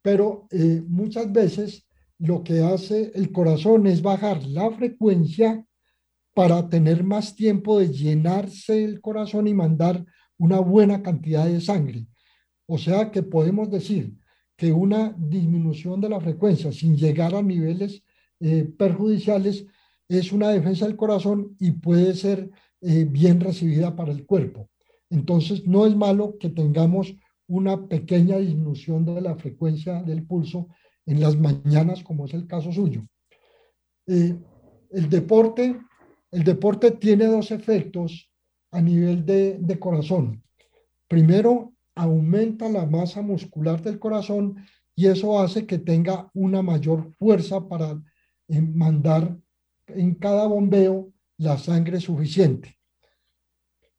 Pero 0.00 0.46
eh, 0.50 0.82
muchas 0.86 1.30
veces 1.32 1.86
lo 2.18 2.44
que 2.44 2.62
hace 2.62 3.10
el 3.14 3.32
corazón 3.32 3.86
es 3.86 4.02
bajar 4.02 4.44
la 4.46 4.70
frecuencia 4.70 5.66
para 6.34 6.68
tener 6.68 7.04
más 7.04 7.34
tiempo 7.34 7.78
de 7.78 7.88
llenarse 7.88 8.84
el 8.84 9.00
corazón 9.00 9.46
y 9.46 9.54
mandar 9.54 10.04
una 10.36 10.58
buena 10.60 11.02
cantidad 11.02 11.46
de 11.46 11.60
sangre. 11.60 12.06
O 12.66 12.76
sea 12.76 13.10
que 13.10 13.22
podemos 13.22 13.70
decir 13.70 14.14
que 14.56 14.72
una 14.72 15.14
disminución 15.16 16.00
de 16.00 16.08
la 16.08 16.20
frecuencia 16.20 16.72
sin 16.72 16.96
llegar 16.96 17.34
a 17.34 17.42
niveles 17.42 18.02
eh, 18.40 18.64
perjudiciales 18.64 19.66
es 20.08 20.32
una 20.32 20.50
defensa 20.50 20.86
del 20.86 20.96
corazón 20.96 21.56
y 21.58 21.72
puede 21.72 22.14
ser 22.14 22.50
eh, 22.80 23.04
bien 23.04 23.40
recibida 23.40 23.96
para 23.96 24.12
el 24.12 24.26
cuerpo. 24.26 24.68
Entonces, 25.10 25.66
no 25.66 25.86
es 25.86 25.96
malo 25.96 26.36
que 26.38 26.50
tengamos 26.50 27.14
una 27.46 27.86
pequeña 27.86 28.38
disminución 28.38 29.04
de 29.04 29.20
la 29.20 29.36
frecuencia 29.36 30.02
del 30.02 30.26
pulso 30.26 30.68
en 31.06 31.20
las 31.20 31.36
mañanas, 31.36 32.02
como 32.02 32.24
es 32.24 32.34
el 32.34 32.46
caso 32.46 32.72
suyo. 32.72 33.06
Eh, 34.06 34.36
el, 34.90 35.08
deporte, 35.08 35.78
el 36.34 36.42
deporte 36.42 36.90
tiene 36.90 37.26
dos 37.26 37.52
efectos 37.52 38.28
a 38.72 38.80
nivel 38.80 39.24
de, 39.24 39.78
corazón. 39.78 40.42
Primero, 41.06 41.72
aumenta 41.94 42.68
la 42.68 42.86
masa 42.86 43.22
muscular 43.22 43.80
del 43.80 44.00
corazón 44.00 44.56
y 44.96 45.06
eso 45.06 45.38
hace 45.38 45.64
que 45.64 45.78
tenga 45.78 46.28
una 46.34 46.60
mayor 46.60 47.14
fuerza 47.20 47.68
para 47.68 48.02
en 48.48 48.76
mandar 48.76 49.38
en 49.86 50.16
cada 50.16 50.48
bombeo 50.48 51.12
la 51.38 51.56
sangre 51.56 52.00
suficiente. 52.00 52.76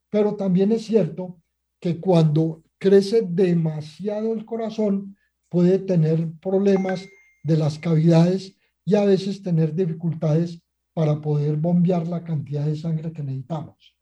Pero 0.09 0.35
también 0.35 0.73
es 0.73 0.83
cierto 0.83 1.39
que 1.79 2.01
cuando 2.01 2.63
crece 2.77 3.21
demasiado 3.21 4.33
el 4.33 4.43
corazón, 4.43 5.15
puede 5.47 5.79
tener 5.79 6.29
problemas 6.41 7.07
de 7.45 7.55
las 7.55 7.79
cavidades 7.79 8.57
y 8.83 8.95
a 8.95 9.05
veces 9.05 9.41
tener 9.41 9.73
dificultades 9.73 10.64
para 10.95 11.19
poder 11.19 11.57
bombear 11.57 12.07
la 12.07 12.23
cantidad 12.23 12.65
de 12.65 12.77
sangre 12.77 13.11
que 13.11 13.21
necesitamos. 13.21 13.95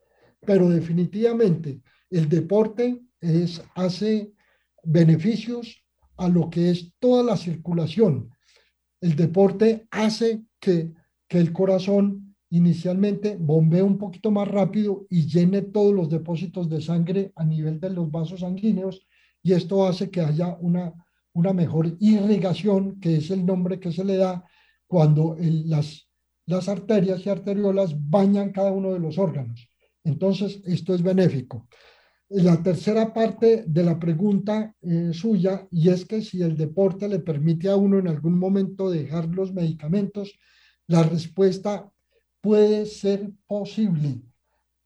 Pero 0.46 0.70
definitivamente 0.70 1.82
el 2.12 2.30
deporte 2.30 3.02
hace 3.74 4.32
beneficios 4.84 5.84
a 6.18 6.30
lo 6.30 6.52
que 6.52 6.70
es 6.70 6.94
toda 7.00 7.24
la 7.24 7.36
circulación, 7.36 8.30
el 9.02 9.16
deporte 9.16 9.88
hace 9.92 10.44
que, 10.60 10.94
el 11.30 11.52
corazón 11.52 12.36
inicialmente 12.52 13.38
bombee 13.40 13.82
un 13.82 13.98
poquito 13.98 14.30
más 14.30 14.48
rápido 14.48 15.08
y 15.10 15.26
llene 15.26 15.64
todos 15.64 15.92
los 15.92 16.12
depósitos 16.12 16.70
de 16.70 16.80
sangre 16.80 17.32
a 17.36 17.44
nivel 17.44 17.80
de 17.80 17.90
los 17.90 18.12
vasos 18.12 18.42
sanguíneos 18.42 19.08
y 19.42 19.54
esto 19.54 19.88
hace 19.88 20.12
que 20.12 20.22
haya 20.22 20.56
una, 20.62 20.94
una 21.34 21.52
mejor 21.54 21.98
irrigación, 22.00 23.00
que 23.00 23.16
es 23.16 23.32
el 23.32 23.44
nombre 23.44 23.80
que 23.80 23.92
se 23.92 24.04
le 24.04 24.18
da 24.18 24.46
cuando 24.86 25.36
las, 25.40 26.08
las 26.46 26.68
arterias 26.70 27.26
y 27.26 27.30
arteriolas 27.30 27.96
bañan 28.10 28.52
cada 28.52 28.72
uno 28.72 28.94
de 28.94 29.00
los 29.00 29.18
órganos. 29.18 29.68
Entonces, 30.04 30.62
esto 30.66 30.94
es 30.94 31.02
benéfico. 31.02 31.68
La 32.30 32.62
tercera 32.64 33.14
parte 33.14 33.64
de 33.68 33.84
la 33.84 34.00
pregunta 34.00 34.76
eh, 34.82 35.12
suya, 35.14 35.68
y 35.70 35.90
es 35.90 36.06
que 36.06 36.22
si 36.22 36.42
el 36.42 36.58
deporte 36.58 37.08
le 37.08 37.20
permite 37.20 37.70
a 37.70 37.76
uno 37.76 38.00
en 38.00 38.08
algún 38.08 38.40
momento 38.40 38.90
dejar 38.90 39.28
los 39.28 39.54
medicamentos, 39.54 40.34
la 40.88 41.04
respuesta 41.04 41.92
puede 42.42 42.86
ser 42.86 43.32
posible, 43.48 44.22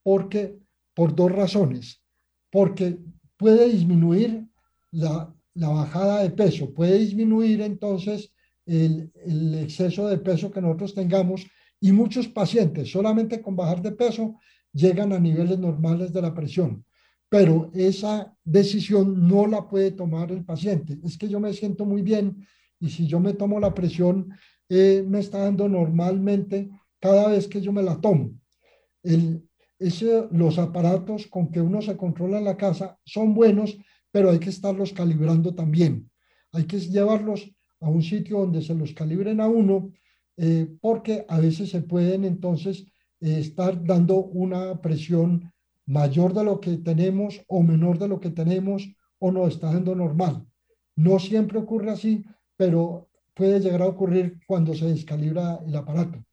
porque 0.03 0.59
por 0.93 1.15
dos 1.15 1.31
razones, 1.31 2.03
porque 2.51 2.99
puede 3.37 3.69
disminuir 3.69 4.47
la, 4.91 5.33
bajada 5.53 6.23
de 6.23 6.31
peso, 6.31 6.73
puede 6.73 6.99
disminuir 6.99 7.61
entonces 7.61 8.33
el, 8.67 9.55
exceso 9.55 10.07
de 10.07 10.17
peso 10.17 10.51
que 10.51 10.61
nosotros 10.61 10.93
tengamos 10.93 11.47
y 11.79 11.91
muchos 11.91 12.27
pacientes 12.27 12.91
solamente 12.91 13.41
con 13.41 13.55
bajar 13.55 13.81
de 13.81 13.91
peso 13.91 14.35
llegan 14.73 15.13
a 15.13 15.19
niveles 15.19 15.57
normales 15.57 16.13
de 16.13 16.21
la 16.21 16.33
presión 16.33 16.83
pero 17.29 17.69
esa 17.73 18.33
decisión 18.43 19.27
no 19.27 19.47
la 19.47 19.67
puede 19.67 19.91
tomar 19.91 20.31
el 20.31 20.45
paciente. 20.45 20.97
Es 21.03 21.17
que 21.17 21.27
yo 21.27 21.39
me 21.39 21.53
siento 21.53 21.85
muy 21.85 22.01
bien 22.01 22.47
y 22.79 22.89
si 22.89 23.07
yo 23.07 23.19
me 23.19 23.33
tomo 23.33 23.59
la 23.59 23.73
presión, 23.73 24.29
eh, 24.69 25.03
me 25.05 25.19
está 25.19 25.39
dando 25.39 25.67
normalmente 25.67 26.69
cada 26.99 27.29
vez 27.29 27.47
que 27.47 27.61
yo 27.61 27.73
me 27.73 27.83
la 27.83 27.99
tomo. 27.99 28.31
El, 29.03 29.43
los 30.31 30.57
aparatos 30.57 31.27
con 31.27 31.51
que 31.51 31.61
uno 31.61 31.81
se 31.81 31.97
controla 31.97 32.39
en 32.39 32.45
la 32.45 32.57
casa 32.57 32.97
son 33.05 33.33
buenos, 33.33 33.77
pero 34.11 34.31
hay 34.31 34.39
que 34.39 34.49
estarlos 34.49 34.93
calibrando 34.93 35.53
también. 35.53 36.09
Hay 36.51 36.65
que 36.65 36.79
llevarlos 36.79 37.51
a 37.79 37.89
un 37.89 38.01
sitio 38.01 38.39
donde 38.39 38.61
se 38.61 38.73
los 38.73 38.93
calibren 38.93 39.41
a 39.41 39.47
uno, 39.47 39.91
eh, 40.37 40.67
porque 40.81 41.25
a 41.27 41.39
veces 41.39 41.69
se 41.69 41.81
pueden 41.81 42.23
entonces 42.25 42.85
eh, 43.19 43.39
estar 43.39 43.83
dando 43.83 44.15
una 44.15 44.81
presión 44.81 45.51
mayor 45.85 46.33
de 46.33 46.43
lo 46.43 46.59
que 46.59 46.77
tenemos 46.77 47.41
o 47.47 47.63
menor 47.63 47.97
de 47.97 48.07
lo 48.07 48.19
que 48.19 48.29
tenemos 48.29 48.87
o 49.19 49.31
no 49.31 49.47
está 49.47 49.73
dando 49.73 49.95
normal. 49.95 50.45
No 50.95 51.19
siempre 51.19 51.57
ocurre 51.57 51.91
así, 51.91 52.23
pero 52.55 53.09
puede 53.33 53.59
llegar 53.59 53.81
a 53.81 53.87
ocurrir 53.87 54.39
cuando 54.47 54.73
se 54.73 54.85
descalibra 54.85 55.59
el 55.65 55.75
aparato. 55.75 56.23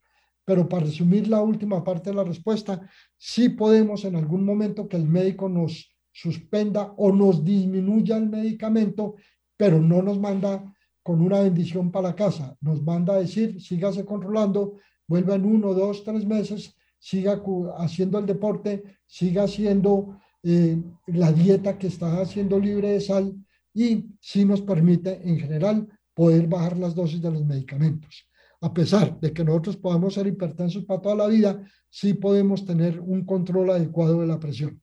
Pero 0.43 0.69
para 0.69 0.85
resumir 0.85 1.27
la 1.27 1.41
última 1.41 1.83
parte 1.83 2.11
de 2.11 2.15
la 2.15 2.23
respuesta, 2.23 2.87
sí 3.17 3.49
podemos 3.49 4.05
en 4.05 4.15
algún 4.15 4.45
momento 4.45 4.87
que 4.87 4.97
el 4.97 5.07
médico 5.07 5.49
nos 5.49 5.91
suspenda 6.11 6.93
o 6.97 7.11
nos 7.11 7.43
disminuya 7.43 8.17
el 8.17 8.29
medicamento, 8.29 9.15
pero 9.57 9.81
no 9.81 10.01
nos 10.01 10.19
manda 10.19 10.74
con 11.05 11.21
una 11.21 11.41
bendición 11.41 11.91
para 11.91 12.15
casa. 12.15 12.57
Nos 12.61 12.81
manda 12.81 13.13
a 13.13 13.19
decir, 13.19 13.61
sígase 13.61 14.03
controlando, 14.03 14.77
vuelva 15.07 15.35
en 15.35 15.45
uno, 15.45 15.71
dos, 15.73 16.03
tres 16.03 16.25
meses 16.25 16.75
siga 17.05 17.39
haciendo 17.77 18.17
el 18.17 18.25
deporte, 18.25 18.83
siga 19.05 19.43
haciendo 19.43 20.17
eh, 20.41 20.81
la 21.05 21.31
dieta 21.31 21.77
que 21.77 21.85
está 21.85 22.19
haciendo 22.19 22.59
libre 22.59 22.93
de 22.93 23.01
sal, 23.01 23.31
y 23.75 24.07
sí 24.19 24.43
nos 24.43 24.61
permite 24.61 25.21
en 25.23 25.37
general 25.37 25.87
poder 26.15 26.47
bajar 26.47 26.77
las 26.77 26.95
dosis 26.95 27.21
de 27.21 27.29
los 27.29 27.45
medicamentos. 27.45 28.27
A 28.59 28.73
pesar 28.73 29.19
de 29.19 29.31
que 29.31 29.43
nosotros 29.43 29.77
podamos 29.77 30.15
ser 30.15 30.25
hipertensos 30.25 30.83
para 30.85 30.99
toda 30.99 31.15
la 31.15 31.27
vida, 31.27 31.61
sí 31.91 32.15
podemos 32.15 32.65
tener 32.65 32.99
un 32.99 33.23
control 33.23 33.69
adecuado 33.69 34.21
de 34.21 34.27
la 34.27 34.39
presión. 34.39 34.81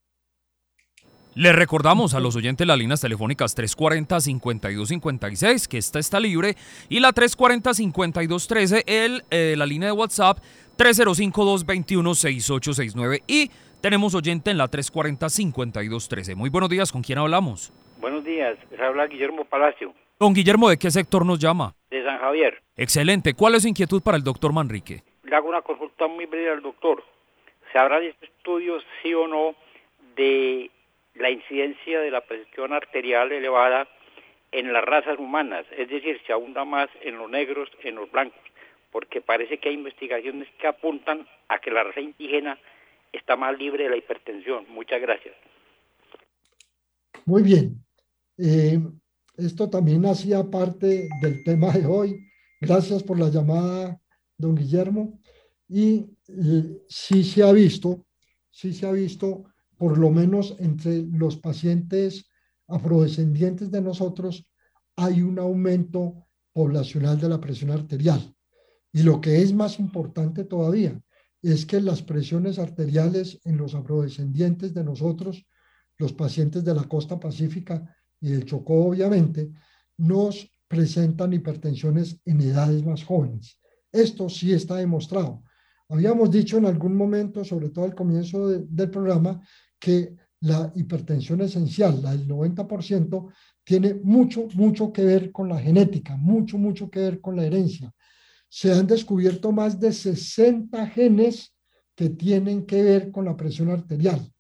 Le 1.35 1.51
recordamos 1.51 2.15
a 2.15 2.21
los 2.21 2.37
oyentes 2.37 2.67
las 2.67 2.77
líneas 2.77 3.01
telefónicas 3.01 3.57
340-5256, 3.57 5.67
que 5.67 5.79
esta 5.79 5.99
está 5.99 6.21
libre, 6.21 6.57
y 6.91 7.01
la 7.01 7.13
340-5213, 7.13 8.83
el, 8.87 9.25
eh, 9.31 9.55
la 9.57 9.65
línea 9.65 9.89
de 9.89 9.93
WhatsApp 9.93 10.41
305-221-6869. 10.77 13.23
Y 13.27 13.51
tenemos 13.81 14.15
oyente 14.15 14.51
en 14.51 14.59
la 14.59 14.69
340-5213. 14.69 16.37
Muy 16.37 16.51
buenos 16.51 16.69
días, 16.69 16.93
¿con 16.93 17.01
quién 17.01 17.19
hablamos? 17.19 17.73
Buenos 17.99 18.23
días, 18.25 18.59
se 18.69 18.83
habla 18.83 19.07
Guillermo 19.07 19.47
Palacio. 19.47 19.95
Don 20.21 20.35
Guillermo, 20.35 20.69
¿de 20.69 20.77
qué 20.77 20.91
sector 20.91 21.25
nos 21.25 21.39
llama? 21.39 21.75
De 21.91 22.05
San 22.05 22.19
Javier. 22.19 22.63
Excelente. 22.77 23.33
¿Cuál 23.33 23.55
es 23.55 23.63
su 23.63 23.69
inquietud 23.69 24.03
para 24.03 24.19
el 24.19 24.23
doctor 24.23 24.53
Manrique? 24.53 25.03
Le 25.25 25.35
hago 25.35 25.49
una 25.49 25.63
consulta 25.63 26.07
muy 26.09 26.27
breve 26.27 26.51
al 26.51 26.61
doctor. 26.61 27.03
¿Se 27.73 27.79
habrá 27.79 28.01
visto 28.01 28.27
estudios, 28.27 28.85
sí 29.03 29.15
o 29.15 29.27
no, 29.27 29.55
de 30.15 30.71
la 31.15 31.31
incidencia 31.31 32.01
de 32.01 32.11
la 32.11 32.23
presión 32.23 32.73
arterial 32.73 33.33
elevada 33.33 33.89
en 34.51 34.73
las 34.73 34.85
razas 34.85 35.19
humanas, 35.19 35.65
es 35.77 35.89
decir, 35.89 36.21
se 36.27 36.33
abunda 36.33 36.65
más 36.65 36.89
en 37.03 37.17
los 37.17 37.31
negros, 37.31 37.69
en 37.83 37.95
los 37.95 38.11
blancos, 38.11 38.41
porque 38.91 39.21
parece 39.21 39.59
que 39.59 39.71
hay 39.71 39.75
investigaciones 39.75 40.49
que 40.61 40.67
apuntan 40.67 41.27
a 41.49 41.59
que 41.59 41.71
la 41.71 41.85
raza 41.85 42.01
indígena 42.01 42.59
está 43.13 43.37
más 43.37 43.59
libre 43.59 43.85
de 43.85 43.91
la 43.91 43.97
hipertensión. 43.97 44.67
Muchas 44.69 45.01
gracias. 45.01 45.35
Muy 47.25 47.43
bien. 47.43 47.77
Eh, 48.39 48.79
esto 49.37 49.71
también 49.71 50.05
hacía 50.05 50.43
parte 50.45 51.09
del 51.21 51.43
tema 51.45 51.73
de 51.73 51.87
hoy. 51.87 52.29
Gracias 52.61 53.03
por 53.03 53.19
la 53.19 53.29
llamada, 53.29 53.99
don 54.37 54.55
Guillermo. 54.55 55.19
Y 55.69 56.07
eh, 56.29 56.83
sí 56.89 57.25
se 57.25 57.43
ha 57.43 57.53
visto, 57.53 58.05
sí 58.51 58.75
se 58.75 58.87
ha 58.87 58.93
visto 58.93 59.45
por 59.83 59.99
lo 59.99 60.11
menos 60.11 60.55
entre 60.61 61.03
los 61.03 61.37
pacientes 61.39 62.27
afrodescendientes 62.69 63.69
de 63.73 63.83
nosotros, 63.83 64.49
hay 64.95 65.23
un 65.23 65.41
aumento 65.41 66.29
poblacional 66.53 67.19
de 67.21 67.29
la 67.29 67.41
presión 67.41 67.73
arterial. 67.73 68.33
Y 68.93 69.03
lo 69.03 69.21
que 69.21 69.43
es 69.43 69.53
más 69.53 69.81
importante 69.81 70.45
todavía 70.45 71.03
es 71.43 71.67
que 71.67 71.81
las 71.81 72.01
presiones 72.01 72.61
arteriales 72.61 73.41
en 73.43 73.57
los 73.57 73.75
afrodescendientes 73.75 74.73
de 74.73 74.85
nosotros, 74.85 75.45
los 75.99 76.13
pacientes 76.13 76.63
de 76.63 76.75
la 76.77 76.85
costa 76.85 77.19
pacífica 77.19 77.85
y 78.21 78.29
del 78.29 78.45
Chocó, 78.45 78.85
obviamente, 78.85 79.51
nos 79.97 80.49
presentan 80.69 81.33
hipertensiones 81.33 82.21
en 82.25 82.41
edades 82.41 82.85
más 82.85 83.03
jóvenes. 83.03 83.59
Esto 83.91 84.29
sí 84.29 84.53
está 84.53 84.77
demostrado. 84.77 85.43
Habíamos 85.93 86.31
dicho 86.31 86.57
en 86.57 86.65
algún 86.65 86.97
momento, 86.97 87.45
sobre 87.45 87.69
todo 87.69 87.85
al 87.85 87.95
comienzo 87.95 88.49
del 88.49 88.91
programa, 88.91 89.47
que 89.79 90.17
la 90.41 90.73
hipertensión 90.75 91.43
esencial, 91.43 92.01
la 92.03 92.13
del 92.13 92.27
90%, 92.27 93.31
tiene 93.63 93.95
mucho, 94.03 94.49
mucho 94.55 94.91
que 94.91 95.05
ver 95.05 95.31
con 95.31 95.51
la 95.51 95.59
genética, 95.59 96.17
mucho, 96.17 96.57
mucho 96.57 96.91
que 96.91 97.01
ver 97.01 97.21
con 97.21 97.37
la 97.37 97.45
herencia. 97.45 97.93
Se 98.49 98.73
han 98.73 98.87
descubierto 98.87 99.53
más 99.53 99.79
de 99.79 99.93
60 99.93 100.87
genes 100.87 101.55
que 101.95 102.09
tienen 102.09 102.65
que 102.65 102.83
ver 102.83 103.11
con 103.11 103.27
la 103.27 103.37
presión 103.37 103.69
arterial. 103.69 104.33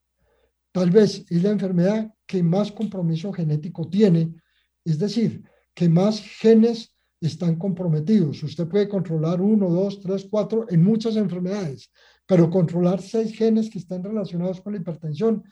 Tal 0.72 0.90
vez 0.90 1.22
es 1.28 1.42
la 1.42 1.50
enfermedad 1.50 2.10
que 2.26 2.42
más 2.42 2.72
compromiso 2.72 3.30
genético 3.30 3.90
tiene, 3.90 4.32
es 4.86 4.98
decir, 4.98 5.44
que 5.74 5.86
más 5.86 6.18
genes 6.18 6.91
están 7.26 7.56
comprometidos. 7.56 8.42
Usted 8.42 8.66
puede 8.68 8.88
controlar 8.88 9.40
uno, 9.40 9.68
dos, 9.68 10.00
tres, 10.00 10.26
cuatro 10.30 10.66
en 10.68 10.82
muchas 10.82 11.16
enfermedades, 11.16 11.90
pero 12.26 12.50
controlar 12.50 13.00
seis 13.00 13.36
genes 13.36 13.70
que 13.70 13.78
están 13.78 14.02
relacionados 14.02 14.60
con 14.60 14.72
la 14.72 14.80
hipertensión 14.80 15.42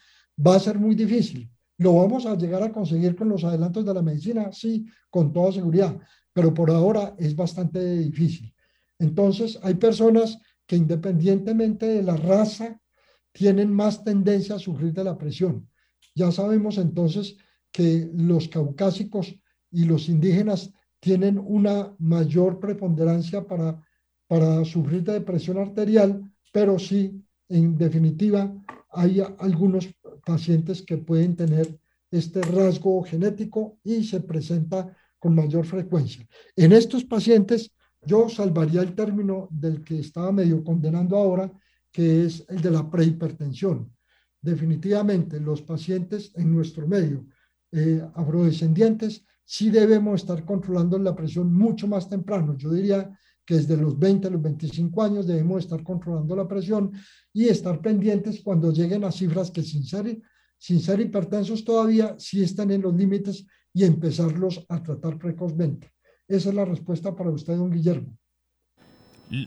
va 0.44 0.56
a 0.56 0.60
ser 0.60 0.78
muy 0.78 0.94
difícil. 0.94 1.50
¿Lo 1.78 1.94
vamos 1.94 2.26
a 2.26 2.36
llegar 2.36 2.62
a 2.62 2.72
conseguir 2.72 3.16
con 3.16 3.28
los 3.28 3.44
adelantos 3.44 3.84
de 3.84 3.94
la 3.94 4.02
medicina? 4.02 4.52
Sí, 4.52 4.86
con 5.08 5.32
toda 5.32 5.52
seguridad, 5.52 5.98
pero 6.32 6.52
por 6.52 6.70
ahora 6.70 7.14
es 7.18 7.34
bastante 7.34 7.98
difícil. 7.98 8.54
Entonces, 8.98 9.58
hay 9.62 9.74
personas 9.74 10.38
que 10.70 10.76
independientemente 10.76 11.86
de 11.86 12.02
la 12.04 12.16
raza, 12.16 12.80
tienen 13.32 13.72
más 13.72 14.04
tendencia 14.04 14.54
a 14.54 14.60
sufrir 14.60 14.92
de 14.92 15.02
la 15.02 15.18
presión. 15.18 15.68
Ya 16.14 16.30
sabemos 16.30 16.78
entonces 16.78 17.36
que 17.72 18.08
los 18.14 18.48
caucásicos 18.48 19.34
y 19.72 19.84
los 19.84 20.08
indígenas 20.08 20.72
tienen 21.00 21.38
una 21.38 21.94
mayor 21.98 22.60
preponderancia 22.60 23.46
para, 23.46 23.82
para 24.26 24.64
sufrir 24.64 25.02
de 25.02 25.14
depresión 25.14 25.58
arterial 25.58 26.30
pero 26.52 26.78
sí, 26.78 27.24
en 27.48 27.76
definitiva, 27.76 28.52
hay 28.90 29.20
algunos 29.38 29.88
pacientes 30.24 30.82
que 30.82 30.98
pueden 30.98 31.36
tener 31.36 31.78
este 32.10 32.42
rasgo 32.42 33.02
genético 33.04 33.78
y 33.84 34.02
se 34.02 34.20
presenta 34.20 34.96
con 35.18 35.34
mayor 35.34 35.64
frecuencia. 35.64 36.26
En 36.56 36.72
estos 36.72 37.04
pacientes, 37.04 37.70
yo 38.02 38.28
salvaría 38.28 38.80
el 38.80 38.94
término 38.94 39.48
del 39.50 39.84
que 39.84 40.00
estaba 40.00 40.32
medio 40.32 40.64
condenando 40.64 41.16
ahora, 41.16 41.52
que 41.92 42.24
es 42.24 42.44
el 42.48 42.60
de 42.60 42.70
la 42.70 42.90
prehipertensión. 42.90 43.92
Definitivamente, 44.40 45.38
los 45.38 45.62
pacientes 45.62 46.32
en 46.34 46.52
nuestro 46.52 46.88
medio 46.88 47.26
eh, 47.72 48.02
afrodescendientes 48.14 49.24
sí 49.50 49.68
debemos 49.68 50.20
estar 50.20 50.44
controlando 50.44 50.96
la 50.96 51.12
presión 51.12 51.52
mucho 51.52 51.88
más 51.88 52.08
temprano. 52.08 52.56
Yo 52.56 52.70
diría 52.70 53.10
que 53.44 53.56
desde 53.56 53.76
los 53.76 53.98
20 53.98 54.28
a 54.28 54.30
los 54.30 54.40
25 54.40 55.02
años 55.02 55.26
debemos 55.26 55.64
estar 55.64 55.82
controlando 55.82 56.36
la 56.36 56.46
presión 56.46 56.92
y 57.32 57.48
estar 57.48 57.80
pendientes 57.80 58.42
cuando 58.44 58.70
lleguen 58.70 59.02
a 59.02 59.10
cifras 59.10 59.50
que 59.50 59.64
sin 59.64 59.82
ser, 59.82 60.20
sin 60.56 60.78
ser 60.78 61.00
hipertensos 61.00 61.64
todavía 61.64 62.14
sí 62.16 62.44
están 62.44 62.70
en 62.70 62.82
los 62.82 62.94
límites 62.94 63.44
y 63.74 63.82
empezarlos 63.82 64.64
a 64.68 64.80
tratar 64.84 65.18
precozmente. 65.18 65.90
Esa 66.28 66.50
es 66.50 66.54
la 66.54 66.64
respuesta 66.64 67.16
para 67.16 67.30
usted, 67.30 67.56
don 67.56 67.72
Guillermo. 67.72 68.16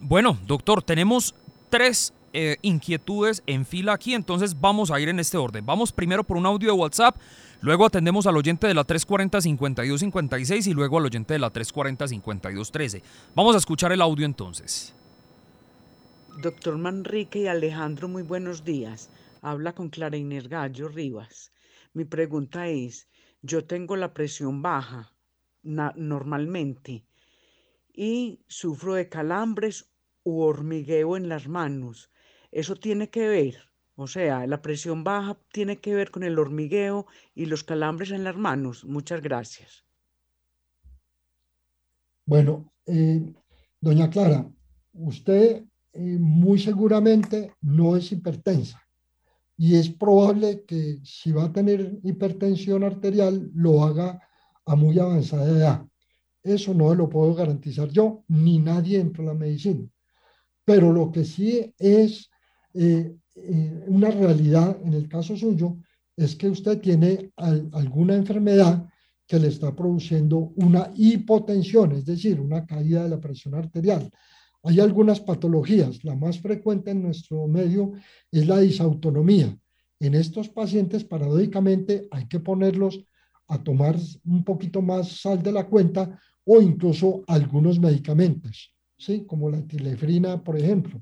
Bueno, 0.02 0.38
doctor, 0.46 0.84
tenemos 0.84 1.34
tres 1.70 2.14
eh, 2.34 2.58
inquietudes 2.62 3.42
en 3.48 3.66
fila 3.66 3.94
aquí, 3.94 4.14
entonces 4.14 4.60
vamos 4.60 4.92
a 4.92 5.00
ir 5.00 5.08
en 5.08 5.20
este 5.20 5.38
orden. 5.38 5.66
Vamos 5.66 5.94
primero 5.94 6.26
por 6.26 6.36
un 6.36 6.46
audio 6.46 6.74
de 6.74 6.78
WhatsApp 6.78 7.16
Luego 7.64 7.86
atendemos 7.86 8.28
al 8.28 8.36
oyente 8.36 8.68
de 8.68 8.74
la 8.74 8.86
340-5256 8.86 10.68
y 10.68 10.74
luego 10.74 10.98
al 10.98 11.06
oyente 11.06 11.36
de 11.36 11.40
la 11.40 11.54
340-5213. 11.54 13.02
Vamos 13.36 13.56
a 13.56 13.60
escuchar 13.60 13.94
el 13.94 14.02
audio 14.02 14.26
entonces. 14.26 14.94
Doctor 16.42 16.78
Manrique 16.78 17.40
y 17.40 17.48
Alejandro, 17.48 18.10
muy 18.10 18.24
buenos 18.24 18.66
días. 18.66 19.10
Habla 19.42 19.72
con 19.72 19.88
Clara 19.88 20.18
Gallo 20.18 20.90
Rivas. 20.90 21.54
Mi 21.94 22.04
pregunta 22.04 22.68
es, 22.68 23.08
yo 23.42 23.64
tengo 23.64 23.96
la 23.96 24.14
presión 24.14 24.62
baja 24.62 25.14
normalmente 25.64 27.06
y 27.94 28.42
sufro 28.50 28.96
de 28.96 29.08
calambres 29.08 29.90
u 30.24 30.42
hormigueo 30.42 31.16
en 31.16 31.30
las 31.30 31.48
manos. 31.48 32.12
¿Eso 32.52 32.76
tiene 32.76 33.10
que 33.10 33.26
ver? 33.26 33.73
O 33.96 34.08
sea, 34.08 34.48
la 34.48 34.62
presión 34.62 35.04
baja 35.04 35.38
tiene 35.52 35.80
que 35.80 35.94
ver 35.94 36.10
con 36.10 36.24
el 36.24 36.40
hormigueo 36.40 37.06
y 37.36 37.46
los 37.46 37.64
calambres 37.64 38.12
en 38.12 38.24
las 38.24 38.36
manos. 38.36 38.86
Muchas 38.86 39.22
gracias. 39.22 39.86
Bueno, 42.26 42.74
eh, 42.86 43.34
doña 43.80 44.10
Clara, 44.10 44.50
usted 44.94 45.64
eh, 45.94 46.18
muy 46.20 46.58
seguramente 46.58 47.54
no 47.62 47.96
es 47.96 48.12
hipertensa 48.12 48.82
y 49.58 49.76
es 49.76 49.90
probable 49.90 50.64
que 50.66 51.00
si 51.04 51.32
va 51.32 51.46
a 51.46 51.54
tener 51.54 52.00
hipertensión 52.04 52.84
arterial 52.84 53.52
lo 53.54 53.84
haga 53.84 54.20
a 54.66 54.76
muy 54.76 54.98
avanzada 54.98 55.46
edad. 55.46 55.86
Eso 56.42 56.74
no 56.74 56.94
lo 56.96 57.10
puedo 57.10 57.34
garantizar 57.36 57.90
yo 57.90 58.24
ni 58.28 58.60
nadie 58.60 58.98
dentro 58.98 59.24
de 59.24 59.30
la 59.30 59.36
medicina. 59.36 59.88
Pero 60.66 60.92
lo 60.92 61.12
que 61.12 61.24
sí 61.26 61.74
es 61.78 62.30
eh, 62.74 63.16
eh, 63.36 63.84
una 63.88 64.12
realidad 64.12 64.78
en 64.84 64.94
el 64.94 65.08
caso 65.08 65.36
suyo 65.36 65.78
es 66.16 66.36
que 66.36 66.50
usted 66.50 66.80
tiene 66.80 67.32
alguna 67.36 68.16
enfermedad 68.16 68.88
que 69.26 69.40
le 69.40 69.48
está 69.48 69.76
produciendo 69.76 70.54
una 70.58 70.92
hipotensión, 70.96 71.94
es 71.94 72.06
decir, 72.06 72.40
una 72.40 72.66
caída 72.66 73.04
de 73.04 73.10
la 73.10 73.20
presión 73.20 73.56
arterial. 73.56 74.10
Hay 74.62 74.80
algunas 74.80 75.20
patologías, 75.20 76.04
la 76.04 76.16
más 76.16 76.40
frecuente 76.40 76.92
en 76.92 77.02
nuestro 77.02 77.48
medio 77.48 77.94
es 78.32 78.48
la 78.48 78.60
disautonomía. 78.60 79.58
En 80.00 80.16
estos 80.16 80.50
pacientes, 80.50 81.04
paradójicamente, 81.04 82.08
hay 82.12 82.28
que 82.28 82.40
ponerlos 82.40 83.04
a 83.48 83.62
tomar 83.62 83.96
un 84.26 84.44
poquito 84.44 84.82
más 84.82 85.22
sal 85.22 85.42
de 85.42 85.52
la 85.52 85.66
cuenta 85.66 86.20
o 86.46 86.62
incluso 86.62 87.24
algunos 87.28 87.80
medicamentos, 87.80 88.74
¿sí? 88.98 89.26
como 89.26 89.50
la 89.50 89.58
etilefrina, 89.58 90.44
por 90.44 90.58
ejemplo. 90.58 91.02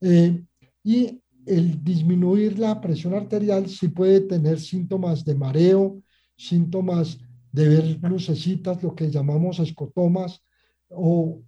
Eh, 0.00 0.42
y 0.84 1.21
el 1.46 1.82
disminuir 1.82 2.58
la 2.58 2.80
presión 2.80 3.14
arterial 3.14 3.68
sí 3.68 3.88
puede 3.88 4.20
tener 4.20 4.60
síntomas 4.60 5.24
de 5.24 5.34
mareo, 5.34 6.02
síntomas 6.36 7.18
de 7.50 7.68
ver 7.68 7.98
lucecitas, 8.02 8.82
lo 8.82 8.94
que 8.94 9.10
llamamos 9.10 9.58
escotomas, 9.58 10.42
o, 10.88 11.42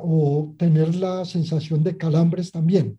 o 0.00 0.54
tener 0.58 0.94
la 0.94 1.24
sensación 1.24 1.82
de 1.82 1.96
calambres 1.96 2.50
también. 2.50 2.98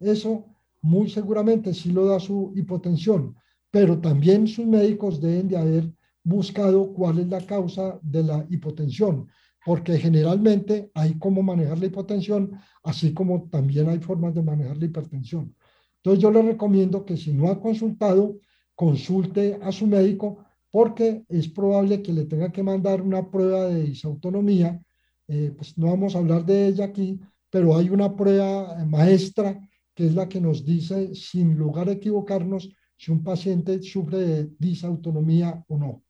Eso 0.00 0.46
muy 0.80 1.08
seguramente 1.08 1.72
sí 1.74 1.92
lo 1.92 2.06
da 2.06 2.18
su 2.18 2.52
hipotensión, 2.56 3.36
pero 3.70 3.98
también 4.00 4.46
sus 4.48 4.66
médicos 4.66 5.20
deben 5.20 5.48
de 5.48 5.56
haber 5.56 5.92
buscado 6.24 6.92
cuál 6.92 7.20
es 7.20 7.28
la 7.28 7.40
causa 7.40 7.98
de 8.02 8.22
la 8.22 8.46
hipotensión, 8.50 9.28
porque 9.64 9.98
generalmente 9.98 10.90
hay 10.94 11.18
cómo 11.18 11.42
manejar 11.42 11.78
la 11.78 11.86
hipotensión, 11.86 12.52
así 12.82 13.12
como 13.12 13.48
también 13.50 13.88
hay 13.88 14.00
formas 14.00 14.34
de 14.34 14.42
manejar 14.42 14.76
la 14.76 14.86
hipertensión. 14.86 15.54
Entonces 15.96 16.22
yo 16.22 16.30
le 16.30 16.42
recomiendo 16.42 17.04
que 17.04 17.16
si 17.16 17.32
no 17.32 17.48
ha 17.48 17.60
consultado, 17.60 18.38
consulte 18.74 19.58
a 19.62 19.70
su 19.70 19.86
médico 19.86 20.44
porque 20.70 21.24
es 21.28 21.48
probable 21.48 22.02
que 22.02 22.12
le 22.12 22.24
tenga 22.24 22.50
que 22.50 22.62
mandar 22.62 23.02
una 23.02 23.30
prueba 23.30 23.66
de 23.66 23.84
disautonomía. 23.84 24.82
Eh, 25.28 25.52
pues 25.56 25.78
no 25.78 25.86
vamos 25.88 26.16
a 26.16 26.18
hablar 26.18 26.44
de 26.44 26.66
ella 26.66 26.86
aquí, 26.86 27.20
pero 27.50 27.76
hay 27.76 27.90
una 27.90 28.16
prueba 28.16 28.84
maestra 28.86 29.60
que 29.94 30.06
es 30.06 30.14
la 30.14 30.28
que 30.28 30.40
nos 30.40 30.64
dice, 30.64 31.14
sin 31.14 31.56
lugar 31.56 31.88
a 31.88 31.92
equivocarnos, 31.92 32.70
si 32.96 33.12
un 33.12 33.22
paciente 33.22 33.82
sufre 33.82 34.18
de 34.18 34.50
disautonomía 34.58 35.62
o 35.68 35.76
no. 35.76 36.02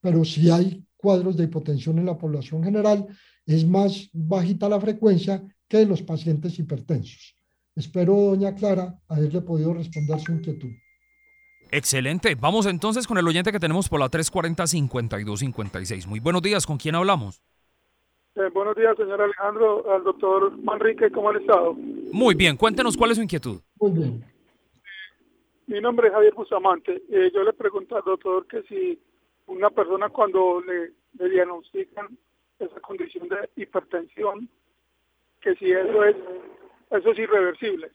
Pero 0.00 0.24
si 0.24 0.50
hay 0.50 0.86
cuadros 1.02 1.36
de 1.36 1.44
hipotensión 1.44 1.98
en 1.98 2.06
la 2.06 2.16
población 2.16 2.62
general, 2.62 3.06
es 3.44 3.66
más 3.66 4.08
bajita 4.12 4.68
la 4.68 4.80
frecuencia 4.80 5.42
que 5.68 5.78
de 5.78 5.86
los 5.86 6.00
pacientes 6.00 6.56
hipertensos. 6.58 7.34
Espero, 7.74 8.14
doña 8.14 8.54
Clara, 8.54 8.94
haberle 9.08 9.40
podido 9.40 9.74
responder 9.74 10.20
su 10.20 10.32
inquietud. 10.32 10.70
Excelente. 11.72 12.36
Vamos 12.36 12.66
entonces 12.66 13.06
con 13.06 13.18
el 13.18 13.26
oyente 13.26 13.50
que 13.50 13.58
tenemos 13.58 13.88
por 13.88 13.98
la 13.98 14.10
340-5256. 14.10 16.06
Muy 16.06 16.20
buenos 16.20 16.42
días. 16.42 16.66
¿Con 16.66 16.76
quién 16.76 16.94
hablamos? 16.94 17.42
Eh, 18.36 18.48
buenos 18.54 18.76
días, 18.76 18.94
señor 18.96 19.20
Alejandro, 19.20 19.90
al 19.92 20.04
doctor 20.04 20.56
Manrique. 20.62 21.10
¿Cómo 21.10 21.30
han 21.30 21.40
estado? 21.40 21.74
Muy 22.12 22.34
bien. 22.34 22.56
Cuéntenos 22.56 22.96
cuál 22.96 23.10
es 23.10 23.16
su 23.16 23.22
inquietud. 23.22 23.60
Muy 23.80 23.90
bien. 23.90 24.24
Mi 25.66 25.80
nombre 25.80 26.08
es 26.08 26.12
Javier 26.12 26.34
Bustamante. 26.34 27.02
Eh, 27.10 27.30
yo 27.34 27.42
le 27.42 27.54
pregunto 27.54 27.96
al 27.96 28.02
doctor 28.04 28.46
que 28.46 28.62
si 28.64 28.98
una 29.52 29.70
persona 29.70 30.08
cuando 30.08 30.60
le, 30.60 30.92
le 31.18 31.30
diagnostican 31.30 32.18
esa 32.58 32.80
condición 32.80 33.28
de 33.28 33.50
hipertensión, 33.56 34.48
que 35.40 35.54
si 35.56 35.70
eso 35.70 36.04
es, 36.04 36.16
eso 36.90 37.10
es 37.10 37.18
irreversible. 37.18 37.90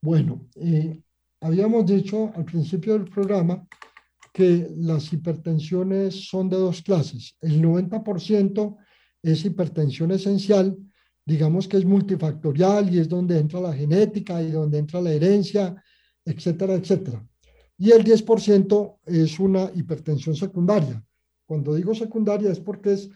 Bueno, 0.00 0.40
eh, 0.56 1.00
habíamos 1.40 1.86
dicho 1.86 2.32
al 2.34 2.44
principio 2.44 2.92
del 2.94 3.10
programa 3.10 3.66
que 4.32 4.68
las 4.76 5.12
hipertensiones 5.12 6.28
son 6.28 6.48
de 6.48 6.56
dos 6.56 6.82
clases. 6.82 7.36
El 7.40 7.60
90% 7.62 8.76
es 9.22 9.44
hipertensión 9.44 10.12
esencial, 10.12 10.76
digamos 11.24 11.66
que 11.66 11.78
es 11.78 11.84
multifactorial 11.84 12.94
y 12.94 13.00
es 13.00 13.08
donde 13.08 13.38
entra 13.38 13.60
la 13.60 13.72
genética 13.72 14.40
y 14.42 14.50
donde 14.52 14.78
entra 14.78 15.00
la 15.00 15.12
herencia, 15.12 15.74
etcétera, 16.24 16.74
etcétera. 16.74 17.26
Y 17.78 17.90
el 17.90 18.04
10% 18.04 18.98
es 19.04 19.38
una 19.38 19.70
hipertensión 19.74 20.34
secundaria. 20.34 21.04
Cuando 21.44 21.74
digo 21.74 21.94
secundaria 21.94 22.50
es 22.50 22.60
porque 22.60 22.94
es 22.94 23.10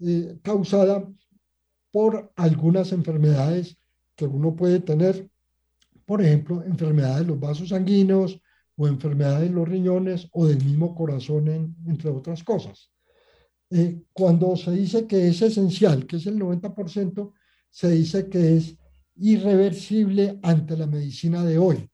eh, 0.00 0.38
causada 0.42 1.06
por 1.90 2.32
algunas 2.36 2.92
enfermedades 2.92 3.76
que 4.16 4.26
uno 4.26 4.54
puede 4.56 4.80
tener 4.80 5.28
por 6.08 6.22
ejemplo, 6.22 6.64
enfermedades 6.64 7.18
de 7.18 7.26
los 7.26 7.38
vasos 7.38 7.68
sanguíneos 7.68 8.40
o 8.76 8.88
enfermedades 8.88 9.50
de 9.50 9.54
los 9.54 9.68
riñones 9.68 10.26
o 10.32 10.46
del 10.46 10.64
mismo 10.64 10.94
corazón, 10.94 11.76
entre 11.86 12.08
otras 12.08 12.42
cosas. 12.42 12.90
Eh, 13.68 14.00
cuando 14.14 14.56
se 14.56 14.70
dice 14.70 15.06
que 15.06 15.28
es 15.28 15.42
esencial, 15.42 16.06
que 16.06 16.16
es 16.16 16.26
el 16.26 16.38
90%, 16.38 17.34
se 17.68 17.90
dice 17.90 18.26
que 18.30 18.56
es 18.56 18.74
irreversible 19.16 20.38
ante 20.42 20.78
la 20.78 20.86
medicina 20.86 21.44
de 21.44 21.58
hoy. 21.58 21.90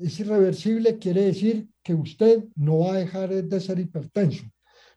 Es 0.00 0.18
irreversible 0.20 0.98
quiere 0.98 1.26
decir 1.26 1.68
que 1.82 1.94
usted 1.94 2.44
no 2.56 2.80
va 2.80 2.94
a 2.94 2.98
dejar 2.98 3.30
de 3.30 3.60
ser 3.60 3.78
hipertenso, 3.78 4.44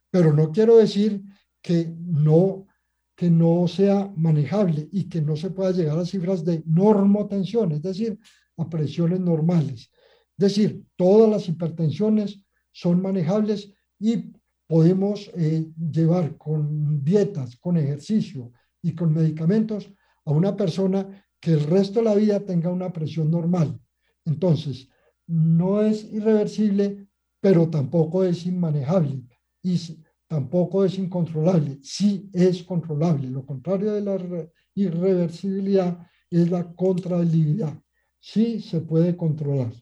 pero 0.10 0.34
no 0.34 0.52
quiero 0.52 0.78
decir 0.78 1.22
que 1.62 1.94
no 1.98 2.68
que 3.16 3.30
no 3.30 3.68
sea 3.68 4.12
manejable 4.16 4.90
y 4.92 5.08
que 5.08 5.22
no 5.22 5.36
se 5.36 5.52
pueda 5.52 5.72
llegar 5.72 6.00
a 6.00 6.06
cifras 6.06 6.44
de 6.44 6.64
normotensión, 6.66 7.72
es 7.72 7.82
decir, 7.82 8.18
a 8.58 8.68
presiones 8.68 9.20
normales. 9.20 9.92
Es 10.38 10.56
decir, 10.56 10.84
todas 10.96 11.30
las 11.30 11.48
hipertensiones 11.48 12.44
son 12.72 13.02
manejables 13.02 13.72
y 14.00 14.34
podemos 14.68 15.30
eh, 15.36 15.68
llevar 15.92 16.38
con 16.38 17.04
dietas, 17.04 17.56
con 17.58 17.78
ejercicio 17.78 18.52
y 18.82 18.96
con 18.96 19.14
medicamentos 19.14 19.92
a 20.26 20.32
una 20.32 20.58
persona 20.58 21.26
que 21.40 21.52
el 21.52 21.64
resto 21.66 22.00
de 22.00 22.06
la 22.06 22.16
vida 22.16 22.40
tenga 22.40 22.72
una 22.72 22.92
presión 22.92 23.30
normal. 23.30 23.80
Entonces, 24.26 24.90
no 25.28 25.82
es 25.82 26.04
irreversible, 26.12 27.08
pero 27.40 27.70
tampoco 27.70 28.24
es 28.24 28.46
inmanejable. 28.46 29.24
Y 29.62 29.80
tampoco 30.28 30.84
es 30.84 30.98
incontrolable, 30.98 31.80
sí 31.82 32.30
es 32.34 32.64
controlable. 32.64 33.30
Lo 33.30 33.46
contrario 33.46 33.94
de 33.94 34.02
la 34.02 34.50
irreversibilidad 34.74 36.08
es 36.30 36.50
la 36.50 36.74
contralibilidad. 36.74 37.78
Sí 38.20 38.62
se 38.62 38.82
puede 38.82 39.16
controlar. 39.16 39.74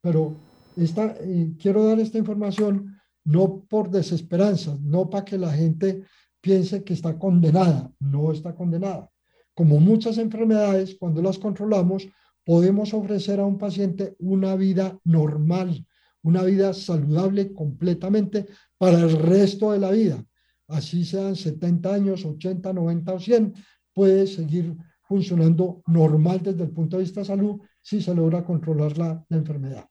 Pero 0.00 0.36
esta, 0.76 1.16
eh, 1.20 1.54
quiero 1.60 1.84
dar 1.84 2.00
esta 2.00 2.18
información 2.18 2.96
no 3.24 3.64
por 3.68 3.90
desesperanza, 3.90 4.76
no 4.80 5.08
para 5.08 5.24
que 5.24 5.38
la 5.38 5.52
gente 5.52 6.04
piense 6.40 6.82
que 6.82 6.92
está 6.92 7.18
condenada, 7.18 7.92
no 8.00 8.32
está 8.32 8.54
condenada. 8.54 9.10
Como 9.54 9.78
muchas 9.78 10.18
enfermedades, 10.18 10.96
cuando 10.98 11.22
las 11.22 11.38
controlamos, 11.38 12.08
podemos 12.44 12.94
ofrecer 12.94 13.40
a 13.40 13.46
un 13.46 13.58
paciente 13.58 14.16
una 14.18 14.56
vida 14.56 14.98
normal, 15.04 15.86
una 16.22 16.42
vida 16.42 16.72
saludable 16.72 17.52
completamente 17.52 18.46
para 18.78 18.98
el 19.00 19.12
resto 19.12 19.72
de 19.72 19.78
la 19.78 19.90
vida. 19.90 20.24
Así 20.68 21.04
sean 21.04 21.36
70 21.36 21.92
años, 21.92 22.24
80, 22.24 22.72
90 22.72 23.12
o 23.12 23.20
100, 23.20 23.54
puede 23.92 24.26
seguir 24.26 24.74
funcionando 25.02 25.82
normal 25.86 26.40
desde 26.42 26.64
el 26.64 26.70
punto 26.70 26.96
de 26.96 27.02
vista 27.02 27.20
de 27.20 27.26
salud 27.26 27.60
si 27.80 28.00
se 28.00 28.14
logra 28.14 28.44
controlar 28.44 28.96
la, 28.96 29.24
la 29.28 29.36
enfermedad. 29.36 29.86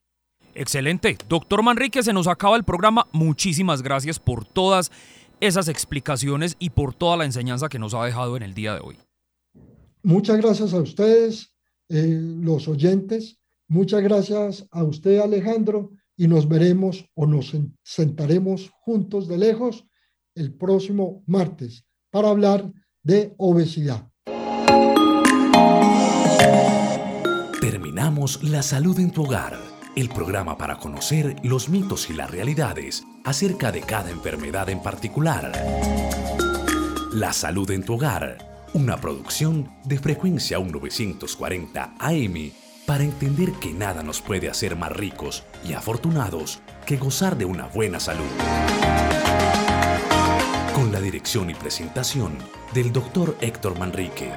Excelente. 0.54 1.16
Doctor 1.28 1.62
Manrique, 1.62 2.02
se 2.02 2.12
nos 2.12 2.26
acaba 2.26 2.56
el 2.56 2.64
programa. 2.64 3.06
Muchísimas 3.12 3.82
gracias 3.82 4.18
por 4.18 4.44
todas 4.44 4.90
esas 5.40 5.68
explicaciones 5.68 6.56
y 6.58 6.70
por 6.70 6.94
toda 6.94 7.16
la 7.16 7.24
enseñanza 7.24 7.68
que 7.68 7.78
nos 7.78 7.94
ha 7.94 8.04
dejado 8.04 8.36
en 8.36 8.42
el 8.42 8.54
día 8.54 8.74
de 8.74 8.80
hoy. 8.80 8.96
Muchas 10.02 10.38
gracias 10.38 10.72
a 10.72 10.80
ustedes, 10.80 11.51
eh, 11.88 12.18
los 12.20 12.68
oyentes. 12.68 13.38
Muchas 13.68 14.02
gracias 14.02 14.66
a 14.70 14.84
usted, 14.84 15.18
Alejandro, 15.18 15.92
y 16.16 16.28
nos 16.28 16.48
veremos 16.48 17.04
o 17.14 17.26
nos 17.26 17.56
sentaremos 17.82 18.70
juntos 18.82 19.28
de 19.28 19.38
lejos 19.38 19.86
el 20.34 20.54
próximo 20.54 21.22
martes 21.26 21.84
para 22.10 22.28
hablar 22.28 22.70
de 23.02 23.34
obesidad. 23.38 24.08
Terminamos 27.60 28.42
La 28.42 28.62
Salud 28.62 28.98
en 28.98 29.10
tu 29.10 29.24
Hogar, 29.24 29.58
el 29.96 30.08
programa 30.08 30.58
para 30.58 30.78
conocer 30.78 31.36
los 31.42 31.68
mitos 31.68 32.10
y 32.10 32.14
las 32.14 32.30
realidades 32.30 33.04
acerca 33.24 33.72
de 33.72 33.80
cada 33.80 34.10
enfermedad 34.10 34.68
en 34.68 34.82
particular. 34.82 35.52
La 37.12 37.32
Salud 37.32 37.70
en 37.70 37.84
tu 37.84 37.94
Hogar, 37.94 38.38
una 38.74 38.96
producción 38.96 39.70
de 39.84 39.98
frecuencia 39.98 40.58
1940 40.58 41.94
AM 41.98 42.52
para 42.86 43.04
entender 43.04 43.52
que 43.52 43.72
nada 43.72 44.02
nos 44.02 44.22
puede 44.22 44.48
hacer 44.48 44.76
más 44.76 44.92
ricos 44.92 45.44
y 45.64 45.74
afortunados 45.74 46.60
que 46.86 46.96
gozar 46.96 47.36
de 47.36 47.44
una 47.44 47.66
buena 47.66 48.00
salud. 48.00 48.24
Con 50.74 50.90
la 50.90 51.00
dirección 51.00 51.50
y 51.50 51.54
presentación 51.54 52.32
del 52.72 52.92
Dr. 52.92 53.36
Héctor 53.40 53.78
Manrique. 53.78 54.32